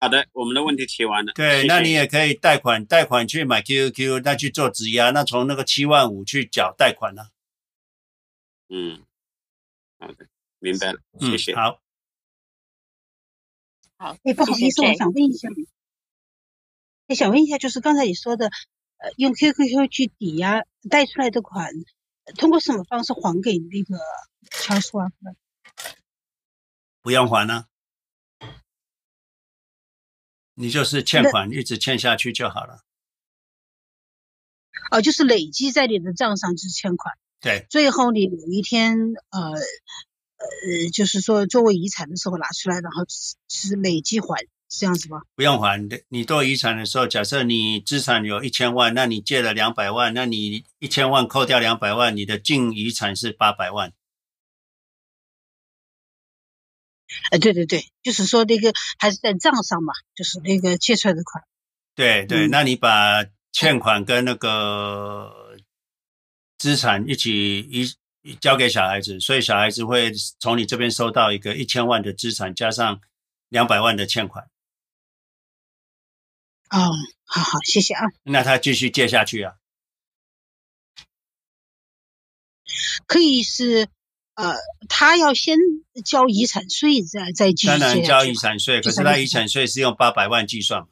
[0.00, 1.32] 好的，我们的问题提完了。
[1.32, 1.66] 对，谢谢。
[1.66, 7.22] 那你也可以贷款，贷款去买 QQQ，那去做质押，那从那个七万五去缴贷款呢？
[8.68, 9.02] 嗯，
[9.98, 10.28] 好的，
[10.60, 11.52] 明白了，谢谢。
[11.52, 11.80] 嗯、好，
[13.96, 15.48] 好，哎，不好意思，我想问一下，
[17.08, 18.50] 哎，想问一下，就是刚才你说的，
[18.98, 21.72] 呃，用 QQQ 去抵押贷出来的款，
[22.36, 23.98] 通过什么方式还给那个
[24.50, 25.10] Charles Schwab？
[27.02, 27.64] 不用还呢、啊。
[30.60, 32.80] 你就是欠款，一直欠下去就好了。
[34.90, 37.14] 哦，就是累积在你的账上就是欠款。
[37.40, 37.64] 对。
[37.70, 38.96] 最后你有一天，
[39.30, 43.04] 呃，呃，就是说作为遗产的时候拿出来，然后
[43.48, 45.22] 是累计还，是这样子吗？
[45.36, 46.02] 不用还的。
[46.08, 53.92] 你做遗产的时候，假设你资产有一千万，那你借了两百万，那你一千万扣掉两百万，你的净遗产是八百万。
[57.30, 61.44] 哎，对对对，就是说那个还是在账上嘛，就是那个借出来的款。
[61.94, 65.56] 对对，嗯、那你把欠款跟那个
[66.58, 73.00] 资产一起一交给小孩子，所以小孩子会从你这边收到一个一千万的资产，加上
[73.48, 74.44] 两百万的欠款。
[76.70, 76.78] 哦，
[77.24, 78.04] 好好，谢谢啊。
[78.24, 79.54] 那他继续借下去啊？
[83.06, 83.88] 可以是。
[84.38, 84.54] 呃，
[84.88, 85.58] 他要先
[86.04, 90.86] 交遗产税，再再继续当然交遗产税，可是他遗产税是用八百万计算嘛？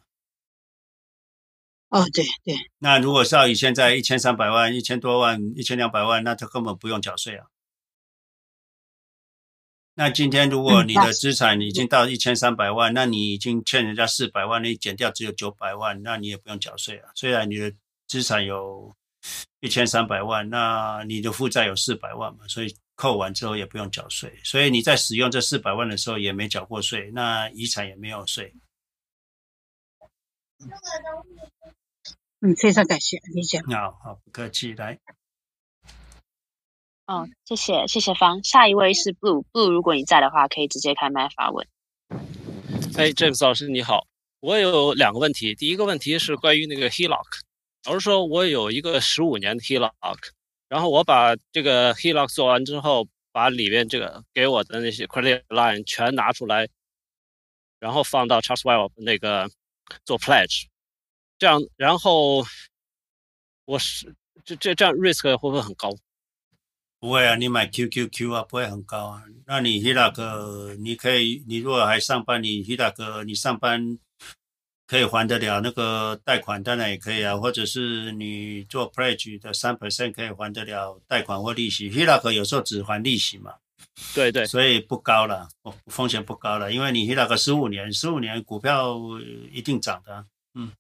[1.91, 2.57] 哦，对对。
[2.79, 7.47] 那如果是以现在一千三百万、一千多万、一千两百万，那他根本不用缴税啊。
[9.95, 17.11] 那今天如果你的资产已经到一千三百万，那你已经欠人家四百万，你减掉只有九百万，那你也不用缴税啊。
[17.15, 17.73] 虽然你的
[18.09, 18.97] 资产有
[19.61, 22.77] 一千三百万，那你的负债有四百万嘛，所以。
[22.97, 28.53] 扣完之后也不用缴税，所以你在使用这四百万的时候也没缴过税，那遗产也没有税。
[30.59, 30.71] 嗯
[32.41, 33.61] 嗯，非常感谢理解。
[33.63, 34.99] 好好，不客气，来。
[37.07, 41.69] 哦，谢谢谢谢方，下一位是 Blue Blue，如果你在的话，可以直接开麦发问。
[42.97, 44.07] 哎，James 老师你好，
[44.41, 47.41] 我有两个问题，第一个问题是关于那个 HELOC，
[47.85, 50.31] 老师说我有一个十五年的 HELOC，
[50.69, 56.69] 然后我把这个 HeLock 做完之后，把里面这个给我的那些 credit line 全拿出来，
[57.79, 59.49] 然后放到 Trustwell 那个
[60.05, 60.65] 做 pledge，
[61.39, 62.45] 这样，然后
[63.65, 64.15] 我是
[64.45, 65.91] 这这这样 risk 会不会很高？
[66.99, 69.23] 不会啊，你买 QQQ 啊，不会很高啊。
[69.47, 73.99] 那你 HELOC 你可以，你如果还上班，你 HELOC 你上班
[74.87, 77.37] 可以还得了那个贷款，当然也可以啊。
[77.37, 81.91] 或者是你做 pledge 的三 percent 可以还得了贷款或利息。
[81.91, 83.55] HELOC 有时候只还利息嘛。
[84.15, 85.49] 对对，所以不高了，
[85.87, 88.97] 风险不高了，因为你 HELOC 十五年，十五年股票
[89.51, 90.73] 一定涨的，嗯。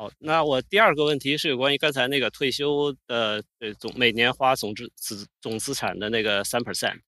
[0.00, 7.00] 好，那我第二个问题是有关于刚才那个退休的呃总每年花总资资总资产的那个三 percent，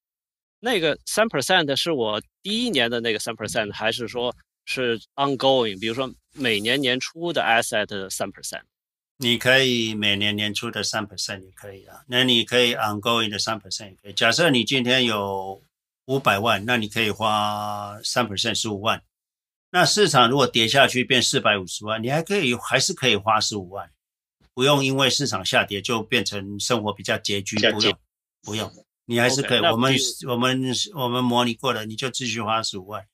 [0.59, 4.35] 那个三 percent 是我第一年的那个三 percent，还是说
[4.65, 5.79] 是 ongoing？
[5.79, 8.61] 比如说每年年初的 asset 的三 percent？
[9.17, 14.13] 你可以每年年初的三 percent 也可以啊，那你可以 ongoing 的三 percent 也可以。
[14.13, 15.61] 假设你今天有
[16.05, 19.03] 五百万，那你可以花三 percent 十五万。
[19.69, 23.89] 那市场如果跌下去变四百五十万，你还可以还是可以花十五万，
[24.53, 27.97] 不用因为市场下跌就变成生活比较拮据，不用
[28.41, 28.69] 不用，
[29.11, 29.59] 你还是可以。
[29.59, 29.93] Okay, 我们
[30.27, 33.05] 我们我们模拟过了，你就继续花十五万。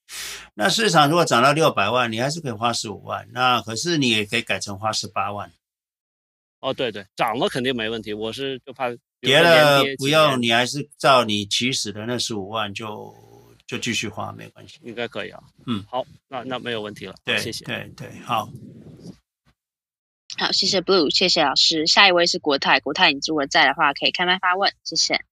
[0.54, 3.28] 那市场如果涨到六百万，你还是可以花十五万。
[3.32, 5.50] 那可是你也可以改成花十八万。
[6.60, 8.12] 哦，对对，涨了肯定没问题。
[8.12, 8.88] 我是就怕
[9.20, 13.14] 跌了不用，你还是照你起始的那十五万就。
[13.68, 15.38] 就继续花没关系，应该可以啊。
[15.66, 17.14] 嗯，好，那那没有问题了。
[17.22, 17.66] 对，谢谢。
[17.66, 18.48] 对对，好，
[20.38, 21.86] 好，谢谢 Blue，谢谢老师。
[21.86, 25.22] 下一位是国泰，国泰，你如果在的话，可以开麦发问，谢谢。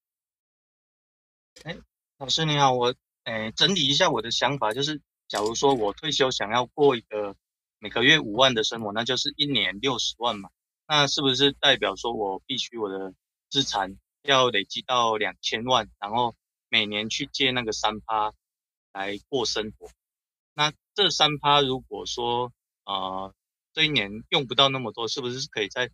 [1.64, 1.76] 哎，
[2.18, 7.36] 老师你好，我哎整理一下我的想法，就是假如说我退休想要过一个
[7.78, 10.50] 每个月五万的生活，那就是一年六十万嘛。
[10.86, 13.14] 那是不是代表说我必须我的
[13.50, 16.34] 资产要累积到两千万，然后？
[16.68, 18.32] 每年去借那个三趴
[18.92, 19.88] 来过生活，
[20.52, 22.52] 那这三趴如果说
[22.84, 23.32] 呃
[23.72, 25.88] 这一年用不到那么多，是不是可以再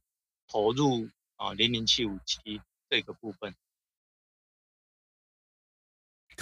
[0.48, 3.54] 投入啊零零七五七这个部分？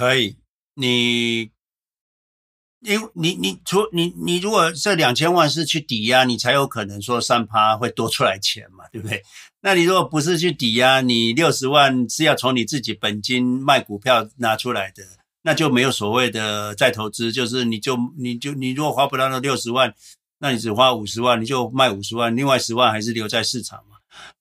[0.01, 0.35] 可以，
[0.77, 1.51] 你
[2.81, 9.23] 因你你除你你如果这两千万是去抵押，你才有可能说三趴会多出来钱嘛，对不对？
[9.61, 15.05] 那你如果不是去抵押，你六十万是要从你自己本金卖股票拿出来的，
[15.43, 19.95] 那就没有所谓的再投资，就是你就你就你如果花不到那六十万，
[20.39, 23.79] 那你只花五十万，你就卖五十万，另外十万还是留在市场。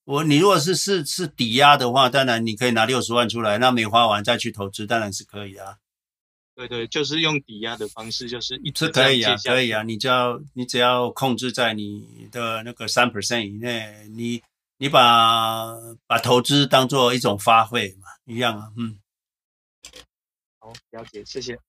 [0.03, 5.77] 我你如果是是是抵押的话，当然你可以拿六十万出来，那没花完再去投资，当然是可以啊。
[6.55, 14.41] 对对，就是用抵押的方式，就是一直可以啊，可以啊，你只要你只要控制在你的那个三 percent 以内，你。
[14.81, 15.75] 你把
[16.07, 18.97] 把投资当做一种花费嘛，一样啊，嗯。
[20.57, 21.59] 好，了解，谢谢。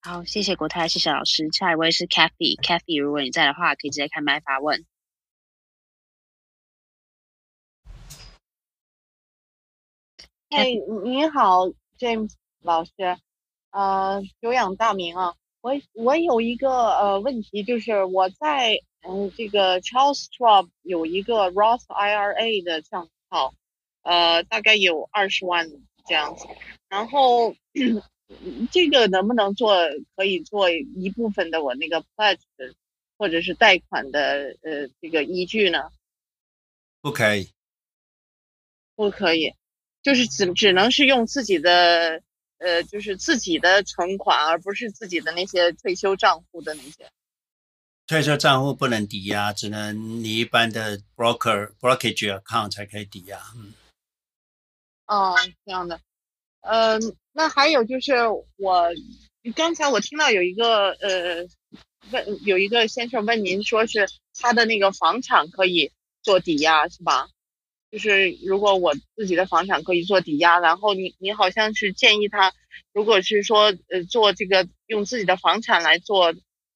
[0.00, 1.48] 好，谢谢国泰，谢谢老师。
[1.50, 4.84] 下一位是 Kathy，Kathy，如果你在的话，可以直接开麦发问。
[10.54, 11.66] 嘿，你好
[11.98, 12.92] ，James 老师，
[13.70, 15.34] 呃，久仰大名啊。
[15.62, 18.78] 我我有一个呃问题，就是我在。
[19.04, 23.52] 嗯，这个 Charles Schwab 有一个 Roth IRA 的账号，
[24.02, 25.68] 呃，大概有二十万
[26.06, 26.46] 这样子。
[26.88, 27.56] 然后
[28.70, 29.74] 这个能不能做，
[30.14, 32.42] 可以做一部分的我那个 pledge
[33.18, 35.90] 或者是贷款的呃这个依据呢？
[37.00, 37.50] 不可以，
[38.94, 39.52] 不可以，
[40.02, 42.22] 就是只只能是用自己的
[42.58, 47.08] 呃，就是自己的存款，而不是自己的那些退休账户的那些。
[48.06, 53.40] 退休账户不能抵押，只能你一般的 broker brokerage account 才可以抵押。
[53.56, 53.72] 嗯，
[55.06, 55.34] 哦，
[55.64, 56.00] 这样的，
[56.60, 58.14] 嗯、呃，那还有就是
[58.56, 58.88] 我
[59.54, 61.46] 刚才我听到有一个呃
[62.10, 64.08] 问有一个先生问您说是
[64.38, 65.92] 他的那个房产可以
[66.22, 67.28] 做抵押是吧？
[67.92, 72.52] 就是如果我自己的房产可以做抵押，然后你你好像是建议他，
[72.92, 76.34] 如果是说呃做这个用自己的房产来做。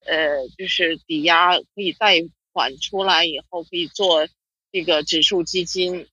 [0.09, 2.19] 呃，就是抵押可以贷
[2.53, 4.29] 款出来以后，可以做
[4.71, 6.07] 这个指数基金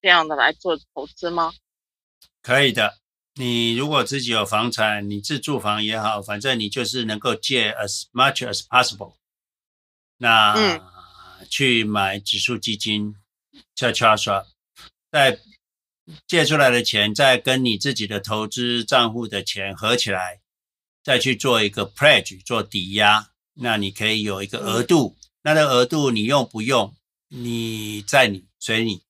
[0.00, 1.52] 这样的来做投资吗？
[2.42, 2.94] 可以的。
[3.34, 9.14] 你如果自己有房产，你自住房也好，反正你就是能够借 as much as possible。
[10.18, 10.80] 那、嗯、
[11.48, 13.16] 去买指数基金，
[13.74, 14.46] 叫 Charles Schwab，
[15.10, 15.38] 再
[16.26, 20.40] 借出来的钱，再跟你自己的投资账户的钱合起来，
[21.02, 26.94] 再去做一个 pledge 做抵押，那你可以有一个额度，嗯、那个额度你用不用，
[27.28, 29.02] 你在你随你。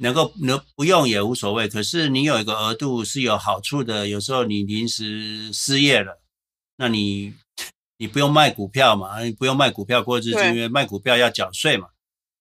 [0.00, 4.06] 能够能不用也无所谓，可是你有一个额度是有好处的。
[4.06, 6.22] 有时候你临时失业了，
[6.76, 7.34] 那你
[7.96, 11.88] 你不用卖股票嘛，你不用卖股票过日子，因为卖股票要缴税嘛。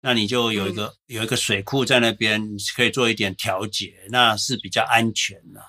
[0.01, 5.63] 那你就有一个、嗯、有一个水库在那边，你可以做一点调节，那是比较安全的。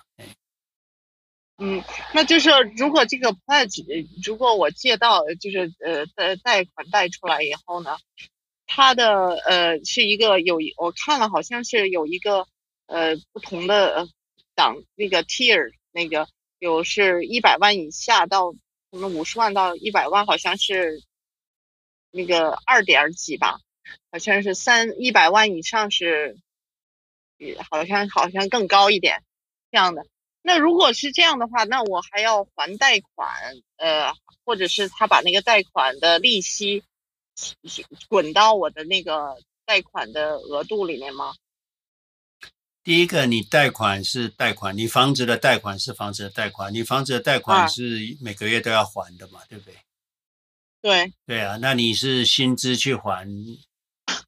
[1.59, 3.85] 嗯，那就是如果这个 pledge，
[4.25, 7.97] 如果我借到就是呃贷贷款贷出来以后呢？
[8.75, 12.47] 它的呃是一个有我看了好像是有一个
[12.87, 14.09] 呃不同的
[14.55, 16.27] 档那个 tier 那个
[16.59, 18.51] 有是一百万以下到
[18.91, 21.03] 什么五十万到一百万好像是
[22.11, 23.61] 那个二点几吧，
[24.11, 26.39] 好像是三一百万以上是
[27.71, 29.23] 好像好像更高一点
[29.71, 30.07] 这样的。
[30.43, 33.31] 那如果是这样的话，那我还要还贷款
[33.77, 34.13] 呃，
[34.45, 36.85] 或者是他把那个贷款的利息。
[38.09, 41.35] 滚到我的那个贷款的额度里面吗？
[42.85, 49.75] 第一个，你贷款是贷款，你房子的贷款是房子的贷款，你房子的贷款是每个月都要还的嘛，啊、对不对？
[50.83, 51.13] 对。
[51.27, 53.27] 对啊，那你是薪资去还，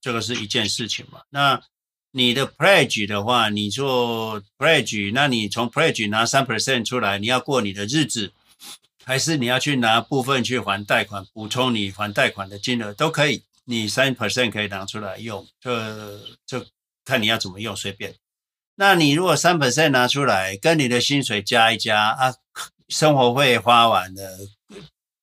[0.05, 1.23] 这个是一件事情嘛。
[1.31, 1.63] 那
[2.11, 8.35] 你的 pledge 的话，你做 pledge，那你从 pledge 拿三 percent 出来，你要过你的日子。
[9.07, 13.45] 还是你要去拿部分去还贷款，补充你还贷款的金额都可以。
[13.65, 15.73] 你三 percent 可以拿出来用，就
[16.47, 16.67] 就
[17.03, 18.15] 看你要怎么用，随便。
[18.75, 22.35] 那你如果三 percent 拿出来，跟你的薪水加一加啊，
[22.89, 24.39] 生活费花完了，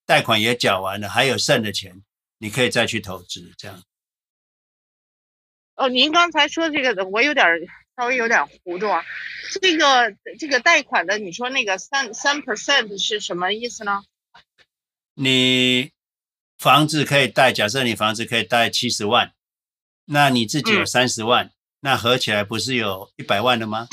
[0.07, 2.01] 贷款也缴完了，还有剩的钱，
[2.39, 3.83] 你可以再去投资，这样。
[5.81, 7.43] 哦，您刚才说这个，我有点
[7.97, 9.03] 稍微有点糊涂啊。
[9.59, 14.03] 这个这个贷款的，你说那个三三 percent 是什么意思呢？
[15.15, 15.89] 你
[16.59, 19.33] 房子可以贷，假设你房子可以贷七十万，
[20.05, 23.87] 那你自己有三十万，嗯，那合起来不是有一百万了吗？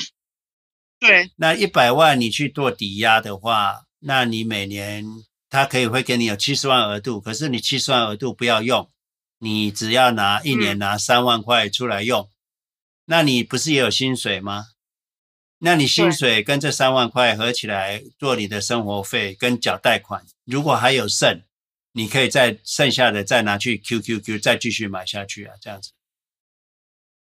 [1.00, 1.30] 对。
[1.36, 5.06] 那一百万你去做抵押的话，那你每年
[5.48, 8.90] 他可以会给你有七十万额度，可是你七十万额度不要用，
[9.38, 12.30] 你只要拿一年拿三万块出来用，嗯，
[13.06, 14.66] 那你不是也有薪水吗？
[15.60, 21.42] 那你薪水跟这三万块合起来做你的生活费跟缴贷款，如果还有剩，
[21.92, 25.90] 你可以再剩下的再拿去 QQQ 再继续买下去啊，这样子。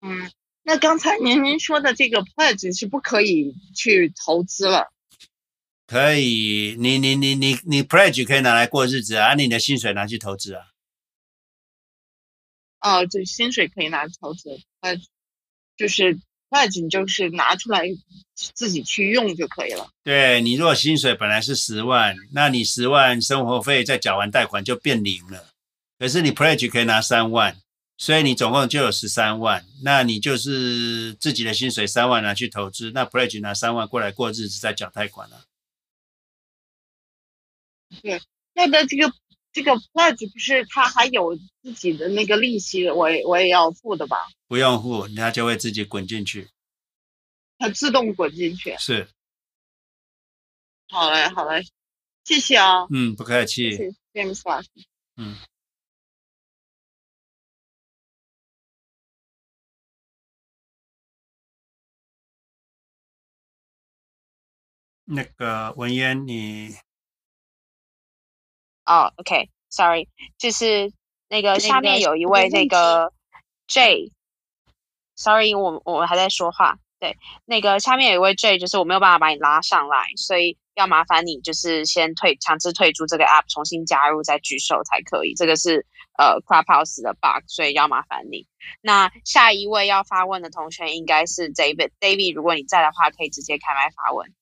[0.02, 0.30] 嗯，
[0.62, 4.92] 那刚才您您说的这个 pledge 是不可以去投资了？
[5.86, 10.64] 可以，你你你你你 pledge 可以拿来过日子啊，你的薪水拿去投资啊。
[12.80, 14.50] 哦，就薪水可以拿去投资，
[14.80, 14.96] 呃，
[15.76, 16.18] 就是。
[16.50, 17.82] 那你就是拿出来
[18.34, 19.86] 自己去用就可以了。
[20.02, 25.50] 对，你如果薪水本来是十万，那你十万生活费再缴完贷款就变零了。
[25.98, 27.54] 可是你 pledge 可以拿三万，
[27.98, 29.62] 所以你总共就有十三万。
[29.82, 35.44] 那你就是自己的薪水三万拿去投资，那 pledge 拿三万过来过日子再缴贷款了。
[38.00, 38.18] 对，
[38.54, 39.12] 那的这个
[39.58, 44.16] 这个 pledge 不是他还有自己的那个利息，我也我也要付的吧？
[44.46, 46.48] 不用付，它就会自己滚进去。
[47.58, 48.76] 它自动滚进去。
[48.78, 49.08] 是。
[50.86, 51.64] 好嘞，好嘞，
[52.22, 52.86] 谢谢啊。
[52.90, 53.72] 嗯，不客气。
[53.72, 54.68] 谢谢 James 老师。
[55.16, 55.36] 嗯。
[65.04, 66.76] 那个文渊，你。
[68.88, 70.08] 哦、oh，OK，Sorry，
[70.38, 70.90] 就是
[71.28, 73.12] 那个下面有一位那个
[73.66, 74.10] J。
[75.14, 76.78] Sorry，我我还在说话。
[76.98, 85.34] 对，那个下面有一位 J，就是我没有办法把你拉上来，所以要麻烦你就是先退，强制退出这个 App，重新加入再举手才可以。
[85.34, 85.86] 这个是
[86.18, 88.46] 呃 Clubhouse 的 bug，所以要麻烦你。
[88.80, 94.32] 那下一位要发问的同学应该是 David，David，David，如果你在的话，可以直接开麦发问。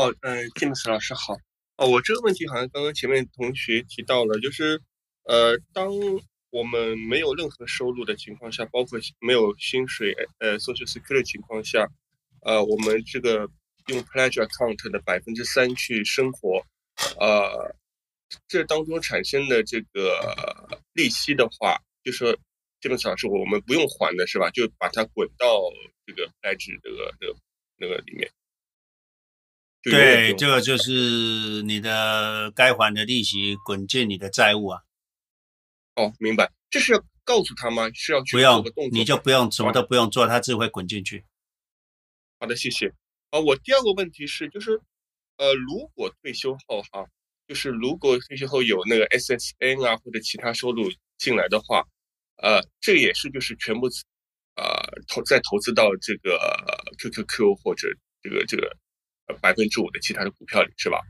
[0.00, 1.36] 哦，嗯、呃，James 老师好。
[1.76, 4.80] 哦，我这个问题好像刚刚前面同学提到了，就是
[5.24, 5.92] 呃，当
[6.48, 11.86] 我们没有任何收入的情况下，包括没有薪水，呃，Social Security 的情况下，
[12.46, 13.46] 呃，我们这个
[13.88, 16.64] 用 Pledge Account 的百分之三去生活，
[17.18, 17.76] 呃，
[18.48, 22.34] 这当中产生的这个利息的话，就说
[22.80, 24.48] 基本上是我们不用还的，是吧？
[24.48, 25.60] 就把它滚到
[26.06, 27.36] 这个 Pledge 这个这个
[27.76, 28.30] 那个里面。
[29.82, 34.80] 对，这个就是你的该还的利息滚进你的债务啊。
[35.94, 36.52] 哦，明白。
[36.68, 37.90] 这是要告诉他吗？
[37.94, 38.98] 是要去不用做个动作？
[38.98, 41.24] 你就不用什么都哦不用做，它自己会滚进去。
[42.38, 42.92] 好的，谢谢。
[43.30, 44.80] 啊，我第二个问题是，就是，
[45.36, 47.06] 呃，如果退休后哈，
[47.48, 51.84] 就是如果退休后有那个 SSN 啊或者其他收入进来的话，
[52.36, 53.86] 呃，这也是就是全部，
[54.56, 54.64] 呃，
[55.08, 56.38] 投再投资到这个
[56.98, 57.88] QQQ 或者
[58.22, 58.74] 这个这个呃
[59.34, 61.00] 百分之五的其他的股票里是吧？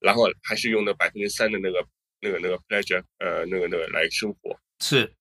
[0.00, 1.86] 然后还是用那百分之三的那个
[2.20, 4.58] 那个那个 pleasure 呃那个那个来生活。
[4.80, 5.14] 是，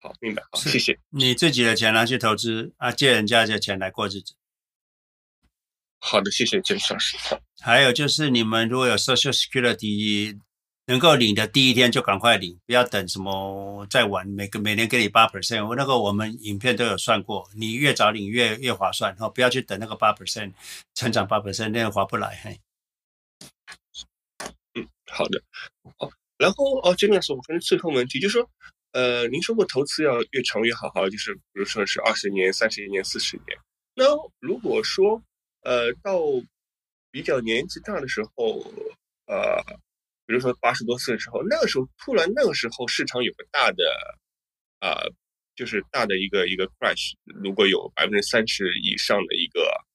[0.00, 0.98] 好，明白，好，谢谢。
[1.08, 4.34] 你自己的钱拿去投资啊，借人家的钱来过日子。
[6.00, 7.16] 好的，谢谢建老师。
[7.16, 10.38] 好，还有就是你们如果有 Social Security
[10.88, 15.68] 能够领的第一天就赶快领，不要等什么再晚，每个每年给你八 percent。
[15.68, 20.50] 我那个我们影片都有算过，你越早领越越划算哦，不要去等那个八 percent
[20.94, 22.40] 成长八 percent，那个划不来。
[22.42, 22.58] 嘿，
[24.72, 25.42] 嗯，好的，
[25.98, 26.10] 哦。
[26.38, 28.50] 然后哦，这边是我跟最后问题，就是说，
[28.92, 33.58] 呃，您说过投资要越长越好，好，就是比如说是二十年、三十年、四十年。
[33.94, 34.04] 那
[34.40, 35.22] 如果说，
[35.64, 36.18] 呃，到
[37.10, 38.64] 比较年纪大的时候，
[39.26, 39.62] 呃，
[40.28, 43.82] 比如说八十多岁的时候，那个时候突然那个时候市场有个大的，
[44.80, 45.10] 呃，
[45.56, 49.86] 就是大的一个一个 crash，如果有百分之三十以上的一个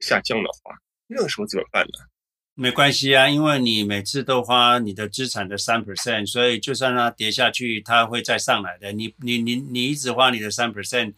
[0.00, 0.74] 下降的话，
[1.06, 2.06] 那个时候怎么办呢？
[2.54, 8.92] 没关系啊，因为你每次都花你的资产的三 percent，所以就算它跌下去，它会再上来的。
[8.92, 11.12] 你你你你一直花你的三 percent，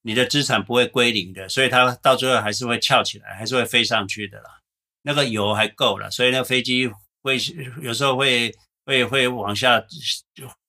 [0.00, 4.60] 你的资产不会归零的，所以它到最后还是会翘起来，还是会飞上去的啦。
[5.02, 6.90] 那个油还够了，所以那飞机
[7.22, 7.38] 会
[7.82, 8.54] 有时候会
[8.84, 9.84] 会会往下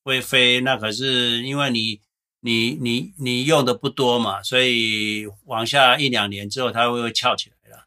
[0.04, 2.00] 会飞，那可是因为你
[2.42, 7.86] 你你你用的不多嘛，所以往下一两年之后，它会会翘起来了。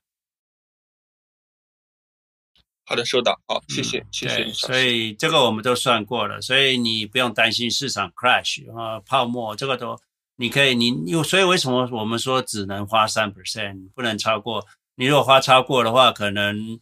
[2.84, 3.40] 好的，收到。
[3.46, 4.52] 好，谢谢，谢谢。
[4.52, 9.98] 所以这个我们都算过了，所以你不用担心市场 crash 啊，泡沫这个都
[10.36, 14.66] 你可以，你又所以为什么我们说只能花三 percent，不能超过？
[14.96, 16.78] 你如果花超过的话，可能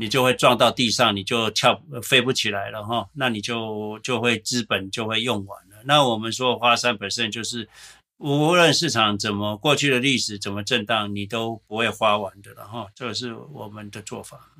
[0.00, 5.82] 你就会撞到地上，你就跳飞不起来了哈，那你就就会资本就会用完了。
[5.84, 7.68] 那我们说花三百分就是
[8.18, 14.52] 无论市场怎么过去的历史怎么震荡，你都不会花完的了哈，这个是我们的做法。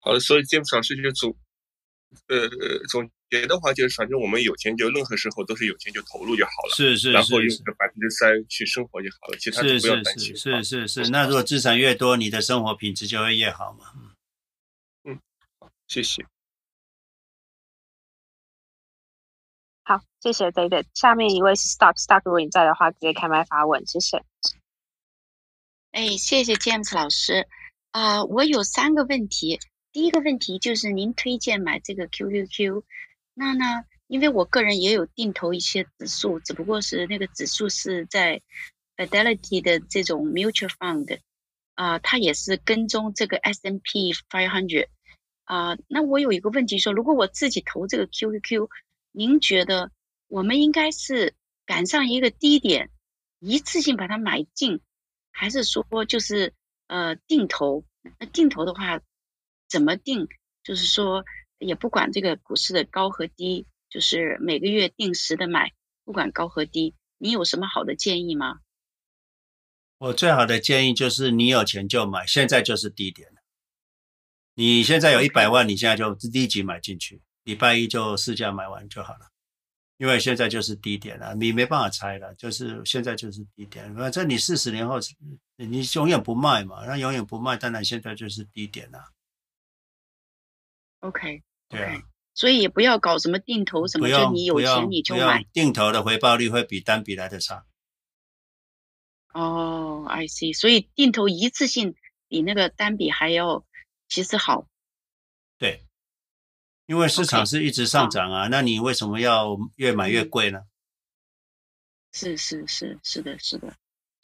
[0.00, 1.36] 好的，所以詹姆斯老师就主，
[2.26, 2.48] 呃，
[2.88, 10.36] 总结的话就是，反正我们有钱就任何时候都是有钱就投入就好了，是是，是，然后用个百分之三去生活就好了，其他都不要担心。
[10.36, 13.92] 是是是是是，那如果资产越多，你的生活品质就会越好嘛。
[15.04, 15.20] 嗯，
[15.86, 16.26] 谢谢。
[19.84, 20.86] 好，谢谢 David。
[20.94, 24.24] 下面一位是 Stock Stock，如果你在的话，直接开麦发问，谢谢。
[25.92, 27.46] 哎，谢谢 James 老师
[27.92, 29.60] 啊，呃，我有三个问题。
[29.92, 32.84] 第一个问题就是您推荐买这个 QQQ，
[33.34, 33.64] 那呢，
[34.06, 38.40] 因为我个人也有定投一些指数，只不过是那个指数是在
[38.96, 41.18] Fidelity 的这种 Mutual Fund，
[41.74, 44.88] 啊、它也是跟踪这个 S&P 500，
[45.44, 48.68] 啊，那我有一个问题说，如果我自己投这个 QQQ，
[49.10, 49.90] 您觉得
[50.28, 51.34] 我们应该是
[51.66, 52.90] 赶上一个低点，
[53.40, 54.80] 一次性把它买进，
[55.32, 56.54] 还是说就是
[56.86, 57.84] 呃定投？
[58.18, 59.00] 那定投的话，
[59.70, 60.28] 怎么定？
[60.62, 61.24] 就是说，
[61.58, 65.72] 也不管这个股市的高和低，就是每个月定时的买，
[66.04, 66.94] 不管高和低。
[67.16, 68.60] 你有什么好的建议吗？
[69.98, 73.40] 我最好的建议就是，你有钱就买，现在就是低点了。
[74.54, 79.30] 你现在有一百万，你现在就立即买进去，礼拜一就市价买完就好了。
[79.98, 83.94] 因为现在就是低点了，你没办法猜了，就是现在就是低点。
[83.94, 84.98] 反正你四十年后，
[85.56, 88.98] 你永远不卖嘛，那永远不卖，当然现在就是低点了。
[91.00, 92.02] OK，对啊，
[92.34, 95.44] 所以也不要搞什么定投什么，就你有钱你就买。
[95.52, 97.64] 定投的回报率会比单笔来的差。
[99.32, 101.94] 哦、oh，I see，所以定投一次性
[102.28, 103.64] 比那个单笔还要
[104.08, 104.66] 其实好。
[105.56, 105.86] 对，
[106.86, 108.48] 因为市场是一直上涨啊，okay.
[108.50, 110.60] 那你为什么要越买越贵呢？
[112.12, 113.72] 是是是是的是的。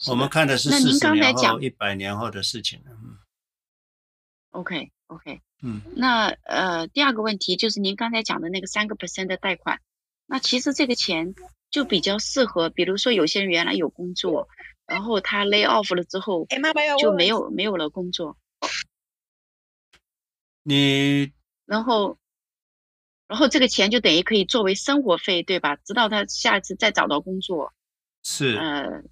[0.09, 2.83] 我们看的是四十年后、一百年后的事情。
[2.87, 3.17] 嗯。
[4.57, 5.41] OK OK。
[5.63, 9.81] 嗯，那呃，第二个问题就是您刚才讲的那个三个 percent 的贷款，
[10.27, 11.35] 那其实这个钱
[11.71, 14.49] 就比较适合，比如说有些人原来有工作，
[14.87, 16.47] 然后他 lay off 了之后，
[16.99, 18.37] 就没有没有了工作。
[20.63, 21.33] 你
[21.65, 22.19] 然后，
[23.29, 25.77] 然后这个钱就等于可以作为生活费，对吧？
[25.77, 27.73] 直到他下一次再找到工作。
[28.23, 28.57] 是。
[28.57, 29.03] 呃，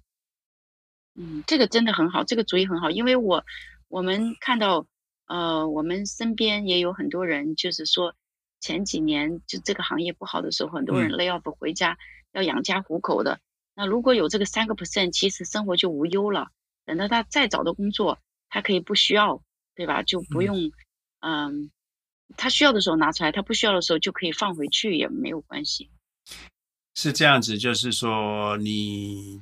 [1.15, 3.45] 嗯，这个真的很好，这个主意很好，因为我
[3.87, 4.85] 我们看到，
[5.27, 8.15] 呃，我们身边也有很多人，就是说
[8.59, 11.97] 前几年就这个行业不好的时候，很多人 lay off 回家
[12.31, 13.33] 要养家糊口的。
[13.33, 13.41] 嗯、
[13.75, 16.49] 那如果有这个三个 percent，其实生活就无忧了。
[16.85, 18.19] 等到他再找到工作，
[18.49, 19.41] 他可以不需要，
[19.73, 20.03] 对吧？
[20.03, 20.71] 就不用，
[21.21, 21.51] 嗯、呃，
[22.37, 25.89] 他需要的时候拿出来，他不需要的时候就可以放回去，也没有关系。
[26.93, 29.41] 是这样子，就是说你。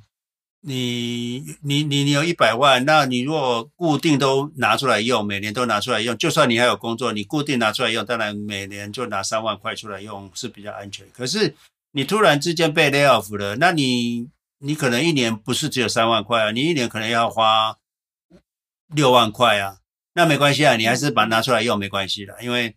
[0.66, 11.06] 你你你你有一百万，那你如果固定都拿出来用，每年都拿出来用，就算你还有工作，你固定拿出来用，当然每年就拿三万块出来用是比较安全。
[11.12, 11.54] 可是
[11.92, 14.30] 你突然之间被 lay off 了，那你
[14.60, 17.78] 你可能一年不是只有三万块啊，你一年可能要花
[18.96, 19.78] 六万块啊，
[20.14, 22.74] 那没关系啊，你还是把它拿出来用没关系的，因为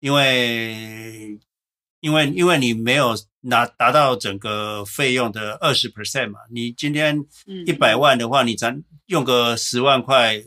[0.00, 1.38] 因为。
[2.00, 3.16] 因为因为你没有
[3.46, 7.24] 拿达到整个费用的二十 percent 嘛，你今天
[7.66, 10.42] 一百万的话，你咱用个十万块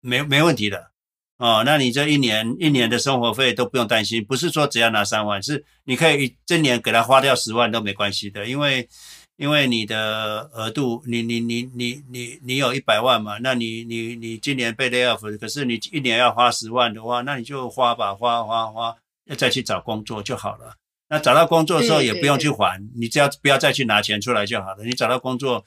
[0.00, 0.90] 没没问题的
[1.38, 1.62] 哦。
[1.64, 8.88] 那你这一年一年的生活费都不用担心，不是说只要拿三万，是你可以这年给他花掉十万都没关系的，因为
[9.36, 18.96] 因为你的额度，你你你你你你有一百万嘛，那你你你今年被 lay off，可是你一年要花十万的话，那你就花吧，花花花。
[19.28, 20.74] 要再去找工作就好了。
[21.08, 24.84] 那找到工作的时候也不用去还，你只要不要再去拿钱出来就好了。
[24.84, 25.64] 你找到工作，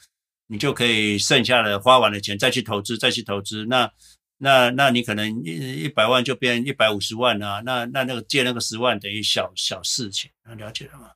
[0.47, 3.65] 你就可以剩下的花完的钱再去投资，再去投资。
[3.65, 3.91] 那
[4.37, 7.61] 那那你可能一一百万就变一百五十万啊。
[7.65, 11.09] 那那那个借那个十万等于小小事情，了解了吗？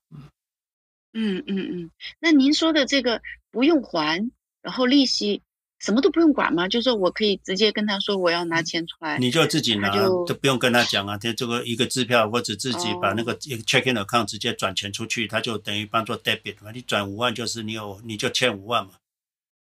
[1.13, 1.91] 嗯嗯嗯。
[2.19, 3.21] 那您说的这个
[3.51, 4.29] 不用还，
[4.61, 5.41] 然后利息。
[5.79, 6.67] 什么都不用管吗？
[6.67, 11.17] 就是说我可以直接跟他说我要拿钱出来，你就自己拿，就，就不用跟他讲啊。
[11.17, 16.71] 他这个一个支票或者自己把那个 checking account 直接转钱出去，他就等于帮做 debit 嘛。
[16.71, 18.93] 你转五万就是你有你就欠五万嘛，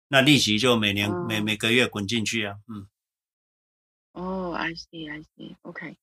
[0.07, 2.55] 那利息就每年、哦、每每个月滚进去啊。
[2.67, 2.87] 嗯。
[4.13, 5.55] 哦，I see, I see.
[5.63, 5.97] OK，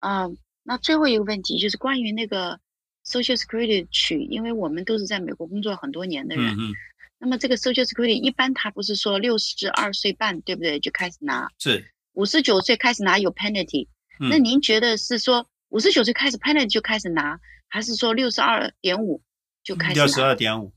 [0.00, 2.58] 啊、uh,，那最后一个问题就是关于那个
[3.06, 6.56] Social Security 取，因为我们都是在美国工作很多年的人。
[6.58, 6.74] 嗯
[7.22, 11.48] 那么这个 Social Security 一般他不是说六十二岁半对不对就开始拿？
[11.56, 13.86] 是五十九岁开始拿有 penalty，
[14.18, 14.28] 嗯。
[14.28, 17.38] 那您觉得是说五十九岁开始 penalty 就开始拿，
[17.68, 19.22] 还是说六十二点五
[19.62, 20.04] 就开始拿？
[20.04, 20.72] 六十二点五。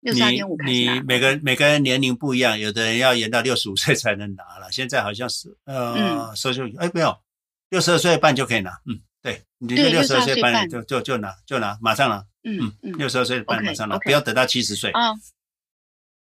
[0.00, 0.94] 六十二点五开始拿。
[0.94, 4.70] 你每个每个人年龄不一样，有的人要延到六十五岁才能拿了。
[4.70, 7.18] 现在好像是呃，Social 哎没有，
[7.70, 8.70] 六十二岁半就可以拿。
[8.86, 9.15] 嗯，对，
[9.58, 12.24] 你就六十二岁半就就就拿就拿，马上拿。
[12.48, 14.90] 嗯嗯，六十二岁半马上拿，不要等到七十岁。
[14.90, 15.10] 啊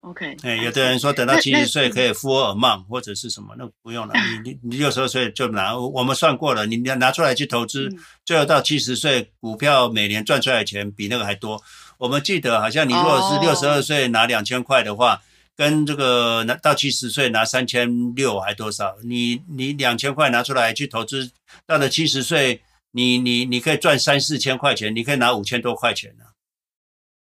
[0.01, 0.37] ，OK。
[0.43, 4.13] 哎，有的人说等到七十岁可以 full amount 或者是什么，那不用了。
[4.43, 7.89] 你你你六十二岁就拿，我们算过了，你要拿出来去投资，
[8.23, 11.61] 最后到七十岁，股票每年赚出来的钱比那个还多。
[11.97, 15.21] 我们记得好像你如果是六十二岁拿两千块的话，
[15.57, 18.95] 跟这个拿到七十岁拿三千六还多少？
[19.03, 21.31] 你你两千块拿出来去投资，
[21.65, 22.61] 到了七十岁。
[22.95, 26.29] 你你你可以赚三四千块钱，你可以拿五千多块钱呢、啊。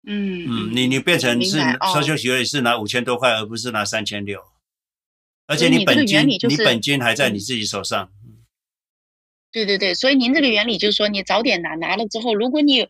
[0.04, 4.42] 嗯嗯，你你变成是 Social Security 是拿五千多块，而不是拿三千六。
[5.46, 8.10] 而且你本金你，就是、你本金还在你自己手上。
[9.52, 12.88] 对对对，所以您这个原理就是说，你早点拿，拿了之后，如果你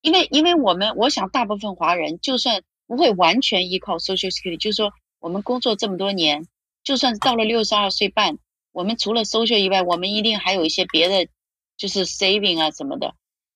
[0.00, 6.46] 因为因为我们我想大部分华人就算不会完全依靠 Social Security，就是说我们工作这么多年，
[6.82, 8.36] 就算到了六十二岁半，
[8.72, 11.30] 我们除了 Social 以外，我们一定还有一些别的。
[11.80, 13.14] 就是 saving 啊什么的，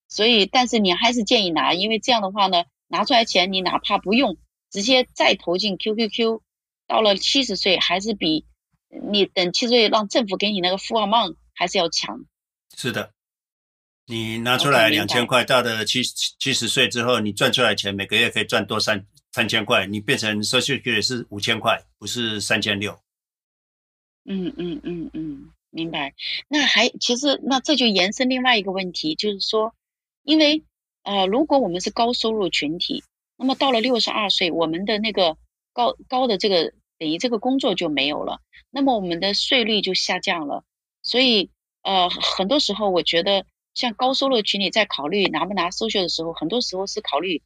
[0.08, 4.38] 所以但是你还是建议拿，因为这样的话呢，拿出来钱你哪怕不用，
[4.70, 6.40] 直接再投进 QQQ，
[6.86, 8.46] 到了七十岁还是比
[8.88, 12.24] 你等七十岁让政府给你那个 full amount 还是要强。
[12.78, 13.12] 是的，
[14.06, 16.02] 你拿出来两千块，到了七
[16.38, 22.98] 七十岁之后，你赚出来钱每个月可以赚多三三千块，你变成 Social Security 是五千块，不是三千六。
[24.24, 25.50] 嗯嗯嗯嗯。
[25.74, 26.14] 明白，
[26.46, 29.74] 那还其实那这就延伸另外一个问题，就是说，
[30.22, 30.62] 因为
[31.02, 33.02] 呃，如果我们是高收入群体，
[33.36, 35.36] 那么到了六十二岁，我们的那个
[35.72, 38.40] 高高的这个等于这个工作就没有了，
[38.70, 40.62] 那么我们的税率就下降了。
[41.02, 41.50] 所以
[41.82, 43.44] 呃，很多时候我觉得，
[43.74, 47.42] 像高收入群体在考虑拿不拿税收的时候，很多时候是考虑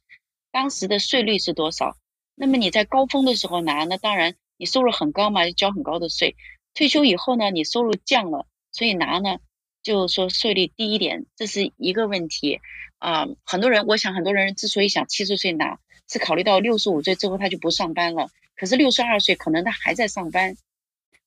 [0.51, 1.97] 当时的税率是多少。
[2.35, 6.35] 那么你在高峰的时候拿，那当然你收入很高嘛，就交很高的税。
[6.73, 9.39] 退休以后呢，你收入降了，所以拿呢，
[9.83, 12.61] 就说税率低一点，这是一个问题
[12.97, 20.57] 啊、很多人，我想很多人之所以想七十岁拿，是考虑到六十五岁之后他就不上班了，可是六十二岁可能他还在上班，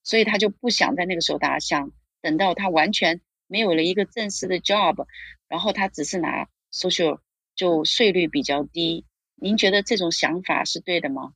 [0.02, 5.06] 所以他就不想在那个时候打，想等到他完全没有了一个正式的 job，
[5.48, 7.18] 然后他只是拿 social
[7.54, 9.04] 就税率比较低。
[9.34, 11.32] 您觉得这种想法是对的吗？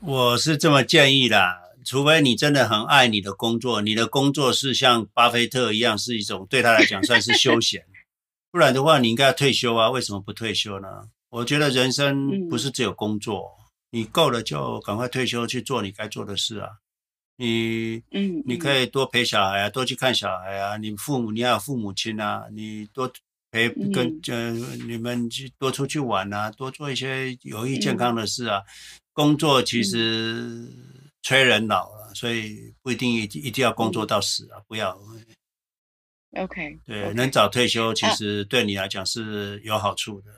[0.00, 7.84] 我是这么建议的，除非你真的很爱你的工作，你的工作是像巴菲特一样是一种对他来讲算是休闲，
[8.50, 10.88] 不然的话你应该要退休啊，为什么不退休呢？
[11.30, 13.56] 我觉得人生不是只有工作，
[13.92, 16.68] 嗯、你够了就赶快退休去做你该做的事啊。
[17.36, 20.76] 你嗯，你可以多陪小孩啊，多去看小孩啊。
[20.76, 23.10] 你父母你要有父母亲啊，你多
[23.50, 24.50] 陪跟呃
[24.86, 28.62] 你们去多出去玩啊，多做一些有益健康的事啊。
[29.12, 30.68] 工作其实
[31.22, 34.98] 催人老了，所以不一定一一定要工作到死啊，不要。
[36.36, 40.32] OK，对，能早退休其实对你来讲是有好处的。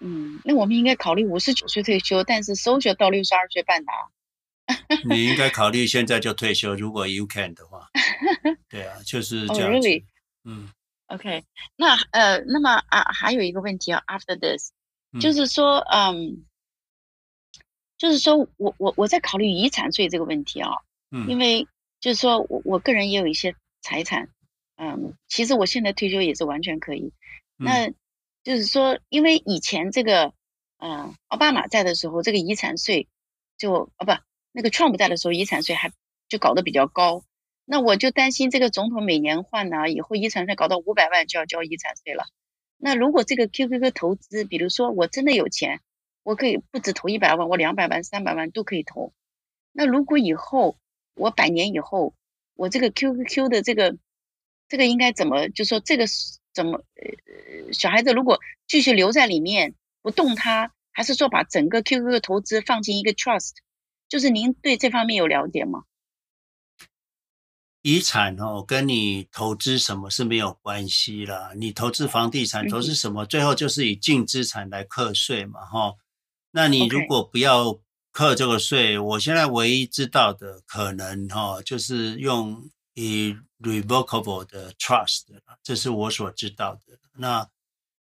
[0.00, 3.92] 嗯，那我们应该考虑五十九岁退休，但是 social 到六十二岁半的。
[5.08, 7.88] 你应该考虑现在就退休，如果 you can 的话。
[8.68, 9.70] 对啊，就是这样。
[9.70, 10.04] Oh, really?
[10.44, 10.68] 嗯。
[11.06, 11.44] OK，
[11.76, 14.70] 那呃，那么啊，还有一个问题啊，after this，
[15.20, 16.44] 就是说，嗯。
[18.04, 20.72] 就是说我我我在考虑遗产税这个问题啊，
[21.10, 21.66] 嗯，因为
[22.00, 24.28] 就是说我我个人也有一些财产，
[24.76, 27.14] 嗯，其实我现在退休也是完全可以，
[27.58, 27.88] 嗯、那
[28.42, 30.34] 就是说，因为以前这个，
[30.76, 33.08] 嗯，奥巴马在的时候，这个遗产税
[33.56, 34.12] 就啊不，
[34.52, 35.90] 那个 Trump 在的时候，遗产税还
[36.28, 37.24] 就搞得比较高，
[37.64, 42.26] 那我就担心这个总统每年换呢，以后遗产税搞到五百万就要交遗产税了，
[42.76, 45.80] 那如果这个 QQQ 投资，比如说我真的有钱。
[46.24, 49.12] 我可以不止投一百万，我两百万、三百万都可以投。
[49.70, 50.76] 那如果以后
[51.14, 52.14] 我百年以后，
[52.54, 53.96] 我这个 QQQ 的这个
[54.68, 55.48] 这个应该怎么？
[55.50, 56.06] 就说这个
[56.52, 56.82] 怎么？
[56.96, 63.52] 呃，小孩子如果继续留在里面不动它，还是说把整个 QQQ 的投资放进一个 trust？
[64.08, 65.84] 就是您对这方面有了解吗？
[67.82, 71.52] 遗产哦，跟你投资什么是没有关系啦。
[71.54, 75.94] 你投资房地产，投资什么，最后就是以净资产来课税嘛，哈。
[76.56, 77.80] 那你如果不要
[78.12, 85.24] 课这个税.我现在唯一知道的可能哈，就是用以 revocable 的 trust，
[85.64, 86.96] 这是我所知道的。
[87.14, 87.50] 那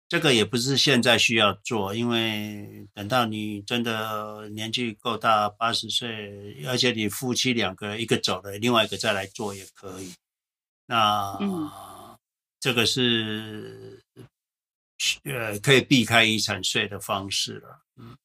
[0.07, 10.11] 这个也不是现在需要做，因为等到你真的年纪够大，八十岁，而且你夫妻两个一个走了，另外一个再来做也可以。
[10.87, 11.69] 那、嗯、
[12.59, 14.03] 这个是
[15.25, 18.17] 呃可以避开遗产税的方式了，嗯。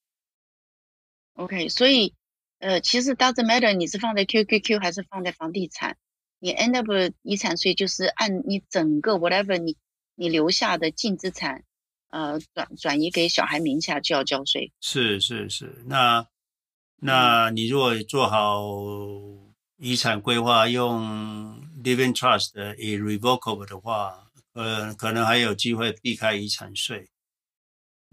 [1.35, 2.15] OK，所以，
[2.59, 5.97] 呃，其实 doesn't matter 你是放在 QQQ 还是放在房地产，
[6.39, 6.87] 你 end up
[7.23, 9.77] 遗产税就是按你整个 whatever 你
[10.15, 11.65] 你留下的净资产，
[12.11, 14.73] 呃，转转移给小孩名下就要交税。
[14.81, 16.25] 是是是，那
[16.97, 18.63] 那你如果做好
[19.77, 27.09] 遗产规划，用 living trust 的 irrevocable 的话，呃，可能还有机会避开遗产税。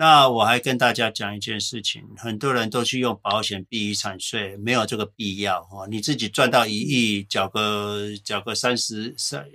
[0.02, 5.88] 那我还跟大家讲一件事情，很多人都去用保险避遗产税，没有这个必要哦。
[5.88, 9.46] 你自己赚到一亿，缴个缴个三十三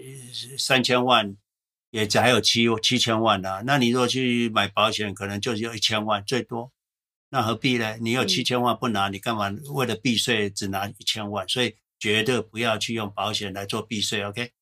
[0.57, 1.37] 三千万，
[1.91, 3.65] 也还有七七千万啊。
[3.67, 6.71] 那你如果去买保险，可能就只有一千万最多，
[7.31, 7.97] 那何必呢？
[8.01, 11.49] 你有七千万不拿，你干嘛为了避税只拿一千万？
[11.49, 14.53] 所以绝对不要去用保险来做避税，OK？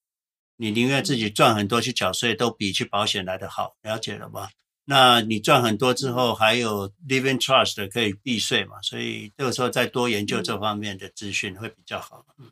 [0.57, 4.49] 你宁愿自己赚很多去缴税，都比去保险来的好，了解了吗？
[4.87, 8.81] 那你赚很多之后，还有 living trust 可以避税嘛？
[8.83, 12.25] 所以这个时候再多研究这方面的资讯会比较好。
[12.39, 12.51] 嗯，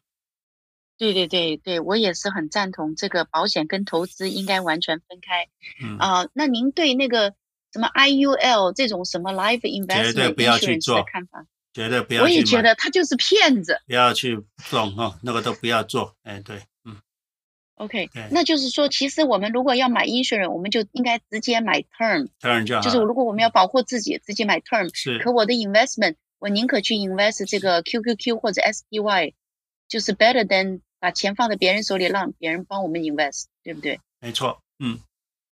[0.96, 5.46] 对对对对，我也是很赞同这个保险跟投资应该完全分开。
[5.82, 7.34] 嗯啊，那您对那个
[7.72, 11.44] 什么 IUL 这种什么 life investment 绝对不要去做的看法？
[11.74, 12.24] 绝对不要去。
[12.24, 13.78] 我也觉得他就是骗子。
[13.86, 16.16] 不要去动哈，那个都不要做。
[16.22, 16.62] 哎，对。
[17.77, 22.81] OK，那就是说，其实我们如果要买 insurance，我们就应该直接买 term，term 就好。
[22.81, 24.89] 就是如果我们要保护自己，直接买 term。
[24.94, 25.19] 是。
[25.19, 29.32] 可我的 investment，我宁可去 invest 这个 QQQ 或者 SPY，
[29.89, 33.99] 就是 better than 把钱放在别人手里，让别人帮我们 invest，对不对？
[34.20, 35.01] 没错，嗯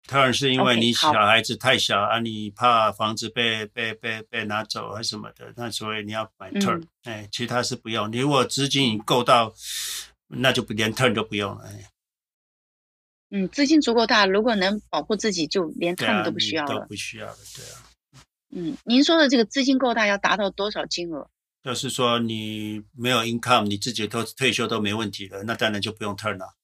[0.08, 6.84] ，term 是因为你小孩子太小啊，你怕房子被被被被拿走啊什么的，那所以你要买 term。
[7.04, 8.12] 哎，其他是不用。
[8.12, 9.52] 你如果资金已够到，
[10.28, 11.64] 那就不连 term 都不用了。
[11.66, 11.90] 哎。
[13.32, 16.80] 嗯，资金足够大，如果能保护自己，就连 term 都不需要了。
[16.82, 17.86] 都不需要了，对啊。
[18.50, 21.30] 嗯，您说的这个资金够大，要达到多少金额？
[21.62, 26.56] 就是说你没有 income，你自己都退休都没问题了，那当然就不用 turn 了。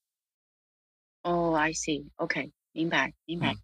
[1.22, 3.54] 哦，I see，OK，明白，明白。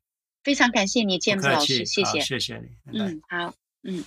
[0.44, 2.98] 非常感谢你，James 老师，谢谢，谢谢你。
[2.98, 4.04] 嗯，好，嗯，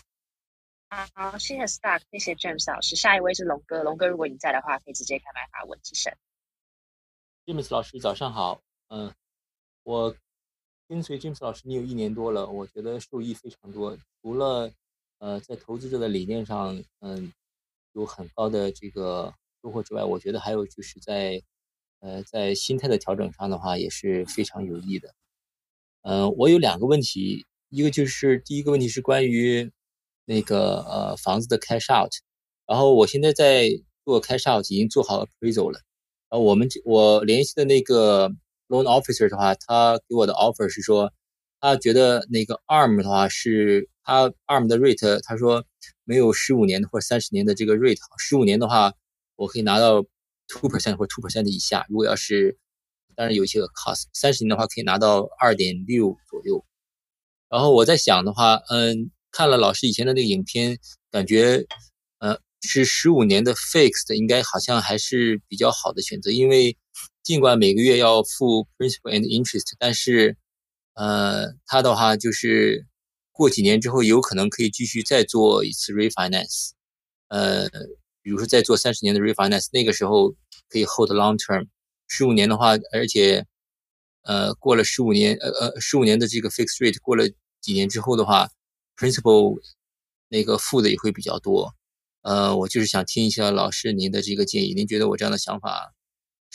[1.14, 2.96] 好，谢谢 Stark，谢谢 James 老师。
[2.96, 6.16] 下一位是龙哥，龙哥，如果你在的话，可以直接开麦发问，谢谢。
[7.46, 8.62] James 老师，早上好。
[8.90, 9.14] 嗯，
[9.84, 10.16] 我
[10.88, 13.98] 跟随 James 老师，你有一年多了，我觉得受益非常多。
[14.22, 14.72] 除了
[15.18, 17.34] 呃，在投资者的理念上，嗯，
[17.94, 21.42] 有很高的这个收获之外，我觉得还有就是在，
[22.00, 25.16] 呃，在心态的调整上的话，也是非常有益的。
[26.02, 29.72] 嗯、我有两个问题，一个就是第一个问题是关于
[30.26, 32.12] 那个呃房子的 cash out，
[32.68, 33.70] 然后我现在在
[34.04, 35.80] 做 cash out，已经做好 appraisal 了。
[36.30, 38.32] 然后我们我联系的那个
[38.68, 41.12] loan officer 的话，他给我的 offer 是说，
[41.60, 43.90] 他觉得那个 ARM 的话是。
[44.08, 45.66] 他 ARM 的 rate，他说
[46.04, 48.94] 没有十五年的或者三十年的这个 rate，十五年的话，
[49.36, 50.04] 我可以拿到
[50.48, 51.88] two percent 或 two percent 以下。
[51.90, 52.56] 如果要是，
[53.16, 56.64] 当然有一些 cost，三十年的话可以拿到二点六左右。
[57.50, 60.78] 然后我在想的话，嗯，看了老师以前的那个影片，
[61.10, 61.66] 感觉，
[62.20, 66.78] 呃，是十五年的 fixed 应该好像还是比较好的选择，因为
[67.26, 70.38] 尽管每个月要付 principal and interest，但是，
[70.94, 72.86] 呃，他的话就是。
[73.38, 76.70] 过几年之后，有可能可以继续再做一次 refinance，
[77.28, 77.68] 呃，
[78.22, 80.34] 比如说再做三十年的 refinance，那个时候
[80.70, 81.68] 可以 hold long term。
[82.08, 83.46] 十五年的话，而且，
[84.22, 87.30] 呃，过了十五年，呃呃，十五年的这个 fixed rate，过了
[87.60, 88.50] 几年之后的话
[88.96, 89.60] ，principal
[90.30, 91.76] 那个付的也会比较多。
[92.22, 95.94] 呃，我就是想听一下老师您的这个建议，您觉得我这样的想法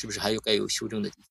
[0.00, 1.30] 是不是还有该有修正的地方？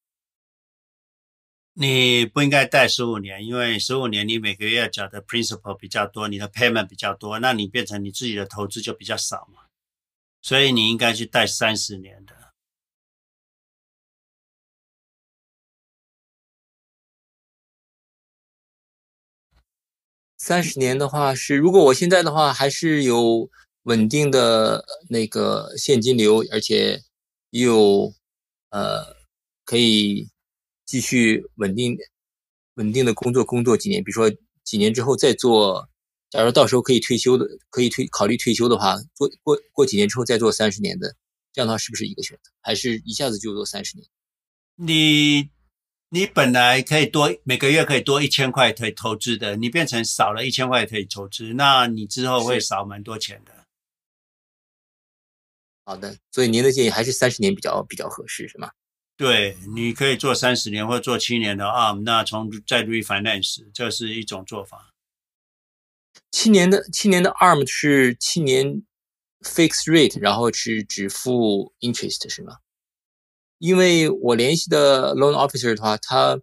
[1.73, 9.63] 你不应该贷十五年，因为十五年你每个月要缴的 principal 比较多，你的 payment 比较多，那你变成你自己的投资就比较少嘛。
[10.43, 12.35] 所以你应该去贷三十年的。
[20.37, 23.49] 三十年的话是，如果我现在的话还是有
[23.83, 27.01] 稳定的那个现金流，而且
[27.49, 28.13] 有
[28.69, 29.15] 呃
[29.65, 30.29] 可以。
[30.91, 31.95] 继续稳定、
[32.73, 35.87] 稳定的工作，工作几年，比如说几年之后再做。
[36.31, 41.15] 假如到时候可以退休的，可以退考虑退休的话，做过过几年之后再做三十年的，
[41.53, 42.49] 这样的话是不是一个选择？
[42.59, 44.07] 还是一下子就做三十年？
[44.77, 45.51] 你
[46.09, 53.58] 你本来可以多每个月可以多一千块可以投资的，你变成少了一千块可以投资，那你之后会少蛮多钱的。
[55.89, 58.69] 好的，所以您的建议还是三十年比较比较合适，是吗？
[59.17, 64.91] 对，你可以做三十年或者做七年的 ARM，那从再 refinance，这是一种做法。
[66.29, 68.83] 七年的七年的 ARM 是七年
[69.41, 72.59] fixed rate，然后是只付 interest 是吗？
[73.57, 76.39] 因为我联系的 loan officer 的话，他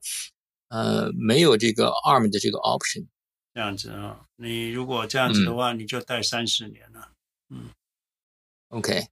[0.71, 3.07] 呃没有这个 ARM 的这个 option。
[3.55, 7.13] 这样子啊，你如果这样子的话，嗯、你就贷三十年了。
[7.49, 7.71] 嗯
[8.71, 9.07] ，OK，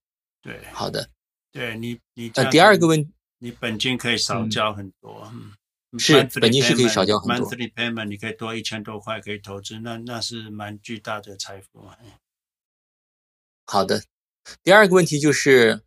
[0.44, 1.08] 对，好的，
[1.50, 3.12] 对你你呃第二个问。
[3.38, 7.50] 你本金可以少交很多，嗯，是本金是可以少交很多。
[7.50, 11.86] Monthly payment 你可以多一千多块可以投资，那那是蛮巨大的财富。
[13.66, 14.02] 好的，
[14.62, 15.82] 第二个问题就是，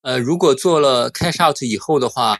[0.00, 2.38] 呃，如果做了 cash out 以后的话，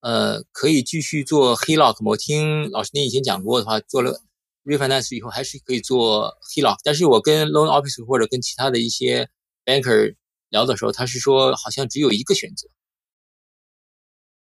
[0.00, 2.04] 呃，可以继续做 HELOC。
[2.04, 4.20] 我听老师您以前讲过的话，做了
[4.62, 6.76] refinance 以后还是可以做 HELOC。
[6.84, 9.28] 但是我跟 loan officer 或者跟其他的一些
[9.64, 10.14] banker
[10.56, 12.66] 聊的时候，他是说好像只有一个选择。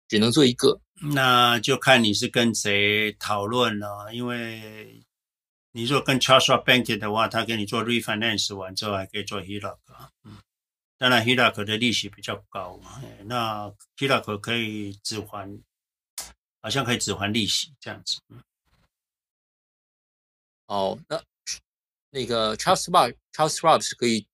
[0.06, 0.80] 只能做一个，
[1.12, 4.14] 那就看你是跟谁讨论了。
[4.14, 5.04] 因为
[5.72, 9.76] 你如果跟 Charles Bank 的话，他给你做 refinance 完之后还可以做 HELOC。
[10.24, 10.38] 嗯，
[10.96, 13.02] 当然 HELOC 的利息比较高嘛。
[13.24, 15.60] 那 HELOC 可以只还，
[16.62, 18.18] 好像可以只还利息这样子。
[20.68, 21.22] 哦，那
[22.08, 24.26] 那个 Charles Schwab Charles Schwab 是可以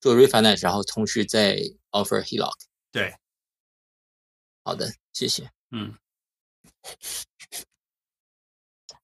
[0.00, 1.56] 做 refinance，然后同时再
[1.90, 2.52] offer HELOC。
[2.90, 3.14] 对。
[4.62, 5.50] 好的，谢谢。
[5.70, 5.94] 嗯，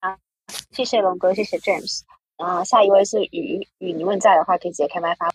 [0.01, 0.19] 好，
[0.71, 2.03] 谢谢龙哥，谢谢 James。
[2.37, 5.33] 啊，下一位是雨雨，你问在的话可以直接开麦发。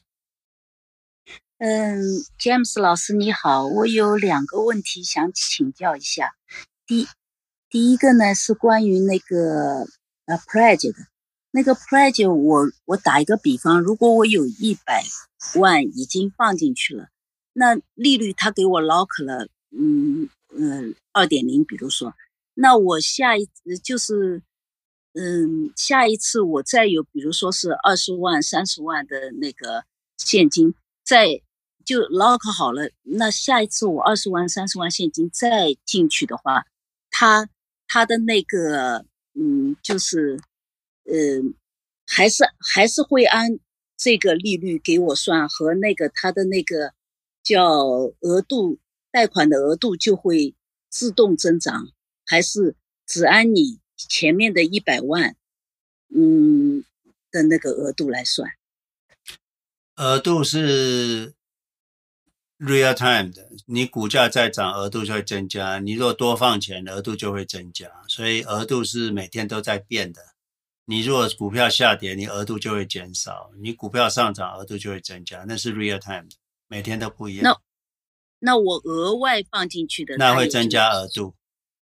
[1.57, 1.99] 嗯
[2.39, 6.35] ，James 老师你好，我有两个问题想请教一下。
[6.85, 7.07] 第
[7.69, 9.87] 第一个呢是关于那个
[10.25, 11.07] 呃 pledge 的，
[11.49, 15.03] 那个 pledge 我我打一个比方，如果我有一百
[15.55, 17.09] 万已经放进去了，
[17.53, 19.47] 那利率他给我 lock 了。
[19.73, 22.13] 嗯嗯，二点零，比如说，
[22.55, 23.47] 那我下一
[23.81, 24.41] 就是，
[25.13, 29.85] 嗯，下一次我再有，比如说是二十万、三十万的那个
[30.17, 31.41] 现金，再
[31.85, 32.91] 就 lock 好了。
[33.03, 36.65] 那下一次我二十万、三十万现金再进去的话，
[37.09, 37.47] 他
[37.87, 40.37] 他的那个，嗯，就是，
[41.05, 41.53] 嗯，
[42.05, 43.57] 还是还是会按
[44.01, 46.95] 这个利率给我算，和那个他的那个
[47.43, 48.79] 叫额度。
[49.13, 50.55] 贷款的额度就会
[50.89, 51.89] 自动增长，
[52.25, 55.35] 还是只按你前面的一百万？
[56.15, 56.85] 嗯，
[57.29, 58.49] 的那个额度来算？
[59.97, 61.33] 额度是
[62.57, 67.91] real time 的，你股价再涨，额度就会增加；你若多放钱，额度就会增加。
[68.07, 70.21] 所以额度是每天都在变的。
[70.91, 75.45] 你如果股票下跌，你额度就会减少；你股票上涨，额度就会增加。
[75.47, 76.35] 那是 real time 的，
[76.67, 77.43] 每天都不一样。
[77.45, 77.57] 那
[78.39, 81.33] 那我额外放进去的，那会增加额度。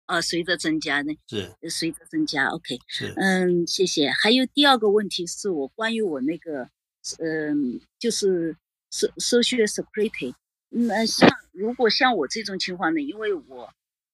[0.06, 1.12] 啊，随着增加呢？
[1.28, 2.46] 是随着增加。
[2.46, 4.08] OK，是嗯，谢谢。
[4.08, 6.70] 还有第二个问题是我关于我那个，
[7.18, 8.56] 嗯，就是
[8.90, 10.32] Social Security。
[10.70, 13.70] 那像如果像我这种情况呢，因为我，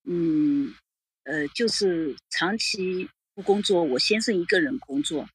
[0.07, 0.75] 嗯，
[1.23, 5.29] 呃，就是长期不工作，我先生一个人工作，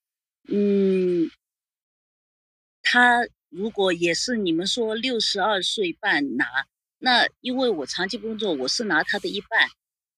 [0.48, 1.30] 嗯，
[2.82, 6.46] 他如果也是你们说六十二岁半拿，
[7.00, 9.68] 那因为我长期工作，我是拿他的一半。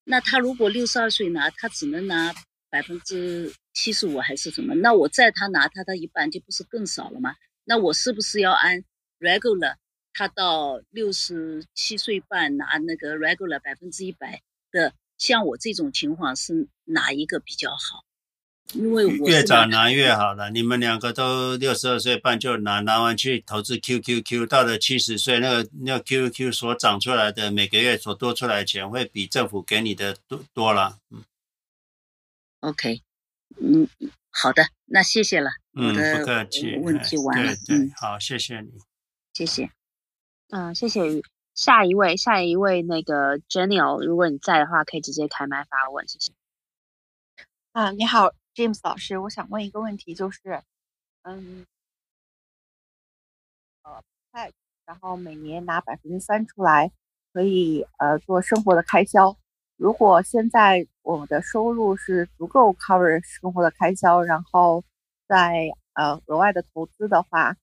[0.04, 2.34] 那他如果六十二岁拿，他只能拿
[2.70, 4.74] 百分之七十五还是什么？
[4.76, 7.36] 那我在他拿他的一半，就不是更少了吗？
[7.64, 8.84] 那我是不是要按
[9.20, 9.76] regular？
[10.12, 14.42] 他到六十七岁半拿那个 regular 百分之一百
[14.72, 18.04] 的，像我这种情况是哪一个比较好？
[18.74, 31.00] 因为我越早拿越好了，你们两个都六十二岁半就拿，拿完去投资 QQQ，到了七十岁，那个那个 QQQ 所长出来的每个月所多出来的钱，会比政府给你的多多了。
[31.10, 31.24] 嗯
[32.60, 33.02] ，OK，
[33.60, 33.90] 嗯，
[34.30, 35.50] 好的，那谢谢了。
[35.74, 36.76] 嗯，不客气。
[36.78, 37.56] 问题完了。
[37.66, 38.70] 对对，嗯，好，谢谢你。
[39.34, 39.68] 谢谢。
[40.52, 41.02] 嗯，谢谢。
[41.60, 46.32] 下一位，下一位那个 Jenny，如果你在的话，可以直接开麦发问，谢谢。
[47.74, 48.32] 啊，你好。
[48.56, 50.64] James 老师，我想问一个问题，就是，
[51.24, 51.66] 嗯，
[53.84, 54.02] 呃，
[54.86, 56.94] 然后每年拿百分之三出来，
[57.34, 59.36] 可以呃做生活的开销。
[59.76, 64.82] 如果现在我们的收入是足够 cover 生活的开销，然后
[65.28, 67.58] 再呃额外的投资的话，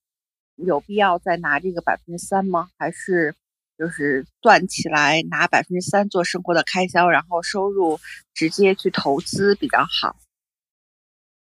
[0.55, 2.69] 有必要再拿这个百分之三吗？
[2.77, 3.35] 还是
[3.77, 7.99] 就是算起来拿百分之三做生活的开销，然后收入
[8.33, 10.15] 直接去投资比较好？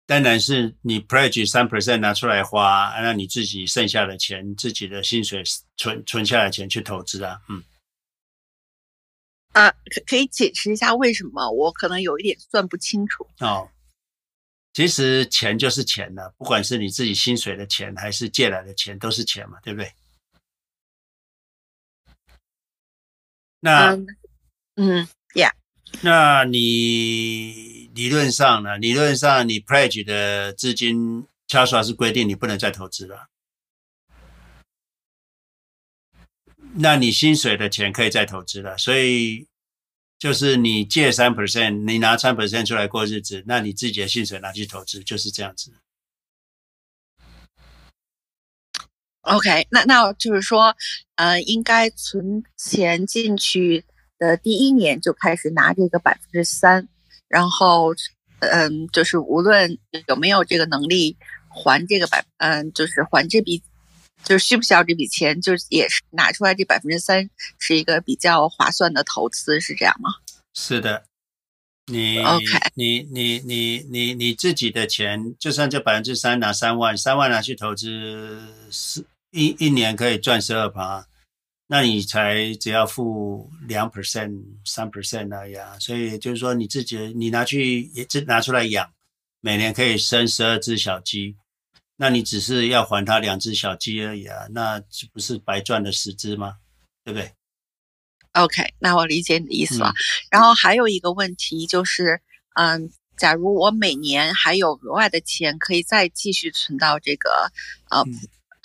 [0.06, 5.44] 当然是你 pledge 三 percent 拿出来花，那你自己剩下的钱，自己的薪水
[5.76, 7.62] 存存下来的钱去投资啊，嗯。
[9.52, 11.50] 啊，可可以解释一下为什么？
[11.52, 13.28] 我可能有一点算不清楚。
[13.40, 13.70] 哦，
[14.74, 19.92] 其实钱就是钱了，不管是你自己薪水的钱，还是借来的钱，都是钱嘛，对不对？
[23.60, 24.08] 那，嗯，
[24.76, 25.52] 嗯，yeah。
[26.02, 28.78] 那你理论上呢？
[28.78, 33.28] 理论上你 pledge 的资金，CASA 是规定你不能再投资了。
[36.80, 39.48] 那你薪水的钱可以再投资了，所以
[40.20, 45.72] 就是你借三 percent，你拿三 percent 出来过日子，那你自己的薪水拿去投资，就是这样子。
[49.28, 50.76] OK，那那就是说，
[51.16, 53.86] 呃，应该存钱进去。
[54.20, 56.88] 的第一年就开始拿这个百分之三，
[57.28, 57.94] 然后，
[58.40, 59.78] 嗯，就是无论
[60.08, 61.16] 有没有这个能力
[61.50, 63.62] 还这个百，嗯，就是还这笔，
[64.24, 67.30] 就是需不需要这笔钱，就是也是拿出来这百分之三
[67.60, 70.10] 是一个比较划算的投资，是这样吗？
[70.56, 71.04] 是的，
[71.86, 72.44] 你 OK，
[72.74, 78.42] 你你你你你自己的钱，就算这百分之三拿三万，三万拿去投资，
[78.72, 79.06] 是
[79.38, 81.08] 一一年可以赚十二趴。
[81.70, 88.90] 那你才只要付两 percent、三 percent 而已啊，所以就是说你自己你拿去也只拿出来养，
[89.42, 91.36] 每年可以生十二只小鸡，
[91.98, 96.56] 那你只是要还他两只小鸡而已啊，那这不是白赚了十只吗？
[97.04, 97.34] 对不对
[98.32, 99.90] ？OK，那我理解你的意思了。
[99.90, 99.96] 嗯、
[100.32, 102.22] 然后还有一个问题就是，
[102.56, 107.52] 嗯，假如我每年还有额外的钱，可以再继续存到这个，
[107.90, 108.02] 呃。
[108.04, 108.14] 嗯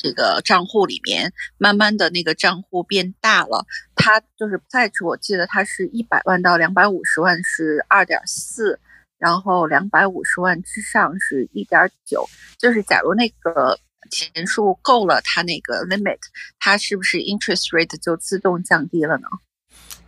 [0.03, 3.65] 这个账户里面，慢慢的那个账户变大了，
[3.95, 8.81] 它就是 pledge，我记得它是一百万到两百五十万是二点四，
[9.19, 13.79] 然后两百五十万之上是一点九，就是假如那个
[14.11, 16.19] 钱数够了，它那个 limit，
[16.59, 19.29] 它是不是 interest rate 就自动降低了呢？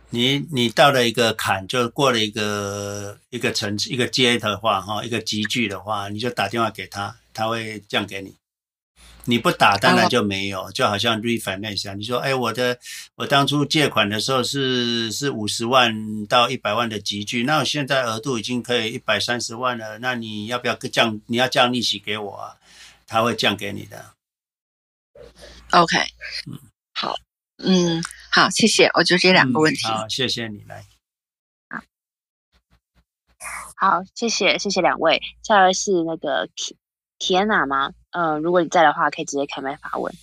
[0.09, 8.35] 你你到了一个坎，就过了一个一个层次一个阶的话，哈，一个集聚的话，你就打电话给他，他会降给你。
[9.25, 11.93] 你不打当然就没有，就好像 refinance 一下。
[11.93, 12.77] 你说，哎，我的
[13.15, 21.19] 我当初借款的时候是是五十万到一百万的级距，那我现在额度已经可以一百三十万了，那你要不要降？
[21.27, 22.57] 你要降利息给我啊？
[23.07, 24.13] 他会降给你的。
[25.71, 25.97] OK，
[26.47, 26.59] 嗯，
[26.93, 27.15] 好，
[27.57, 28.89] 嗯，好，谢谢。
[28.93, 29.87] 我就这两个问题。
[29.87, 30.85] 嗯、好，谢谢你来。
[31.69, 31.81] 好，
[33.75, 35.21] 好，谢谢谢谢两位。
[35.43, 36.49] 下来是那个。
[37.17, 37.93] 提安娜吗？
[38.15, 40.15] 呃，如果你在的话，可以直接开麦发问。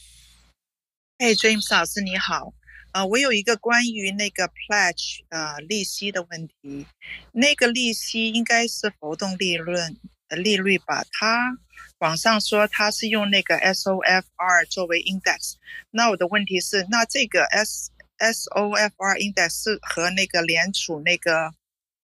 [1.18, 2.54] 哎、hey,，James 老师你好，
[2.92, 6.86] 呃，我有一个关于那个 pledge 呃利息的问题，
[7.32, 9.94] 那个利息应该是浮动利润
[10.26, 11.04] 的利率吧？
[11.12, 11.54] 它
[11.98, 15.56] 网上说它是用那个 SOFR 作为 index，
[15.90, 21.52] 那我的问题是，那这个 S SOFR index 是和那个联储那个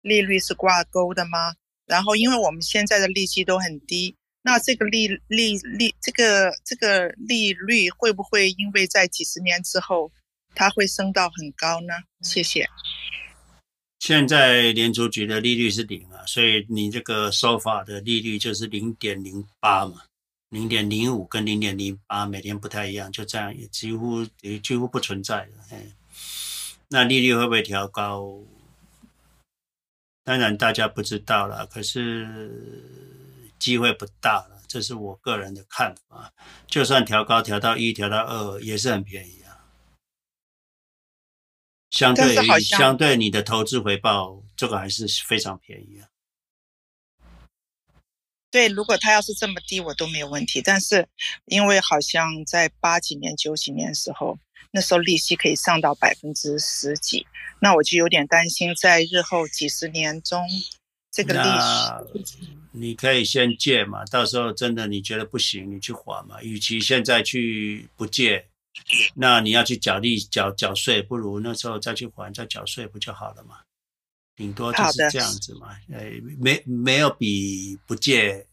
[0.02, 1.54] 利率是挂钩的吗？
[1.86, 4.14] 然后因为我们现在的利息都很低。
[4.42, 10.10] 那这个利利利这个这个利率会不会因为在几十年之后，
[10.54, 11.92] 它会升到很高呢？
[12.22, 12.66] 谢谢。
[13.98, 20.04] 现在联储局的利率是零啊，所以你这个收法的利率就是零点零八嘛，
[20.48, 25.52] 零点零五跟零点零八每天不太一样，就这样也几乎也几乎不存在了。
[25.72, 25.92] 嗯，
[26.88, 28.38] 那利率会不会调高？
[30.24, 33.28] 当然大家不知道了，可是。
[33.60, 36.32] 机会不大了，这是我个人的看法。
[36.66, 39.68] 就算调高调到一，调到二，也是很便宜啊。
[41.90, 46.08] 相对于相对你的投资回报，这个还是非常便宜啊。
[48.50, 50.60] 对，如果它要是这么低，我都没有问题。
[50.62, 51.06] 但是
[51.44, 54.38] 因为好像在八几年、九几年的时候，
[54.72, 57.26] 那时候利息可以上到百分之十几，
[57.60, 60.48] 那我就有点担心，在日后几十年中。
[61.22, 62.38] 这个利息，
[62.72, 66.42] 你可以先借嘛，到时候真的你觉得不行，你去还嘛。
[66.42, 68.46] 与其现在去不借，
[69.14, 73.60] 那你要去缴利缴缴税，不如那时候再去还再缴税不就好了嘛？
[74.36, 75.76] 顶多就是这样子嘛。
[75.92, 78.46] 呃，没没有比不借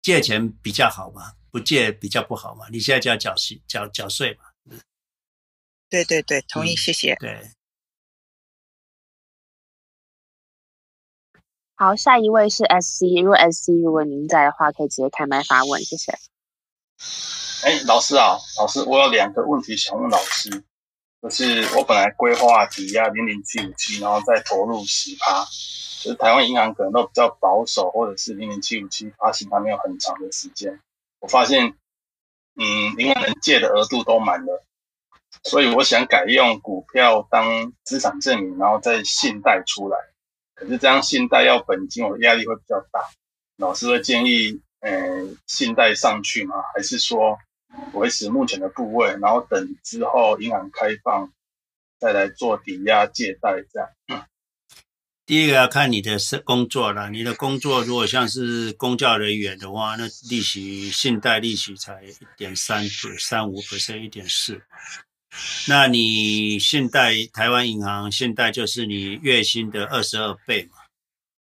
[0.00, 1.32] 借钱比较好嘛？
[1.50, 2.66] 不借比较不好嘛？
[2.70, 4.78] 你现在就要缴税缴缴税嘛？
[5.90, 7.14] 对对对，同意，谢谢。
[7.14, 7.50] 嗯，对。
[11.80, 13.22] 好，下一位是 SC。
[13.22, 16.10] 如果 SC 如果您在的话，可以直接开麦发问，谢谢。
[17.62, 20.64] 哎，老师啊，老师，我有两个问题想问老师，
[21.22, 25.44] 就是我本来规划抵押零零七五七，然后再投入十趴，
[26.02, 30.80] 就是台湾银行可能都比较保守，或者是零零七五七发行还没有很长的时间，
[31.20, 31.76] 我发现，
[32.56, 32.66] 嗯，
[32.98, 34.64] 因为能借的额度都满了，
[35.44, 39.96] 所以我想改用股票当资产证明，然后再信贷出来。
[40.58, 43.00] 可是这样信贷要本金，我的压力会比较大。
[43.56, 44.90] 老师会建议，呃，
[45.46, 46.56] 信贷上去吗？
[46.74, 47.38] 还是说
[47.92, 51.32] 维持目前的部位，然后等之后银行开放
[51.98, 53.80] 再来做抵押借贷这
[54.14, 54.26] 样？
[55.26, 57.10] 第一个要看你的工作了。
[57.10, 64.62] 你的工作如果像是公教人员的话，那利息信贷利息才一点三三五百分一点四。
[65.68, 70.76] 那你信贷台湾银行信贷就是你月薪的二十二倍嘛？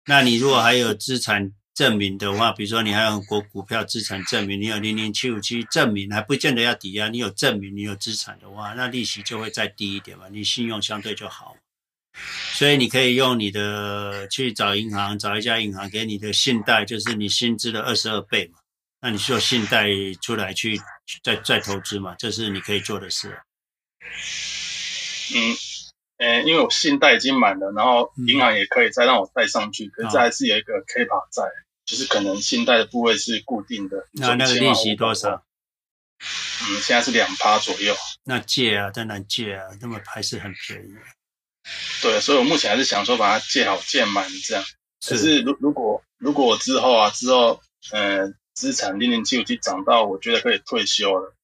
[0.08, 11.58] 那你如果还有资产证明的话，比如说你还有国股票资产证明，你有零零七五七证明，还不见得要抵押，你有证明你有资产的话，那利息就会再低一点嘛，你信用相对就好。
[12.54, 18.60] 所以你可以用你的去找银行，找一家银行给你的信贷，就是你薪资的二十二倍嘛。
[19.02, 19.90] 那你就信贷
[20.22, 20.80] 出来去
[21.22, 23.38] 再再投资嘛，这是你可以做的事。
[25.34, 25.58] 嗯，
[26.18, 31.44] 呃，因为我信贷已经满了，然后银行也可以再让我贷上去，嗯、可是这还是有一个 K 法在，
[31.86, 34.08] 就是可能信贷的部位是固定的。
[34.14, 35.44] 那那个利息多少？
[36.20, 37.96] 嗯，现在是两趴左右。
[38.24, 40.94] 那借啊，当然借啊，那么还是很便宜。
[42.02, 44.64] 对，所以我目前还是想说把它借好借满这样。
[45.06, 47.60] 可是如如果如果我之后啊之后，
[47.92, 51.35] 呃，资产零零七五七涨到我觉得可以退休了。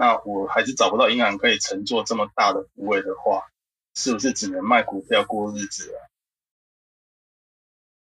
[0.00, 3.46] 那我还是找不到银行可以乘坐这么大的部位的话，
[3.94, 6.08] 是不是只能卖股票过日子啊？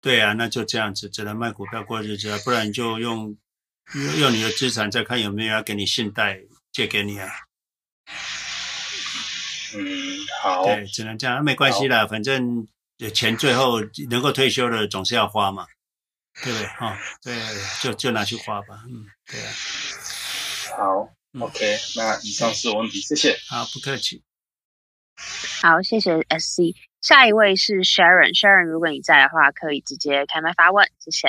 [0.00, 3.36] 对啊，那就这样子，只能卖股票过日子啊，不然就用
[3.94, 6.40] 用用你的资产再看有没有要给你信贷
[6.70, 7.28] 借给你啊。
[9.74, 10.64] 嗯，好。
[10.64, 12.64] 对，只能这样，没关系啦，反正
[13.12, 15.66] 钱最后能够退休的总是要花嘛，
[16.44, 16.66] 对不对？
[16.78, 17.34] 哦，对，
[17.82, 18.84] 就就拿去花吧。
[18.86, 19.52] 嗯，对啊。
[20.76, 21.12] 好。
[21.40, 23.36] OK，那以上是我问题，谢谢。
[23.48, 24.22] 好，不客气。
[25.62, 26.76] 好，谢谢 SC。
[27.00, 31.28] 下一位是 Sharon，Sharon，如果你在的话，可以直接开麦发问，谢谢。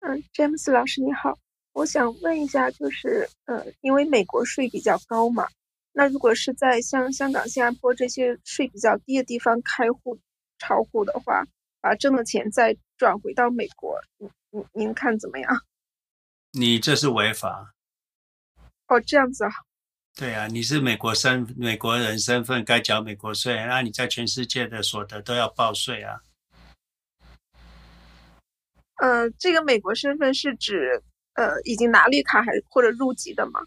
[0.00, 1.36] 嗯，James 老师你好，
[1.72, 5.48] 我想问一下，就是呃，因为美国税比较高嘛，
[5.92, 10.18] 那如果是在像香港、新加坡这些税比较低的地方开户
[10.58, 11.44] 炒股的话，
[11.80, 15.66] 把挣的钱再转回到美国，您您您看怎么样？
[16.52, 17.74] 你这是违法。
[18.90, 19.50] 哦，这样子啊。
[20.16, 23.54] 对啊，你是美国身美国人身份，该缴美国税。
[23.54, 26.20] 那你在全世界的所得都要报税啊。
[28.96, 31.00] 呃，这个美国身份是指
[31.34, 33.60] 呃已经拿绿卡还是或者入籍的吗？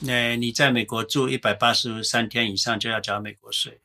[0.00, 3.80] 那你在美国住一百八十三天以上就要缴美国税。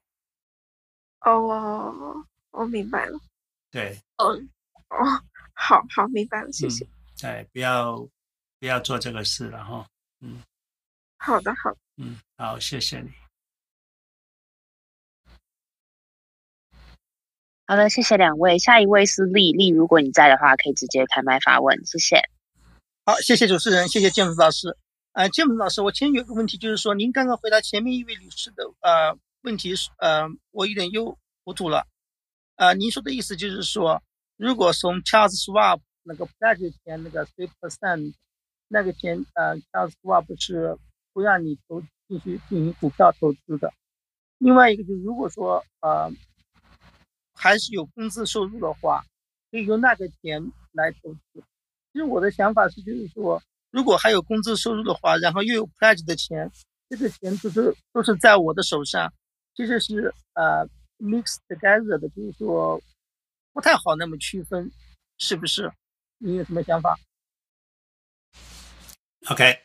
[1.22, 3.20] 哦，我明白了。
[3.72, 4.00] 对。
[4.18, 4.32] 哦
[4.90, 5.04] 哦，
[5.54, 6.88] 好好明白了，谢谢。
[7.24, 8.08] 哎、嗯，不要
[8.60, 9.86] 不要做这个事了哈。
[10.22, 10.40] 嗯。
[11.18, 11.78] 好的，好的。
[11.98, 13.10] 嗯，好，谢谢你。
[17.66, 18.58] 好的，谢谢两位。
[18.60, 22.22] 下一位是丽丽，如果你在的话，可以直接开麦发问，谢谢。
[23.06, 24.78] 好，谢谢主持人，谢谢詹姆斯老师。
[25.14, 31.86] 呃，詹姆斯老师，我前有个问题，就是说，您刚刚回答前面一位女士的呃问题，呃，我有点又糊涂了。
[32.56, 34.02] 呃，您说的意思就是说，
[34.38, 38.14] 如果从 Charles Schwab 那个 pledge 钱那个 three percent
[38.68, 40.78] 那个钱，呃，Charles Schwab 是
[41.18, 43.74] 不让你投进去进行股票投资的。
[44.38, 46.14] 另外一个就是，如果说呃。
[47.40, 49.06] 还是有工资收入的话，
[49.52, 50.42] 可以用那个钱
[50.72, 51.44] 来投资。
[51.94, 53.40] 其实我的想法是，就是说，
[53.70, 56.52] 如果还有工资收入的话，然后又有 pledge 的钱，
[56.90, 59.14] 这个钱都是都是在我的手上，
[59.56, 60.68] 其实是呃
[60.98, 62.82] mixed together 的，就是说
[63.54, 64.72] 不太好那么区分，
[65.20, 65.72] 是不是？
[66.18, 66.98] 你有什么想法
[69.30, 69.62] ？OK，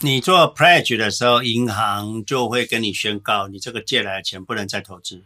[0.00, 5.24] 你做 pledge 的时候，银行就会跟你宣告，你这个借来的钱不能再投资。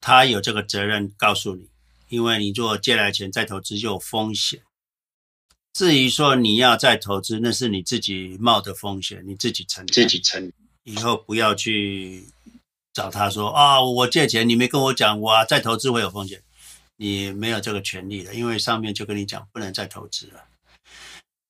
[0.00, 1.68] 他有这个责任告诉你，
[2.08, 4.62] 因为你如果借来钱再投资就有风险。
[5.74, 9.92] 至于说你要再投资，那是你自己冒的风险，你自己承担。
[9.92, 10.50] 自己承。
[10.84, 12.24] 以后不要去
[12.94, 16.42] 找他说啊，我借钱你没跟我讲，我再投资会有风险。
[16.96, 20.44] 你没有这个权利的，因为上面就跟你讲不能再投资了。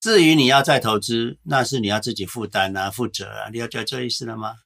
[0.01, 3.51] 至于你要再投资，那是你要自己负担啊，负责啊。
[3.51, 4.57] 你了解这意思了吗？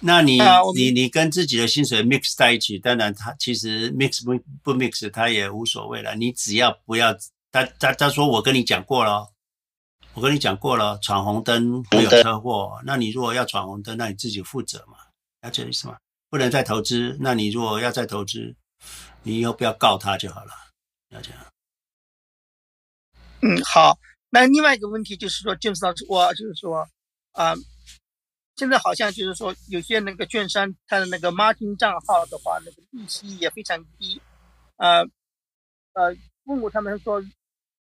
[0.00, 6.14] 那你、啊、你你跟自己的薪水 mix 在一起，当然他其实 mix 不不 mix 他也无所谓了。
[6.16, 7.14] 你只要不要
[7.52, 9.30] 他他他说我跟你讲过了，
[10.14, 12.80] 我跟你讲过了，闯红灯会有车祸。
[12.84, 14.96] 那你如果要闯红灯，那你自己负责嘛，
[15.42, 15.98] 了解意思吗？
[16.30, 17.16] 不能再投资。
[17.20, 18.56] 那你如果要再投资，
[19.22, 20.52] 你以后不要告他就好了，
[21.10, 21.30] 了解。
[23.42, 23.98] 嗯，好。
[24.30, 26.88] 那另外一个问题就是说，就是说我就是说
[27.32, 27.54] 啊。
[28.54, 34.20] 现在好像就是说，有些那个券商他的那个 margin 账号的话，那个利息也非常低。
[34.76, 35.00] 呃，
[35.94, 36.14] 呃，
[36.44, 37.20] 问过他们说，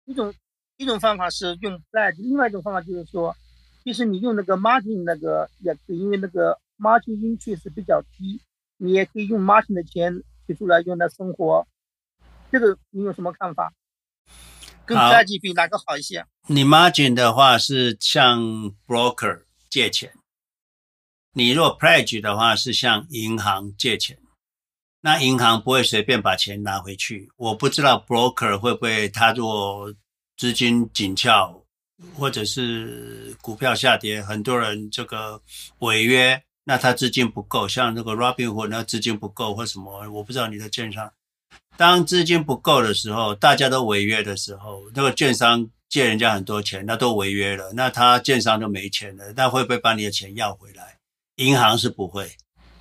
[0.04, 0.32] 一种
[0.76, 3.36] 一种方法是用 pledge，另外一种方法就是说，
[3.82, 8.40] 其实你用那个 margin 那个也可以，因为那个 margin interest 比较低，
[8.76, 11.66] 你也可以用 margin 的钱取出来用来生活。
[12.52, 13.72] 这个你有什么看法？
[14.90, 16.26] 跟 pledge 比哪个好一些？
[16.48, 18.42] 你 margin 的话是向
[18.88, 20.12] broker 借钱。
[21.32, 24.18] 你若 pledge 的话，是向银行借钱，
[25.00, 27.30] 那银行不会随便把钱拿回去。
[27.36, 29.94] 我不知道 broker 会不会，他做
[30.36, 31.64] 资金紧俏，
[32.16, 35.40] 或者是股票下跌，很多人这个
[35.78, 41.08] 违约，那他资金不够，像那个 Robinhood 那资金不够或什么，我不知道你的券商。
[41.80, 50.98] 当资金不够的时候，大家都违约的时候，那个券商借人家很多钱，那都违约了，那他券商都没钱了，那会不会把你的钱要回来？
[51.36, 52.32] 银行是不会，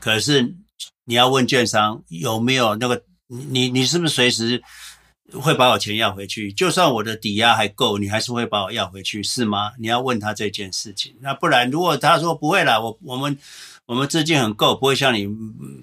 [0.01, 0.53] 可是
[1.05, 4.61] 你要问券商有没有那个，你你是不是随时
[5.31, 6.51] 会把我钱要回去？
[6.51, 9.71] 就算我的抵押还够，你还是会把我要回去，是吗？
[9.79, 11.15] 你要问他这件事情。
[11.21, 13.37] 那不然，如果他说不会啦，我我们
[13.89, 15.25] 我们资金很够，不会像你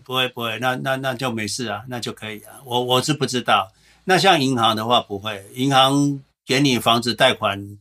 [0.04, 2.62] 不会不会，那那那就没事啊，那就可以啊。
[2.64, 3.72] 我我是不知道。
[4.04, 7.76] 那像银行的话不会，银行给你房子贷款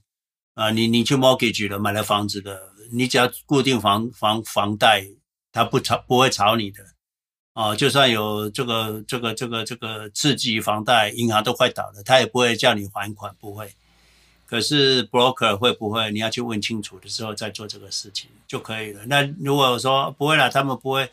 [0.56, 2.60] 啊，你你去 mortgage 了买了房子的。
[2.92, 5.06] 你只要固定房房房贷，
[5.52, 6.84] 他不炒不会炒你的，
[7.54, 13.72] 哦，就算有这个这个这个这个刺激房贷，银行都快倒了，他也不会叫你还款，不会。
[14.46, 16.12] 可是 broker 会不会？
[16.12, 19.06] 你要去问清楚的时候再做这个事情就可以了。
[19.08, 21.10] 那如果说不会了，他们不会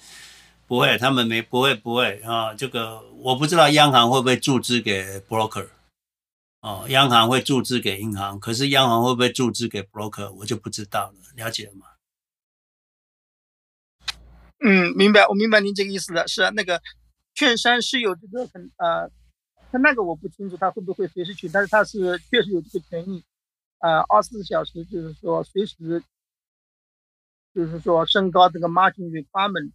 [0.66, 5.68] 不会，他们没不会不会啊，这个我不知道央行会不会注资给 broker。
[6.60, 11.14] 哦，央行会注资给银行，可是央行会不会注资给 broker，我就不知道了。
[11.34, 11.86] 了解了吗？
[14.64, 16.28] 嗯，明白，我明白您这个意思了。
[16.28, 16.80] 是啊，那个
[17.34, 19.10] 券商是有这个很呃，
[19.72, 23.24] 他那个我不清楚他会不会随时取，但是他是确实有这个权益，
[23.78, 26.02] 呃，二十四小时就是说随时
[27.54, 29.72] 就是说升高这个 margin requirement。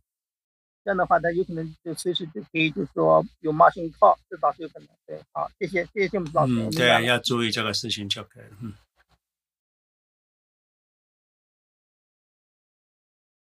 [0.83, 4.87] 这样的话，他有可能就随时就可以，就是说有 margin call，这倒是有可能。
[5.05, 6.53] 对，好，谢谢，谢谢詹姆老师。
[6.53, 8.57] 嗯，对，要注意这个事情就可以了。
[8.61, 8.73] 嗯。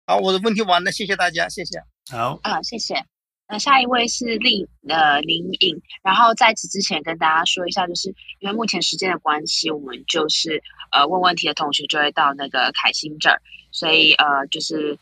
[0.07, 1.83] 好，我的问题完了，谢谢大家，谢谢。
[2.09, 2.39] 好。
[2.41, 2.95] 啊，谢谢。
[3.47, 8.09] 那下一位是林呃林颖，然后在此之前跟大家说一下，就是
[8.39, 10.61] 因为目前时间的关系，我们就是
[10.91, 13.39] 呃问问题的同学就会到那个凯欣这儿，
[13.71, 14.97] 所以呃就是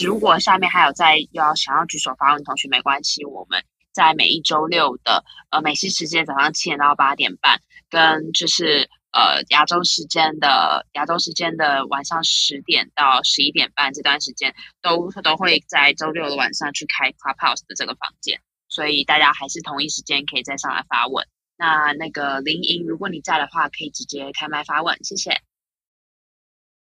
[0.00, 3.62] 如果下面还有在要想要举手发问的同学，没关系，我们
[3.92, 8.88] 在每一周六的呃美西时间早上七点到八点半，跟就是。
[9.12, 21.26] 呃，亚洲时间的亚洲时间的晚上十点到十一点半这段时间，都都会在周六的晚上去开 Clubhouse 的这个房间，所以大家还是同一时间可以再上来发问。
[21.56, 25.42] 那那个林莹，如果你在的话，可以直接开麦发问，谢谢。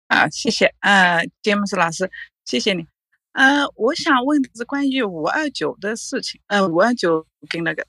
[0.08, 2.10] 啊，谢谢，呃，詹姆斯老师，
[2.46, 2.88] 谢谢你。
[3.34, 7.86] 呃，我想问的是关于五二九的事情，呃，五二九跟那个，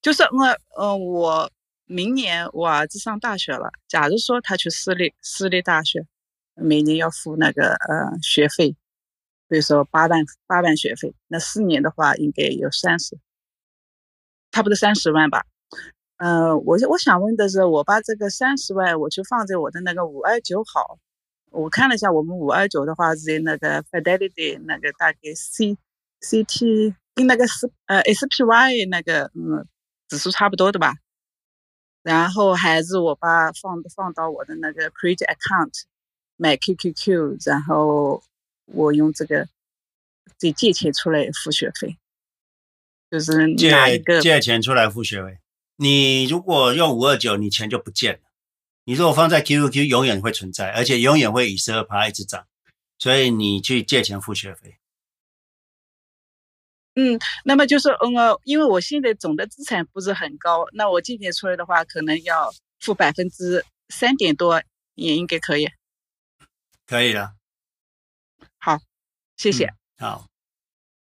[0.00, 1.50] 就是我，呃，我。
[1.86, 6.04] 明年我儿子上大学了，假如说他去私立私立大学，
[6.54, 8.76] 每年要付那个呃学费，
[9.48, 13.16] 比如说八万八万学费，那四年的话应该有三十，
[14.50, 15.44] 差不多三十万吧。
[16.16, 20.98] 呃，我我想问的是，我把这个三十万我就放在我的那个五二九好，
[21.50, 25.76] 我看了一下，我们五二九的话是那个 Fidelity 那个大概 C
[26.20, 29.68] C T 跟那个是呃 S P Y 那个嗯
[30.08, 30.94] 指数差不多的吧。
[32.06, 35.72] 然后还是我爸放放到我的那个 credit account
[36.36, 38.22] 买 QQQ，然后
[38.66, 39.48] 我用这个
[40.38, 41.98] 得借钱出来付学费，
[43.10, 45.40] 就是哪一个借借钱出来付学费？
[45.78, 48.20] 你如果用五二九，你钱就不见了。
[48.84, 52.46] 你如果放在 QQQ，永远会存在，而且永远会以十二趴一直涨，
[53.00, 54.76] 所以你去借钱付学费。
[56.98, 62.50] 嗯，那么就是嗯，呃，因为我现在总的资产不是很高，那我今年出来的话，可能要
[62.80, 64.62] 付百分之三点多，
[64.94, 65.68] 也应该可以。
[66.86, 67.34] 可以了。
[68.58, 68.78] 好，
[69.36, 69.66] 谢谢。
[69.98, 70.26] 嗯、好，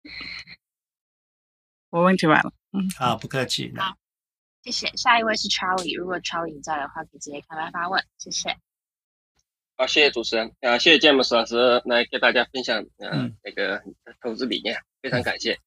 [1.90, 2.52] 我问题完了。
[2.72, 3.72] 嗯，好，不客气。
[3.76, 3.96] 好，
[4.62, 4.86] 谢谢。
[4.96, 8.04] 下一位是 Charlie，如果 Charlie 在的话，可以直接开麦发问。
[8.18, 8.56] 谢谢。
[9.76, 10.52] 好，谢谢主持人。
[10.60, 13.82] 啊，谢谢詹姆斯老师来给大家分享啊、嗯、那个
[14.22, 14.76] 投资理念。
[15.00, 15.58] 非常感谢。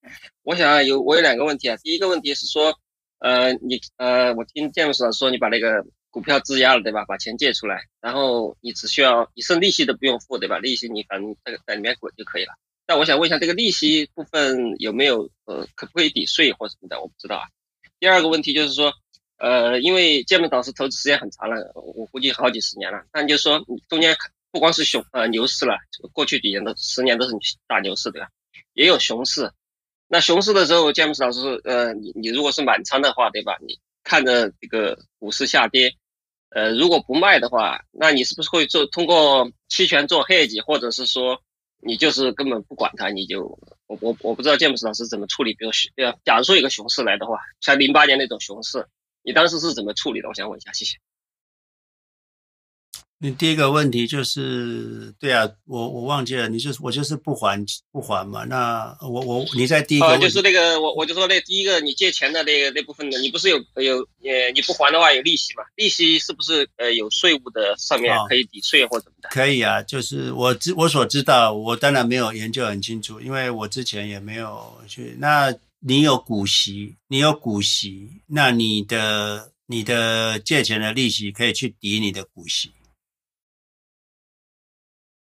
[0.44, 1.76] 我想啊有我有两个问题啊。
[1.78, 2.74] 第一个问题是说，
[3.20, 7.04] 呃，你呃，我听詹姆斯老师说你把那个股票质押了，对吧？
[7.06, 10.60] 把钱借出来，然后你只需要你剩利息都不用付，对吧？
[10.60, 12.54] 利息你反正这个在里面滚就可以了。
[12.86, 17.02] 但我想问一下，这个利息部分有没有呃，可不可以抵税或什么的？
[17.02, 17.44] 我不知道啊。
[18.00, 18.94] 第二个问题就是说，
[19.38, 23.04] 呃，因为詹姆斯老师投资时间很长了，我估计好几十年了。
[23.12, 24.16] 但就是说，中间
[24.52, 25.78] 不光是熊呃牛市了，
[26.14, 27.34] 过去几年都十年都是
[27.68, 28.30] 大牛市，对吧？
[28.74, 29.52] 也有熊市，
[30.08, 33.58] 那熊市的时候，詹姆斯老师，呃，你你如果是满仓的话，对吧？
[33.66, 35.94] 你看着这个股市下跌，
[36.50, 41.42] 呃，如果不卖的话，那你是不是会做通过期权做ヘ接或者是说
[41.82, 43.44] 你就是根本不管它，你就
[43.88, 48.86] 我我我不知道詹姆斯老师怎么处理，比如呃，假如说有个熊市来的话，像零八年那种熊市，
[49.26, 50.30] 你当时是怎么处理的？
[50.30, 50.98] 我想问一下，谢谢。
[53.18, 58.44] 你第一个问题就是，对啊，我我忘记了，你就是我就是不还不还嘛。
[58.44, 65.64] 那我我你在第一个、哦，就是那个我我就说那第一个你借钱的那个那部分的，你不是有有呃你不还的话有利息嘛？
[65.76, 69.30] 利息是不是呃有税务的上面可以抵税或怎么的？
[69.30, 75.16] 可以啊，就是我知我所知道，我当然没有研究很清楚，因为我之前也没有去。
[75.20, 75.56] 那
[75.88, 82.72] 你有股息，你有股息，那你的你的借钱的利息可以去抵你的股息。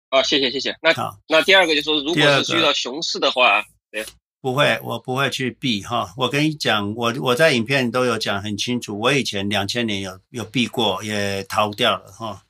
[0.08, 0.78] 啊，谢谢谢谢。
[0.82, 4.06] 那好，那第二个就是说，如果是遇到熊市的话，对，
[4.40, 6.14] 不会，我不会去避哈。
[6.16, 8.98] 我跟你讲，我我在影片都有讲很清楚。
[8.98, 12.42] 我以前两千年有有避过，也逃掉了哈。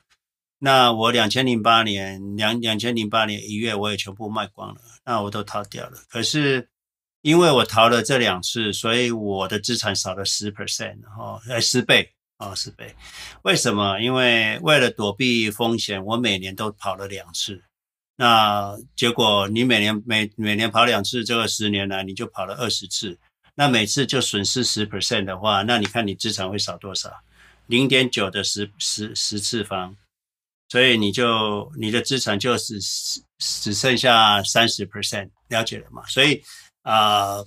[0.59, 5.97] 那我两千零八年两两千零八年一月，我也全部卖光了，那我都逃掉了。
[6.09, 6.69] 可是
[7.23, 12.13] 因为我逃了这两次，所以我的资产少了十 percent 哈，呃十倍。
[12.39, 12.93] 哦，十倍，
[13.43, 13.97] 为什么？
[14.01, 17.63] 因为为了躲避风险，我每年都跑了两次。
[18.17, 23.17] 那结果你每年每每年跑两次，这个十年来你就跑了二十次。
[23.55, 27.09] 那每次就损失十 percent 的话，那你看你资产会少多少？
[27.67, 29.95] 零点九的十十十次方，
[30.67, 32.77] 所以你就你的资产就只
[33.37, 36.03] 只剩下三十 percent，了解了吗？
[36.07, 36.43] 所以
[36.83, 37.43] 啊、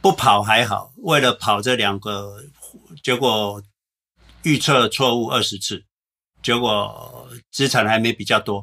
[0.00, 2.44] 不跑还好，为了跑这两个，
[3.02, 3.60] 结果。
[4.44, 5.84] 预测错误二十次，
[6.42, 8.60] 结果资产还没比较多，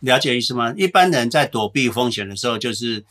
[0.00, 0.74] 了解意思吗？
[0.76, 3.02] 一般人在躲避风险的时候，就是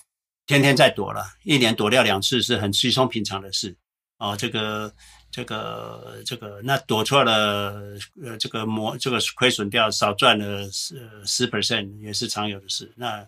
[0.46, 3.76] 天天在躲了，一年躲掉两次是很稀松平常的事。
[4.20, 4.94] 哦，这个
[5.32, 12.94] 这个这个，那躲错了，呃，这个磨这个亏损掉少赚了十十 percent 也是常有的事。
[12.96, 13.28] 那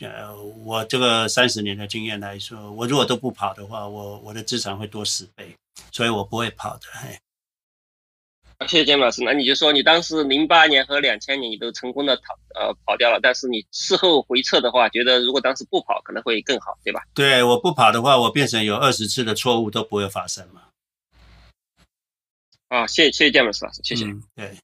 [0.00, 5.56] 呃，我这个三十年的经验来说，我如果都不跑的话，我我的资产会多十倍，
[5.90, 6.82] 所以我不会跑的。
[6.92, 7.18] 嘿，
[8.66, 9.22] 谢谢建老师。
[9.24, 17.02] 那你就说，你当时零八年和两千年你都成功的逃呃跑掉了，但是你事后回测的话，觉得如果当时不跑可能会更好，对吧？
[17.14, 20.62] 对，我不跑的话，我变成有二十次的错误都不会发生嘛。
[22.68, 24.04] 啊，谢谢谢谢建老师，谢谢。
[24.04, 24.56] 嗯，对。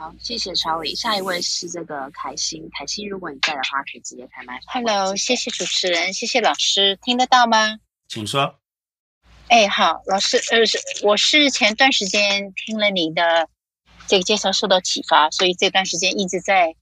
[0.00, 0.94] 好，谢谢超伟。
[0.94, 4.58] 下一位是这个凯欣，凯欣，如果你在的话，可以直接开麦。
[4.66, 7.76] Hello，谢谢主持人，谢谢老师，听得到吗？
[8.08, 8.58] 请说。
[9.48, 13.46] 哎，好，老师，呃，是我是前段时间听了你的
[14.06, 16.74] 这个介绍，受到启发，所以这段时间一直在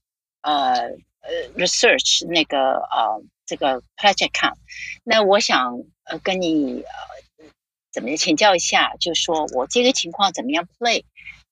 [0.43, 0.75] 呃
[1.19, 4.55] 呃 research 那个呃这个 account。
[5.03, 5.75] 那我想
[6.05, 7.45] 呃跟你呃
[7.91, 11.03] 怎么请教一下，就说我这个情况怎么样 play，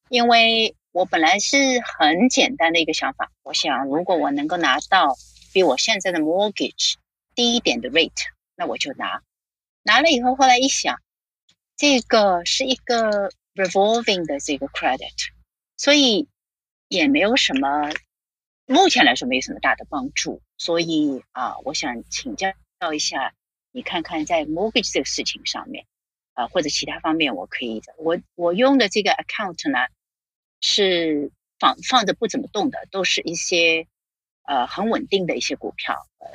[0.07, 0.73] 因为。
[0.98, 5.15] 我本来是很简单的一个想法，我想如果我能够拿到
[5.53, 6.95] 比我现在的 mortgage
[7.36, 8.26] 低一点的 rate，
[8.56, 9.22] 那我就拿。
[9.84, 10.99] 拿了以后，后来一想，
[11.76, 15.14] 这个是一个 revolving 的这个 credit，
[15.78, 16.28] 所以
[16.88, 17.91] 也没有什么，
[18.65, 20.41] 目前来说没有什么大的帮助。
[20.57, 22.52] 所以啊，我想请教
[22.91, 23.36] 一下，
[23.72, 25.86] 你看看在 mortgage 这个事情上面，
[26.34, 29.78] 啊或者其他方面，我可以，我我用的这个 account 呢？
[30.61, 33.88] 是放放着不怎么动的，都是一些
[34.43, 36.27] 呃很稳定的一些股票，呃，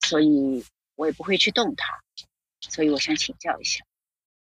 [0.00, 0.64] 所以
[0.96, 2.00] 我也不会去动它，
[2.60, 3.84] 所以我想请教一下。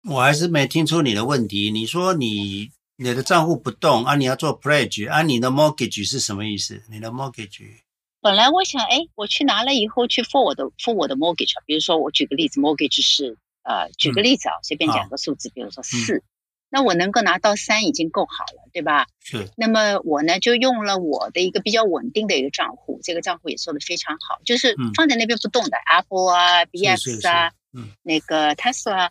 [0.04, 1.72] 我还是没听出你的问题。
[1.72, 6.84] 你说你你的账户不动啊，你要做 pledge 啊，你的 mortgage 是什么意思？
[6.90, 7.82] 你的 mortgage？
[8.22, 16.18] 本来我想，哎，我去拿了以后去付我的付我的 mortgage，比如说我举个例子，mortgage 是呃，举个例子啊，嗯、随便讲个数字，比如说四。
[16.18, 16.24] 嗯
[16.70, 19.08] 那我能够拿到三已经够好了，对吧？
[19.20, 19.50] 是。
[19.58, 29.10] 那么我呢，就用了我的一个比较稳定的一个账户，这个账户也做得非常好，就是放在那边不动的、嗯、Apple 啊、BX 啊、嗯、那个 Tesla。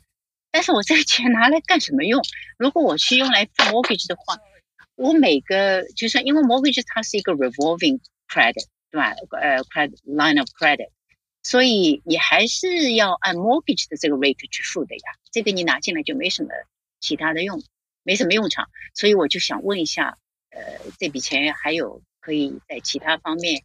[0.50, 2.22] 但是我这个钱拿来干什么用？
[2.56, 4.38] 如果我去用来付 mortgage 的话，
[4.94, 9.14] 我每个就是因为 mortgage 它是一个 revolving credit，对吧？
[9.40, 10.90] 呃，credit line of credit，
[11.42, 15.02] 所以你还是要按 mortgage 的这个 rate 去付的呀。
[15.30, 16.48] 这个你拿进来就没什么。
[17.00, 17.62] 其他的用
[18.02, 20.18] 没什么用场，所以我就想问一下，
[20.50, 20.60] 呃，
[20.98, 23.64] 这笔钱还有可以在其他方面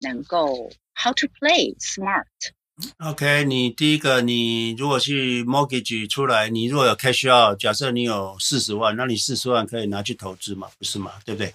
[0.00, 11.20] 能够 how to play smart？OK，你第一个，你如果去 mortgage 出来，你如果有 cash out，假设你有四十万，那你四十万可以拿去投资嘛，不是嘛？
[11.24, 11.54] 对不对？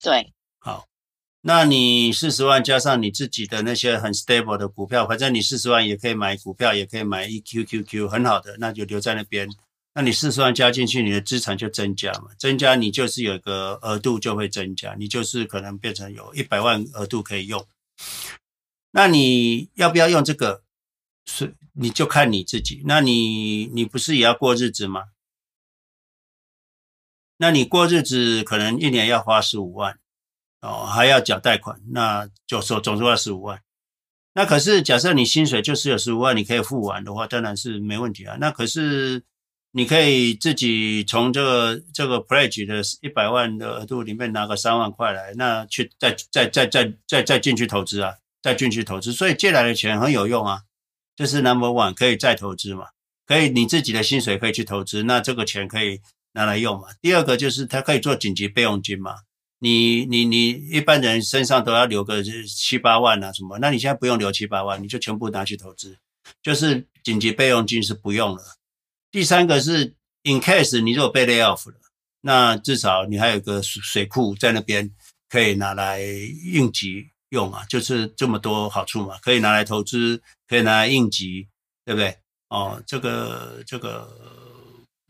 [0.00, 0.32] 对。
[0.58, 0.86] 好，
[1.44, 9.48] 那你四十万加上你自己的那些很 stable 的股票，反正你四十万也可以买股票，也可以买 EQQQ，很好的，那就留在那边。
[9.94, 17.66] 那你四十万加进去，你的资产就增加嘛，增加你就是有一个额度就会增加，你就是可能变成有一百万额度可以用。
[18.92, 20.62] 那你要不要用这个？
[21.24, 22.82] 是你就看你自己。
[22.84, 25.04] 那你你不是也要过日子吗？
[27.36, 29.98] 那你过日子可能一年要花十五万。
[30.62, 33.60] 哦，还要缴贷款，那就说总数要十五万。
[34.34, 38.36] 那可是假设你薪水就是有十五万，你可以付完的话，当然是没问题啊。
[38.40, 39.22] 那可是
[39.72, 49.12] 你可以自己从这个这个 pledge 的一百万的额度里面拿个三万块来，那去再再再再再再进去投资啊，再进去投资。
[49.12, 50.62] 所以借来的钱很有用啊，
[51.16, 52.86] 这是 number one，可以再投资嘛，
[53.26, 56.00] 可以你自己的薪水可以去投资，那这个钱可以
[56.34, 56.86] 拿来用嘛。
[57.00, 59.16] 第二个就是它可以做紧急备用金嘛。
[59.62, 63.58] 你你你一般人身上都要留个七八万啊什么？
[63.60, 65.96] 那你现在不用留七八万，你就全部拿去投资，
[66.42, 68.42] 就是紧急备用金是不用了。
[69.12, 69.94] 第三个是
[70.24, 71.76] in case 你如果被 lay off 了，
[72.22, 74.90] 那至少你还有个水库在那边
[75.28, 81.46] 可以拿来应急用啊，就是这么多好处嘛，可以拿来投资，可以拿来应急，
[81.84, 82.18] 对不对？
[82.48, 84.10] 哦，这个这个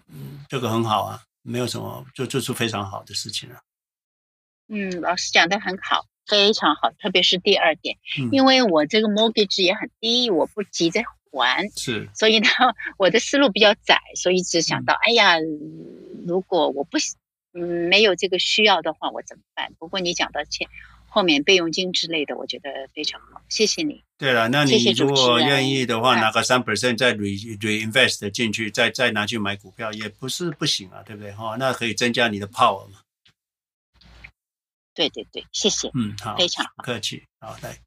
[0.09, 3.57] 嗯，这个很好啊，没有什么，就就是非常好的事情了。
[4.75, 12.49] 嗯，老师讲的很好，非常好，特别是第二点，嗯、因为我这个 mortgage 也很低，我不急着还，是，所以呢，
[12.97, 15.35] 我的思路比较窄，所以只想到，嗯、哎呀，
[16.27, 16.97] 如果我不
[17.53, 19.71] 嗯没有这个需要的话，我怎么办？
[19.79, 20.67] 不过你讲到钱
[21.07, 24.03] 后面备用金之类的，我觉得非常好，谢谢你。
[24.17, 31.31] 对了，那你如果愿意的话，拿个三 percent 再 re reinvest 进去，再再拿去买股票，也不是不行啊，对不对？
[31.33, 33.01] 哈、哦，那可以增加你的 power 嘛。
[34.95, 35.91] 对对对，谢谢。
[35.95, 37.25] 嗯，好，非常客气。
[37.41, 37.79] 好，来，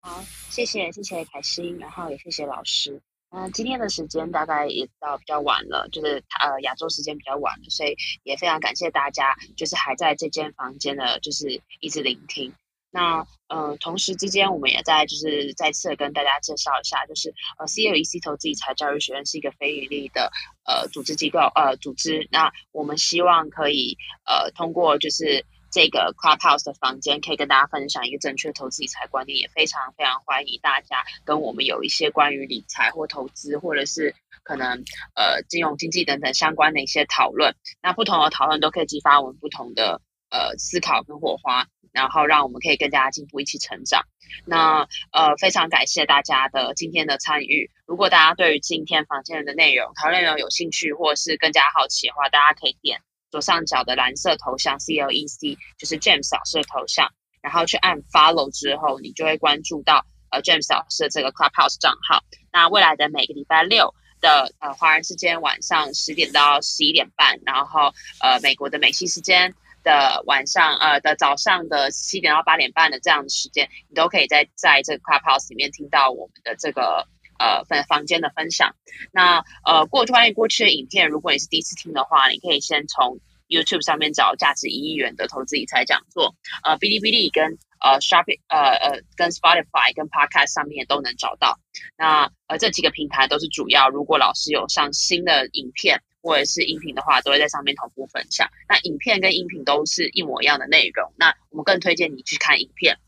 [0.00, 3.00] 好，谢谢谢谢凯欣，然后也谢谢老师。
[3.30, 12.52] 嗯、呃，今天的时间大概也到比较晚了，就是呃亚洲时间比较晚了，所以也非常感谢大家，就是还在这间房间的，就是一直聆听。
[12.92, 20.32] 那呃，同时之间，我们也在就是再次跟大家介绍一下，就是呃，CLEC 投资理财教育学院是一个非盈利的
[20.70, 22.28] 呃组织机构呃组织。
[22.30, 34.14] 那我们希望可以呃通过就是这个 Clubhouse 的房间，可以跟大家分享一个正确投资理财观念，也非常非常欢迎大家跟我们有一些关于理财或投资，或者是
[34.44, 34.84] 可能
[35.14, 37.54] 呃金融经济等等相关的一些讨论。
[37.82, 41.66] 那不同的讨论都可以激发我们不同的呃思考跟火花。
[41.92, 44.02] 然后让我们可以更加进步，一起成长。
[44.46, 47.70] 那呃，非常感谢大家的今天的参与。
[47.84, 53.00] 如果大家对于今天房间的内容、讨论内容有兴趣，或是更加好奇的话，大家可以点
[53.30, 57.12] 左上角的蓝色头像 C L E C，就是 James 老师的头像，
[57.42, 62.22] 然后去按 Follow 之后，你就会关注到呃 James 老师的这个 Clubhouse 账号。
[62.52, 69.52] 那未来的每个礼拜六的呃华人时间晚上十点到十一点半，然后呃美国的美西时间。
[69.82, 77.06] 的晚上，呃的早上的七点到八点半的这样的时间，你都可以在在这个 Clubhouse 里面听到我们的这个
[77.38, 78.74] 呃分房间的分享。
[79.12, 91.58] 那呃过关于过去的影片，如果你是第一次听的话，你可以先从 YouTube 上面找价值一亿元的投资理财讲座，呃哔哩哔哩跟呃 Shopping 呃呃跟 Spotify 跟 Podcast 上面都能找到。
[91.96, 96.02] 那呃这几个平台都是主要，如果老师有上新的影片。
[96.22, 98.48] 或者是音频的话，都会在上面同步分享。
[98.68, 101.12] 那影片跟音频都是一模一样的内容。
[101.16, 102.98] 那我们更推荐你去看影片，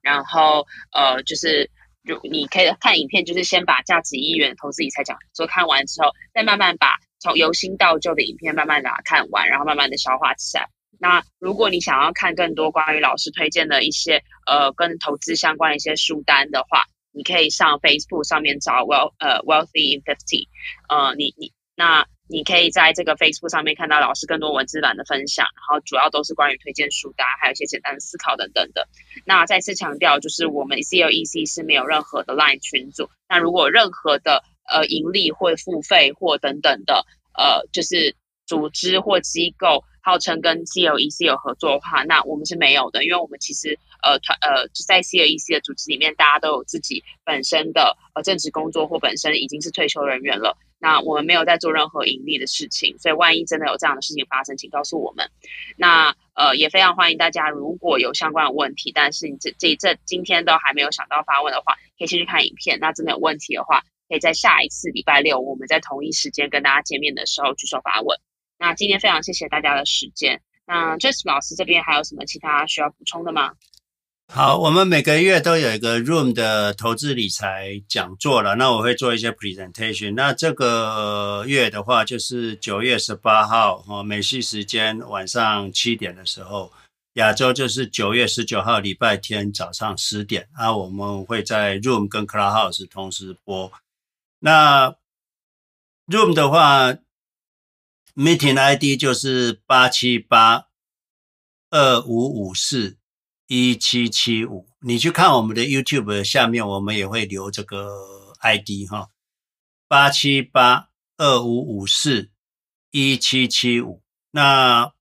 [0.00, 1.70] 然后呃，就是
[2.02, 10.68] 如你可以看影片，就是先把价值一元投资理财讲座看完之后，再慢慢把从由新到旧的影片慢慢的看完，然后慢慢的消化起来。
[10.98, 20.48] 那如果你想要看更多关于老师推荐的一些呃跟投资相关的一些书单的话，你可以上 Facebook 上面找 Well 呃 Wealthy in Fifty，
[20.88, 22.06] 呃，你你那。
[22.28, 28.88] 你可以在这个 Facebook 上面看到老师更多文字版的分享，然后主要都是关于推荐书单，还有一些简单的思考等等的。
[29.26, 33.10] 那再次强调，就是我们 CLEC 是没有任何的 Line 群组。
[33.28, 37.04] 那如果任何的呃盈利或付费或等等的
[37.36, 38.16] 呃就是
[38.46, 50.58] 组织或机构号称跟 CLEC 有合作的话，那我们是没有的，因为我们其实呃团呃就在 CLEC 的组织里面，大家都有自己本身的呃正职工作或本身已经是退休人员了。
[50.78, 55.30] 那我们没有在做任何盈利的事情，所以万一真的有这样的事情发生，请告诉我们。
[55.76, 62.80] 那呃也非常欢迎大家，如果有相关的问题，但是你这这这今天都还没有想到发问的话，可以先去看影片。
[62.80, 68.18] 那真的有问题的话，可以在下一次礼拜六我们在同一时间跟大家见面的时候举手发问。
[68.62, 70.40] 那今天非常谢谢大家的时间。
[70.64, 73.50] 那 James 老师这边还有什么其他需要补充的吗？
[74.32, 80.14] 好，我们每个月都有一个 Room 的投资理财讲座了，那我会做一些 presentation。
[80.14, 86.72] 那这个月的话，就是九月十八号哦，美西时间晚上七点的时候，
[87.14, 93.72] 亚洲就是九月十九号礼拜天早上十点啊，我们会在 Room 跟 Clubhouse 同时播。
[94.38, 94.94] 那
[96.06, 96.94] Room 的话
[98.14, 100.68] ，Meeting ID 就是八七八
[101.70, 102.98] 二五五四。
[103.48, 109.10] 一七七五，你去看我们的 YouTube 下面，我们也会留这个 ID 哈，
[109.86, 112.30] 八七八二五五四
[112.92, 114.02] 一七七五。
[114.30, 114.94] 那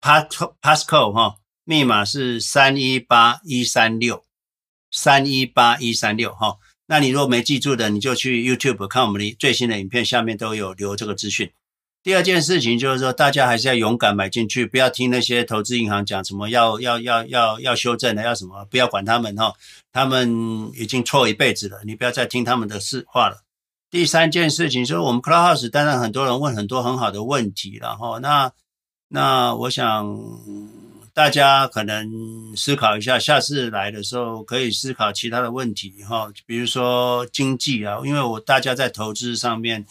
[0.00, 0.26] Pass
[0.60, 4.26] Passcode 哈，密码是三一八一三六
[4.90, 6.58] 三一八一三六哈。
[6.86, 11.52] 那你如果没记住的，你就去 YouTube 看我们的最新的影片，下面都有留这个资讯。
[12.02, 19.54] 第二件事情就是说，大家还是要勇敢买进去，不要听那些投资银行讲什么要要要要要修正的，要什么，不要管他们哈，
[19.92, 23.44] 他们已经错一辈子了，你不要再听他们的事话了。
[23.88, 28.50] 第三件事情就是，我们 Clubhouse 当然很多人问很多很好的问题，然后那
[29.06, 30.18] 那我想
[31.14, 32.10] 大家可能
[32.56, 39.86] 思考一下，下次来的时候可以思考其他的问题哈，比如说经济啊，因为我大家在投资上面。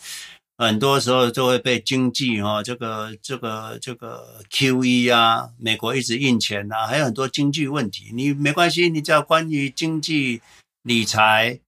[0.61, 8.11] 很多时候就会被经济哈，这个这个这个 QE 啊，美国一直印钱呐，还有很多经济问题。
[8.13, 10.39] 你没关系，你只要关于经济、
[10.83, 11.59] 理财，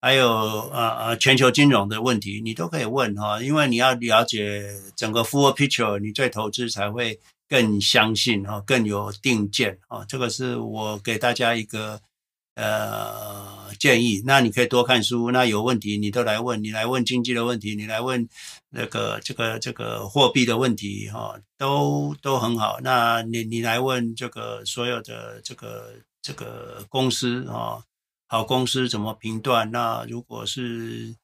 [0.00, 0.28] 还有
[0.72, 10.04] 呃呃全球金融的问题，你都可以问哈，因为你要了解整个 full picture，你对投资才会更相信哈，更有定见啊。
[10.08, 12.00] 这个是我给大家一个。
[12.54, 15.30] 呃，建议，那你可以多看书。
[15.30, 18.28] 那有问题你都来问，你来问经济的问题，你来问
[18.70, 22.78] 那个这个这个货币的问题，哈，都都很好。
[22.82, 27.82] 那你你来问这个所有的这个这个公司啊，
[28.28, 29.70] 好公司怎么评断？
[29.70, 31.14] 那如果是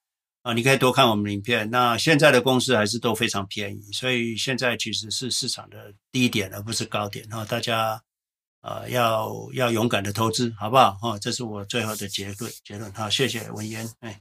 [0.43, 1.69] 啊，你可以多看我们影片。
[1.71, 7.29] 那现在的公司还是都非常便宜，所以现在其实是市场的低点，而不是高点。
[7.29, 8.01] 哈，大家
[8.67, 10.91] 呃要要勇敢的投资，好不好？
[10.95, 12.51] 哈，这是我最后的结论。
[12.65, 13.89] 结论，好，谢谢文嫣。
[14.01, 14.21] 哎，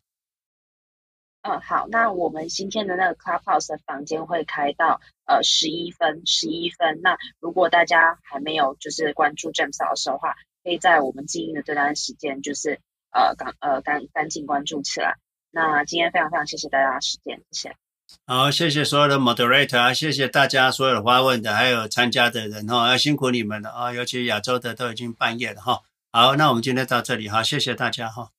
[1.41, 7.01] 嗯，好，那我们今天的那个 Clubhouse 的房间会开到呃十一分，十一分。
[7.01, 15.15] 那如果大家还没有就是关注 James 老师的话，可以在我们静音的这段时间，就是呃赶呃赶赶紧关注起来。
[15.49, 17.76] 那今天非常非常谢谢大家的时间，谢谢。
[18.27, 25.82] 好，谢谢所有的 moderator 啊，谢谢大家所有的发问的，还有参加的人哈，要辛苦你们了啊，尤其亚洲的都已经半夜了哈。
[26.11, 28.35] 好，那我们今天到这里哈，谢谢大家哈。